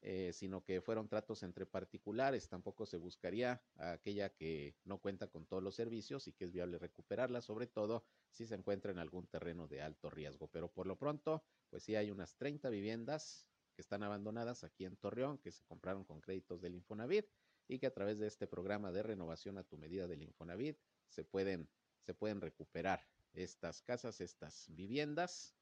eh, 0.02 0.32
sino 0.32 0.62
que 0.62 0.80
fueron 0.80 1.08
tratos 1.08 1.42
entre 1.42 1.66
particulares. 1.66 2.48
Tampoco 2.48 2.86
se 2.86 2.96
buscaría 2.96 3.60
a 3.76 3.92
aquella 3.92 4.28
que 4.28 4.76
no 4.84 4.98
cuenta 4.98 5.26
con 5.26 5.46
todos 5.46 5.62
los 5.62 5.74
servicios 5.74 6.28
y 6.28 6.32
que 6.32 6.44
es 6.44 6.52
viable 6.52 6.78
recuperarla, 6.78 7.40
sobre 7.40 7.66
todo 7.66 8.04
si 8.30 8.46
se 8.46 8.54
encuentra 8.54 8.92
en 8.92 8.98
algún 8.98 9.26
terreno 9.26 9.66
de 9.66 9.82
alto 9.82 10.10
riesgo. 10.10 10.46
Pero 10.48 10.70
por 10.70 10.86
lo 10.86 10.96
pronto, 10.96 11.42
pues 11.70 11.82
sí 11.82 11.96
hay 11.96 12.10
unas 12.10 12.36
30 12.36 12.68
viviendas 12.70 13.48
que 13.74 13.82
están 13.82 14.02
abandonadas 14.02 14.64
aquí 14.64 14.84
en 14.84 14.96
Torreón, 14.96 15.38
que 15.38 15.52
se 15.52 15.64
compraron 15.64 16.04
con 16.04 16.20
créditos 16.20 16.60
del 16.60 16.74
Infonavit 16.74 17.26
y 17.68 17.78
que 17.78 17.86
a 17.86 17.94
través 17.94 18.18
de 18.18 18.26
este 18.26 18.46
programa 18.46 18.92
de 18.92 19.02
renovación 19.02 19.58
a 19.58 19.64
tu 19.64 19.76
medida 19.76 20.06
del 20.06 20.22
Infonavit 20.22 20.78
se 21.08 21.24
pueden, 21.24 21.68
se 22.00 22.14
pueden 22.14 22.40
recuperar 22.40 23.06
estas 23.32 23.82
casas, 23.82 24.20
estas 24.20 24.66
viviendas, 24.70 25.54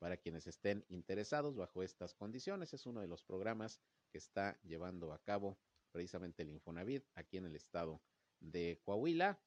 para 0.00 0.16
quienes 0.16 0.46
estén 0.46 0.84
interesados 0.88 1.56
bajo 1.56 1.82
estas 1.82 2.14
condiciones. 2.14 2.72
Es 2.72 2.86
uno 2.86 3.02
de 3.02 3.06
los 3.06 3.22
programas 3.22 3.80
que 4.10 4.18
está 4.18 4.58
llevando 4.62 5.12
a 5.12 5.22
cabo 5.22 5.58
precisamente 5.92 6.42
el 6.42 6.50
Infonavit 6.50 7.04
aquí 7.14 7.36
en 7.36 7.44
el 7.44 7.54
estado 7.54 8.00
de 8.40 8.80
Coahuila. 8.82 9.38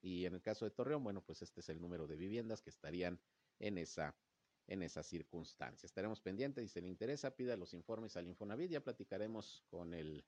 Y 0.00 0.26
en 0.26 0.34
el 0.34 0.42
caso 0.42 0.64
de 0.64 0.72
Torreón, 0.72 1.04
bueno, 1.04 1.22
pues 1.24 1.40
este 1.42 1.60
es 1.60 1.68
el 1.68 1.80
número 1.80 2.08
de 2.08 2.16
viviendas 2.16 2.60
que 2.60 2.70
estarían 2.70 3.20
en 3.60 3.78
esa, 3.78 4.16
en 4.66 4.82
esa 4.82 5.02
circunstancia. 5.02 5.86
Estaremos 5.86 6.20
pendientes 6.20 6.64
y 6.64 6.68
si 6.68 6.80
le 6.80 6.88
interesa, 6.88 7.34
pida 7.34 7.56
los 7.56 7.74
informes 7.74 8.16
al 8.16 8.26
Infonavit. 8.26 8.70
Ya 8.70 8.80
platicaremos 8.80 9.64
con 9.68 9.94
el 9.94 10.24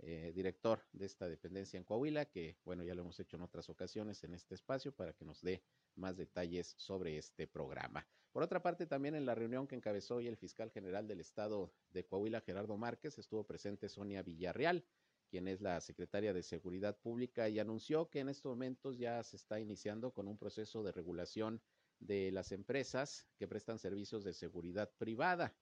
eh, 0.00 0.32
director 0.34 0.80
de 0.92 1.06
esta 1.06 1.28
dependencia 1.28 1.76
en 1.76 1.84
Coahuila, 1.84 2.26
que 2.26 2.56
bueno, 2.64 2.84
ya 2.84 2.94
lo 2.94 3.02
hemos 3.02 3.18
hecho 3.18 3.36
en 3.36 3.42
otras 3.42 3.68
ocasiones 3.68 4.22
en 4.22 4.34
este 4.34 4.54
espacio 4.54 4.92
para 4.92 5.12
que 5.12 5.24
nos 5.24 5.42
dé 5.42 5.62
más 5.96 6.16
detalles 6.16 6.74
sobre 6.78 7.18
este 7.18 7.48
programa. 7.48 8.06
Por 8.30 8.44
otra 8.44 8.62
parte, 8.62 8.86
también 8.86 9.16
en 9.16 9.26
la 9.26 9.34
reunión 9.34 9.66
que 9.66 9.74
encabezó 9.74 10.16
hoy 10.16 10.28
el 10.28 10.36
fiscal 10.36 10.70
general 10.70 11.08
del 11.08 11.18
estado 11.18 11.72
de 11.90 12.04
Coahuila, 12.04 12.40
Gerardo 12.42 12.76
Márquez, 12.76 13.18
estuvo 13.18 13.44
presente 13.44 13.88
Sonia 13.88 14.22
Villarreal, 14.22 14.84
quien 15.28 15.48
es 15.48 15.60
la 15.60 15.80
secretaria 15.80 16.32
de 16.32 16.42
Seguridad 16.42 16.96
Pública, 16.98 17.48
y 17.48 17.58
anunció 17.58 18.08
que 18.08 18.20
en 18.20 18.28
estos 18.28 18.50
momentos 18.50 18.98
ya 18.98 19.22
se 19.24 19.36
está 19.36 19.58
iniciando 19.58 20.12
con 20.12 20.28
un 20.28 20.38
proceso 20.38 20.84
de 20.84 20.92
regulación 20.92 21.60
de 22.00 22.30
las 22.32 22.52
empresas 22.52 23.26
que 23.36 23.48
prestan 23.48 23.78
servicios 23.78 24.24
de 24.24 24.32
seguridad 24.32 24.90
privada. 24.98 25.56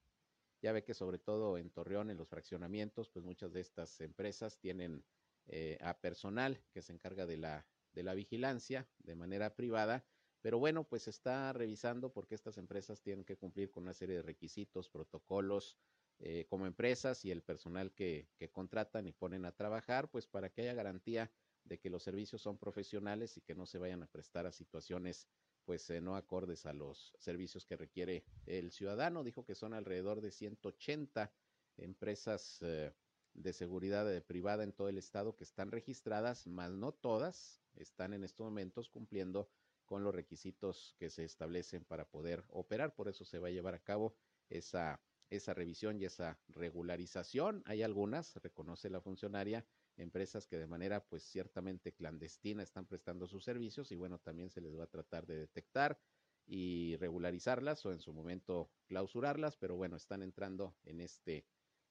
Ya 0.61 0.71
ve 0.71 0.83
que 0.83 0.93
sobre 0.93 1.19
todo 1.19 1.57
en 1.57 1.69
Torreón, 1.69 2.09
en 2.09 2.17
los 2.17 2.27
fraccionamientos, 2.27 3.09
pues 3.09 3.23
muchas 3.23 3.53
de 3.53 3.61
estas 3.61 4.01
empresas 4.01 4.57
tienen 4.59 5.03
eh, 5.47 5.77
a 5.81 5.99
personal 5.99 6.61
que 6.71 6.81
se 6.81 6.93
encarga 6.93 7.25
de 7.25 7.37
la, 7.37 7.65
de 7.93 8.03
la 8.03 8.13
vigilancia 8.15 8.87
de 8.99 9.15
manera 9.15 9.55
privada, 9.55 10.05
pero 10.41 10.59
bueno, 10.59 10.83
pues 10.83 11.03
se 11.03 11.09
está 11.09 11.53
revisando 11.53 12.11
porque 12.11 12.35
estas 12.35 12.57
empresas 12.57 13.01
tienen 13.01 13.25
que 13.25 13.37
cumplir 13.37 13.71
con 13.71 13.83
una 13.83 13.93
serie 13.93 14.17
de 14.17 14.21
requisitos, 14.21 14.89
protocolos 14.89 15.77
eh, 16.19 16.45
como 16.49 16.65
empresas 16.65 17.23
y 17.25 17.31
el 17.31 17.43
personal 17.43 17.93
que, 17.93 18.29
que 18.37 18.49
contratan 18.49 19.07
y 19.07 19.13
ponen 19.13 19.45
a 19.45 19.55
trabajar, 19.55 20.09
pues 20.09 20.27
para 20.27 20.49
que 20.49 20.61
haya 20.61 20.73
garantía 20.73 21.31
de 21.63 21.79
que 21.79 21.89
los 21.89 22.03
servicios 22.03 22.41
son 22.41 22.57
profesionales 22.57 23.37
y 23.37 23.41
que 23.41 23.55
no 23.55 23.65
se 23.65 23.77
vayan 23.77 24.03
a 24.03 24.07
prestar 24.07 24.47
a 24.47 24.51
situaciones 24.51 25.27
pues 25.67 25.91
no 26.01 26.15
acordes 26.15 26.65
a 26.65 26.71
los 26.71 27.13
servicios 27.19 27.65
que 27.65 27.75
requiere 27.75 28.23
el 28.45 28.71
ciudadano. 28.71 29.21
Dijo 29.21 29.43
que 29.43 29.53
son 29.53 29.73
alrededor 29.73 30.21
de 30.21 30.31
180 30.31 31.29
empresas 31.75 32.59
eh, 32.61 32.93
de 33.33 33.51
seguridad 33.51 34.09
eh, 34.09 34.21
privada 34.21 34.63
en 34.63 34.71
todo 34.71 34.87
el 34.87 34.97
estado 34.97 35.35
que 35.35 35.43
están 35.43 35.69
registradas, 35.69 36.47
más 36.47 36.71
no 36.71 36.93
todas 36.93 37.61
están 37.75 38.13
en 38.13 38.23
estos 38.23 38.45
momentos 38.45 38.87
cumpliendo 38.87 39.49
con 39.83 40.05
los 40.05 40.15
requisitos 40.15 40.95
que 40.97 41.09
se 41.09 41.25
establecen 41.25 41.83
para 41.83 42.05
poder 42.05 42.45
operar. 42.47 42.95
Por 42.95 43.09
eso 43.09 43.25
se 43.25 43.37
va 43.37 43.49
a 43.49 43.51
llevar 43.51 43.75
a 43.75 43.83
cabo 43.83 44.15
esa, 44.49 45.01
esa 45.29 45.53
revisión 45.53 45.99
y 45.99 46.05
esa 46.05 46.39
regularización. 46.47 47.61
Hay 47.65 47.83
algunas, 47.83 48.37
reconoce 48.37 48.89
la 48.89 49.01
funcionaria, 49.01 49.65
empresas 49.97 50.47
que 50.47 50.57
de 50.57 50.67
manera 50.67 51.03
pues 51.03 51.23
ciertamente 51.23 51.93
clandestina 51.93 52.63
están 52.63 52.85
prestando 52.85 53.27
sus 53.27 53.43
servicios 53.43 53.91
y 53.91 53.95
bueno, 53.95 54.19
también 54.19 54.49
se 54.49 54.61
les 54.61 54.77
va 54.77 54.83
a 54.83 54.87
tratar 54.87 55.25
de 55.25 55.37
detectar 55.37 55.99
y 56.45 56.95
regularizarlas 56.97 57.85
o 57.85 57.91
en 57.91 57.99
su 57.99 58.13
momento 58.13 58.71
clausurarlas, 58.87 59.57
pero 59.57 59.75
bueno, 59.75 59.97
están 59.97 60.23
entrando 60.23 60.75
en 60.85 61.01
este 61.01 61.45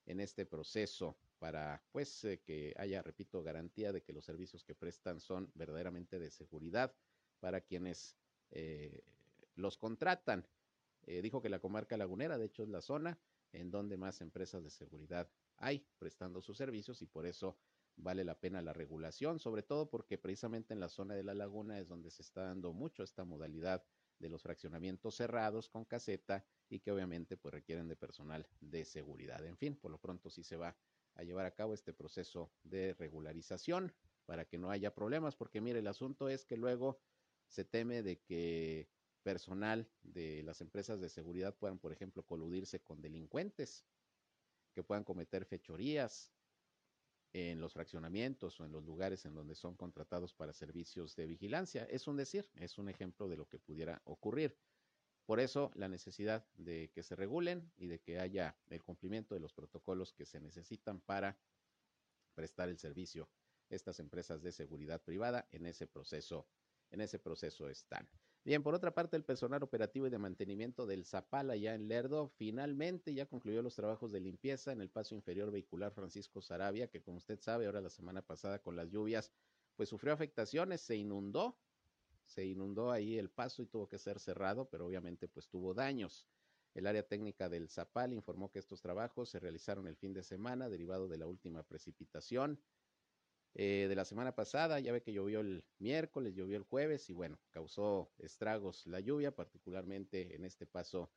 en 0.07 0.21
este 0.21 0.47
proceso 0.47 1.19
para 1.39 1.83
pues 1.93 2.25
eh, 2.25 2.41
que 2.41 2.73
haya, 2.77 3.03
repito, 3.03 3.43
garantía 3.43 3.93
de 3.93 4.03
que 4.03 4.13
los 4.13 4.25
servicios 4.25 4.65
que 4.65 4.75
prestan 4.75 5.21
son 5.21 5.51
verdaderamente 5.55 6.19
de 6.19 6.31
seguridad 6.31 6.95
para 7.41 7.61
quienes 7.61 8.17
eh, 8.51 9.03
los 9.55 9.77
contratan. 9.77 10.47
Eh, 11.03 11.23
dijo 11.23 11.43
que 11.43 11.49
la 11.49 11.59
comarca 11.59 11.97
lagunera, 11.97 12.39
de 12.39 12.47
hecho, 12.47 12.63
es 12.63 12.69
la 12.69 12.81
zona 12.81 13.19
en 13.53 13.71
donde 13.71 13.97
más 13.97 14.21
empresas 14.21 14.63
de 14.63 14.71
seguridad 14.71 15.29
hay 15.57 15.87
prestando 15.99 16.43
sus 16.43 16.57
servicios 16.57 17.03
y 17.03 17.07
por 17.07 17.27
eso 17.27 17.57
vale 17.97 18.25
la 18.25 18.39
pena 18.39 18.63
la 18.63 18.73
regulación, 18.73 19.39
sobre 19.39 19.63
todo 19.63 19.89
porque 19.89 20.19
precisamente 20.19 20.75
en 20.75 20.81
la 20.81 20.89
zona 20.89 21.15
de 21.15 21.25
la 21.25 21.35
laguna 21.35 21.79
es 21.79 21.89
donde 21.89 22.11
se 22.11 22.23
está 22.23 22.43
dando 22.43 22.73
mucho 22.73 23.03
esta 23.03 23.25
modalidad 23.25 23.85
de 24.19 24.29
los 24.29 24.43
fraccionamientos 24.43 25.17
cerrados 25.17 25.69
con 25.69 25.85
caseta 25.85 26.47
y 26.69 26.81
que 26.81 26.93
obviamente 26.93 27.37
pues 27.37 27.53
requieren 27.53 27.89
de 27.89 27.97
personal 27.97 28.47
de 28.61 28.85
seguridad. 28.85 29.45
En 29.45 29.57
fin, 29.57 29.77
por 29.77 29.91
lo 29.91 29.99
pronto 29.99 30.31
sí 30.31 30.43
se 30.43 30.57
va 30.57 30.77
a 31.15 31.23
llevar 31.23 31.47
a 31.47 31.55
cabo 31.55 31.75
este 31.75 31.93
proceso 31.93 32.53
de 32.63 32.95
regularización 32.95 33.95
para 34.27 34.45
que 34.45 34.59
no 34.59 34.71
haya 34.71 34.95
problemas, 34.95 35.37
porque 35.37 35.61
mire, 35.61 35.79
el 35.79 35.87
asunto 35.87 36.29
es 36.29 36.45
que 36.45 36.57
luego 36.57 37.01
se 37.49 37.65
teme 37.65 38.03
de 38.03 38.21
que 38.21 38.91
personal 39.23 39.91
de 40.03 40.43
las 40.43 40.61
empresas 40.61 41.01
de 41.01 41.09
seguridad 41.09 41.57
puedan, 41.57 41.79
por 41.79 41.93
ejemplo, 41.93 42.25
coludirse 42.25 42.83
con 42.83 43.01
delincuentes, 43.01 43.87
que 44.73 44.83
puedan 44.83 45.05
cometer 45.05 45.45
fechorías, 45.47 46.36
en 47.39 47.61
los 47.61 47.74
fraccionamientos 47.74 48.59
o 48.59 48.64
en 48.64 48.72
los 48.72 48.82
lugares 48.87 49.26
en 49.26 49.34
donde 49.34 49.55
son 49.55 49.76
contratados 49.76 50.32
para 50.32 50.55
servicios 50.55 51.14
de 51.16 51.26
vigilancia. 51.26 51.84
Es 51.91 52.07
un 52.07 52.16
decir, 52.16 52.49
es 52.55 52.78
un 52.78 52.89
ejemplo 52.89 53.28
de 53.28 53.37
lo 53.37 53.47
que 53.47 53.59
pudiera 53.59 54.01
ocurrir. 54.07 54.57
Por 55.26 55.39
eso 55.39 55.70
la 55.74 55.87
necesidad 55.87 56.47
de 56.57 56.91
que 56.95 57.03
se 57.03 57.14
regulen 57.14 57.70
y 57.76 57.89
de 57.89 58.01
que 58.01 58.20
haya 58.20 58.57
el 58.68 58.82
cumplimiento 58.82 59.34
de 59.34 59.43
los 59.43 59.53
protocolos 59.53 60.14
que 60.14 60.24
se 60.24 60.41
necesitan 60.41 60.99
para 61.03 61.39
prestar 62.34 62.70
el 62.70 62.78
servicio. 62.78 63.28
Estas 63.68 64.01
empresas 64.01 64.41
de 64.41 64.53
seguridad 64.53 65.03
privada 65.03 65.47
en 65.53 65.66
ese 65.66 65.87
proceso, 65.87 66.49
en 66.91 67.03
ese 67.03 67.18
proceso 67.18 67.68
están. 67.68 68.09
Bien, 68.47 68.63
por 68.63 68.77
otra 68.77 68.95
parte, 68.95 69.17
el 69.17 69.25
personal 69.25 69.65
operativo 69.65 70.07
y 70.07 70.11
de 70.11 70.19
mantenimiento 70.19 70.87
del 70.87 71.05
Zapala 71.05 71.57
ya 71.57 71.75
en 71.75 71.89
Lerdo 71.89 72.29
finalmente 72.29 73.13
ya 73.13 73.27
concluyó 73.27 73.61
los 73.61 73.75
trabajos 73.75 74.13
de 74.13 74.21
limpieza 74.21 74.71
en 74.71 74.81
el 74.81 74.89
paso 74.89 75.17
inferior 75.17 75.51
vehicular 75.51 75.91
Francisco 75.91 76.41
Sarabia, 76.41 76.87
que 76.87 77.03
como 77.03 77.17
usted 77.17 77.41
sabe, 77.41 77.67
ahora 77.67 77.81
la 77.81 77.91
semana 77.91 78.23
pasada 78.23 78.61
con 78.61 78.77
las 78.77 78.89
lluvias, 78.89 79.33
pues 79.75 79.89
sufrió 79.89 80.13
afectaciones, 80.13 80.81
se 80.81 80.95
inundó, 80.95 81.59
se 82.25 82.47
inundó 82.47 82.93
ahí 82.93 83.19
el 83.19 83.31
paso 83.31 83.63
y 83.63 83.67
tuvo 83.67 83.89
que 83.89 83.99
ser 83.99 84.21
cerrado, 84.21 84.71
pero 84.71 84.87
obviamente 84.87 85.27
pues 85.27 85.49
tuvo 85.49 85.75
daños. 85.75 86.29
El 86.73 86.87
área 86.87 87.03
técnica 87.03 87.49
del 87.49 87.69
Zapal 87.69 88.13
informó 88.13 88.53
que 88.53 88.61
estos 88.61 88.81
trabajos 88.81 89.29
se 89.29 89.41
realizaron 89.41 89.89
el 89.89 89.97
fin 89.97 90.13
de 90.13 90.23
semana 90.23 90.69
derivado 90.69 91.09
de 91.09 91.19
la 91.19 91.27
última 91.27 91.65
precipitación 91.65 92.61
eh, 93.59 93.87
de 93.89 93.95
la 93.95 94.05
semana 94.05 94.35
pasada. 94.35 94.81
Ya 94.81 94.93
ve 94.93 95.03
que 95.03 95.15
llovió 95.15 95.41
el 95.41 95.65
miércoles, 95.79 96.35
llovió 96.35 96.59
el 96.59 96.63
jueves 96.63 97.09
y 97.09 97.15
bueno, 97.15 97.39
causó 97.51 98.13
estragos 98.19 98.87
la 98.87 99.01
lluvia, 99.01 99.35
particularmente 99.35 100.35
en 100.37 100.45
este 100.45 100.67
paso 100.67 101.11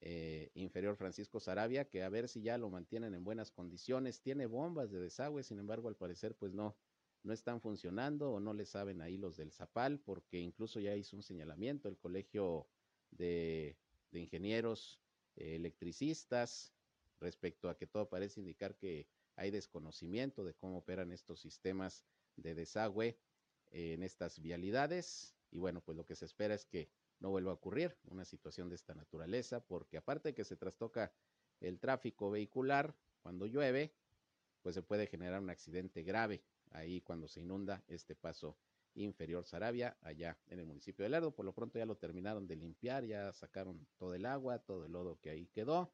eh, 0.00 0.52
inferior 0.54 0.96
Francisco 0.96 1.40
Sarabia, 1.40 1.88
que 1.88 2.04
a 2.04 2.08
ver 2.08 2.28
si 2.28 2.40
ya 2.40 2.56
lo 2.56 2.70
mantienen 2.70 3.14
en 3.14 3.24
buenas 3.24 3.50
condiciones. 3.50 4.20
Tiene 4.20 4.46
bombas 4.46 4.92
de 4.92 5.00
desagüe, 5.00 5.42
sin 5.42 5.58
embargo, 5.58 5.88
al 5.88 5.96
parecer, 5.96 6.36
pues 6.36 6.54
no, 6.54 6.76
no 7.24 7.32
están 7.32 7.60
funcionando 7.60 8.30
o 8.30 8.38
no 8.38 8.54
le 8.54 8.64
saben 8.64 9.00
ahí 9.02 9.16
los 9.16 9.36
del 9.36 9.50
Zapal, 9.50 9.98
porque 9.98 10.38
incluso 10.38 10.78
ya 10.78 10.94
hizo 10.94 11.16
un 11.16 11.24
señalamiento 11.24 11.88
el 11.88 11.98
Colegio 11.98 12.68
de, 13.10 13.76
de 14.12 14.20
Ingenieros 14.20 15.00
eh, 15.34 15.56
Electricistas 15.56 16.72
respecto 17.18 17.68
a 17.68 17.76
que 17.76 17.88
todo 17.88 18.08
parece 18.08 18.38
indicar 18.38 18.76
que 18.76 19.08
hay 19.36 19.50
desconocimiento 19.50 20.44
de 20.44 20.54
cómo 20.54 20.78
operan 20.78 21.12
estos 21.12 21.40
sistemas 21.40 22.04
de 22.36 22.54
desagüe 22.54 23.18
en 23.70 24.02
estas 24.02 24.40
vialidades 24.40 25.34
y 25.52 25.58
bueno, 25.58 25.82
pues 25.82 25.96
lo 25.96 26.06
que 26.06 26.16
se 26.16 26.24
espera 26.24 26.54
es 26.54 26.64
que 26.64 26.90
no 27.20 27.30
vuelva 27.30 27.52
a 27.52 27.54
ocurrir 27.54 27.96
una 28.06 28.24
situación 28.24 28.68
de 28.68 28.74
esta 28.74 28.94
naturaleza, 28.94 29.60
porque 29.60 29.98
aparte 29.98 30.30
de 30.30 30.34
que 30.34 30.44
se 30.44 30.56
trastoca 30.56 31.12
el 31.60 31.78
tráfico 31.78 32.30
vehicular 32.30 32.96
cuando 33.20 33.46
llueve, 33.46 33.94
pues 34.62 34.74
se 34.74 34.82
puede 34.82 35.06
generar 35.06 35.40
un 35.40 35.50
accidente 35.50 36.02
grave 36.02 36.42
ahí 36.70 37.00
cuando 37.02 37.28
se 37.28 37.40
inunda 37.40 37.84
este 37.86 38.16
paso 38.16 38.56
inferior 38.94 39.44
Sarabia, 39.44 39.96
allá 40.00 40.38
en 40.48 40.58
el 40.58 40.66
municipio 40.66 41.04
de 41.04 41.10
Lerdo. 41.10 41.34
Por 41.34 41.44
lo 41.44 41.52
pronto 41.52 41.78
ya 41.78 41.86
lo 41.86 41.96
terminaron 41.96 42.46
de 42.46 42.56
limpiar, 42.56 43.04
ya 43.04 43.32
sacaron 43.32 43.86
todo 43.98 44.14
el 44.14 44.26
agua, 44.26 44.58
todo 44.58 44.86
el 44.86 44.92
lodo 44.92 45.20
que 45.20 45.30
ahí 45.30 45.46
quedó 45.46 45.92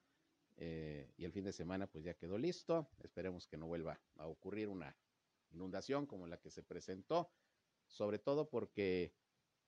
eh, 0.60 1.12
y 1.16 1.24
el 1.24 1.32
fin 1.32 1.44
de 1.44 1.52
semana 1.52 1.86
pues 1.86 2.04
ya 2.04 2.14
quedó 2.14 2.36
listo. 2.36 2.88
Esperemos 2.98 3.46
que 3.46 3.56
no 3.56 3.66
vuelva 3.66 4.00
a 4.16 4.26
ocurrir 4.26 4.68
una 4.68 4.96
inundación 5.50 6.06
como 6.06 6.26
la 6.26 6.38
que 6.38 6.50
se 6.50 6.62
presentó, 6.62 7.30
sobre 7.86 8.18
todo 8.18 8.50
porque 8.50 9.14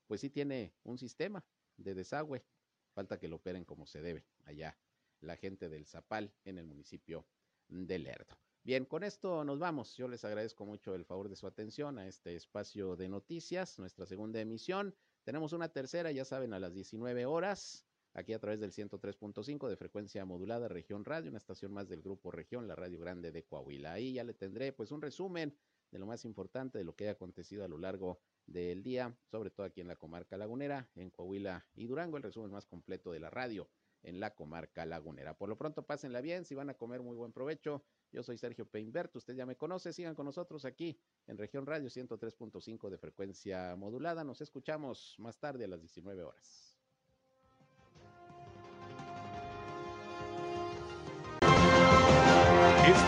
pues 0.06 0.20
sí 0.20 0.30
tiene 0.30 0.74
un 0.82 0.98
sistema 0.98 1.44
de 1.76 1.94
desagüe. 1.94 2.44
Falta 2.92 3.18
que 3.18 3.28
lo 3.28 3.36
operen 3.36 3.64
como 3.64 3.86
se 3.86 4.02
debe 4.02 4.26
allá 4.44 4.76
la 5.20 5.36
gente 5.36 5.68
del 5.68 5.86
Zapal 5.86 6.34
en 6.44 6.58
el 6.58 6.66
municipio 6.66 7.24
de 7.68 7.98
Lerdo. 7.98 8.36
Bien, 8.62 8.84
con 8.84 9.04
esto 9.04 9.44
nos 9.44 9.58
vamos. 9.58 9.96
Yo 9.96 10.08
les 10.08 10.24
agradezco 10.24 10.66
mucho 10.66 10.94
el 10.94 11.04
favor 11.04 11.28
de 11.28 11.36
su 11.36 11.46
atención 11.46 11.98
a 11.98 12.08
este 12.08 12.34
espacio 12.34 12.96
de 12.96 13.08
noticias, 13.08 13.78
nuestra 13.78 14.06
segunda 14.06 14.40
emisión. 14.40 14.94
Tenemos 15.22 15.52
una 15.52 15.68
tercera, 15.68 16.10
ya 16.10 16.24
saben, 16.24 16.52
a 16.52 16.58
las 16.58 16.74
19 16.74 17.26
horas, 17.26 17.86
aquí 18.14 18.32
a 18.32 18.38
través 18.38 18.60
del 18.60 18.72
103.5 18.72 19.68
de 19.68 19.76
frecuencia 19.76 20.24
modulada 20.24 20.68
Región 20.68 21.04
Radio, 21.04 21.30
una 21.30 21.38
estación 21.38 21.72
más 21.72 21.88
del 21.88 22.02
Grupo 22.02 22.30
Región, 22.30 22.68
la 22.68 22.74
Radio 22.74 23.00
Grande 23.00 23.32
de 23.32 23.44
Coahuila. 23.44 23.92
Ahí 23.92 24.14
ya 24.14 24.24
le 24.24 24.34
tendré 24.34 24.72
pues 24.72 24.90
un 24.90 25.02
resumen 25.02 25.56
de 25.90 25.98
lo 25.98 26.06
más 26.06 26.24
importante 26.24 26.78
de 26.78 26.84
lo 26.84 26.94
que 26.94 27.08
ha 27.08 27.12
acontecido 27.12 27.64
a 27.64 27.68
lo 27.68 27.78
largo 27.78 28.20
del 28.46 28.82
día, 28.82 29.16
sobre 29.30 29.50
todo 29.50 29.66
aquí 29.66 29.80
en 29.80 29.88
la 29.88 29.96
comarca 29.96 30.36
lagunera, 30.36 30.88
en 30.94 31.10
Coahuila 31.10 31.66
y 31.74 31.86
Durango, 31.86 32.16
el 32.16 32.22
resumen 32.22 32.50
más 32.50 32.66
completo 32.66 33.12
de 33.12 33.20
la 33.20 33.30
radio 33.30 33.68
en 34.02 34.20
la 34.20 34.34
comarca 34.34 34.86
lagunera. 34.86 35.36
Por 35.36 35.48
lo 35.48 35.56
pronto, 35.56 35.86
pásenla 35.86 36.20
bien, 36.20 36.44
si 36.44 36.54
van 36.54 36.70
a 36.70 36.74
comer 36.74 37.02
muy 37.02 37.16
buen 37.16 37.32
provecho. 37.32 37.84
Yo 38.12 38.22
soy 38.22 38.38
Sergio 38.38 38.66
Peinberto, 38.66 39.18
usted 39.18 39.34
ya 39.34 39.46
me 39.46 39.56
conoce, 39.56 39.92
sigan 39.92 40.14
con 40.14 40.26
nosotros 40.26 40.64
aquí 40.64 40.98
en 41.26 41.38
Región 41.38 41.66
Radio 41.66 41.88
103.5 41.88 42.88
de 42.88 42.98
frecuencia 42.98 43.76
modulada. 43.76 44.24
Nos 44.24 44.40
escuchamos 44.40 45.14
más 45.18 45.38
tarde 45.38 45.64
a 45.64 45.68
las 45.68 45.80
19 45.80 46.22
horas. 46.22 46.69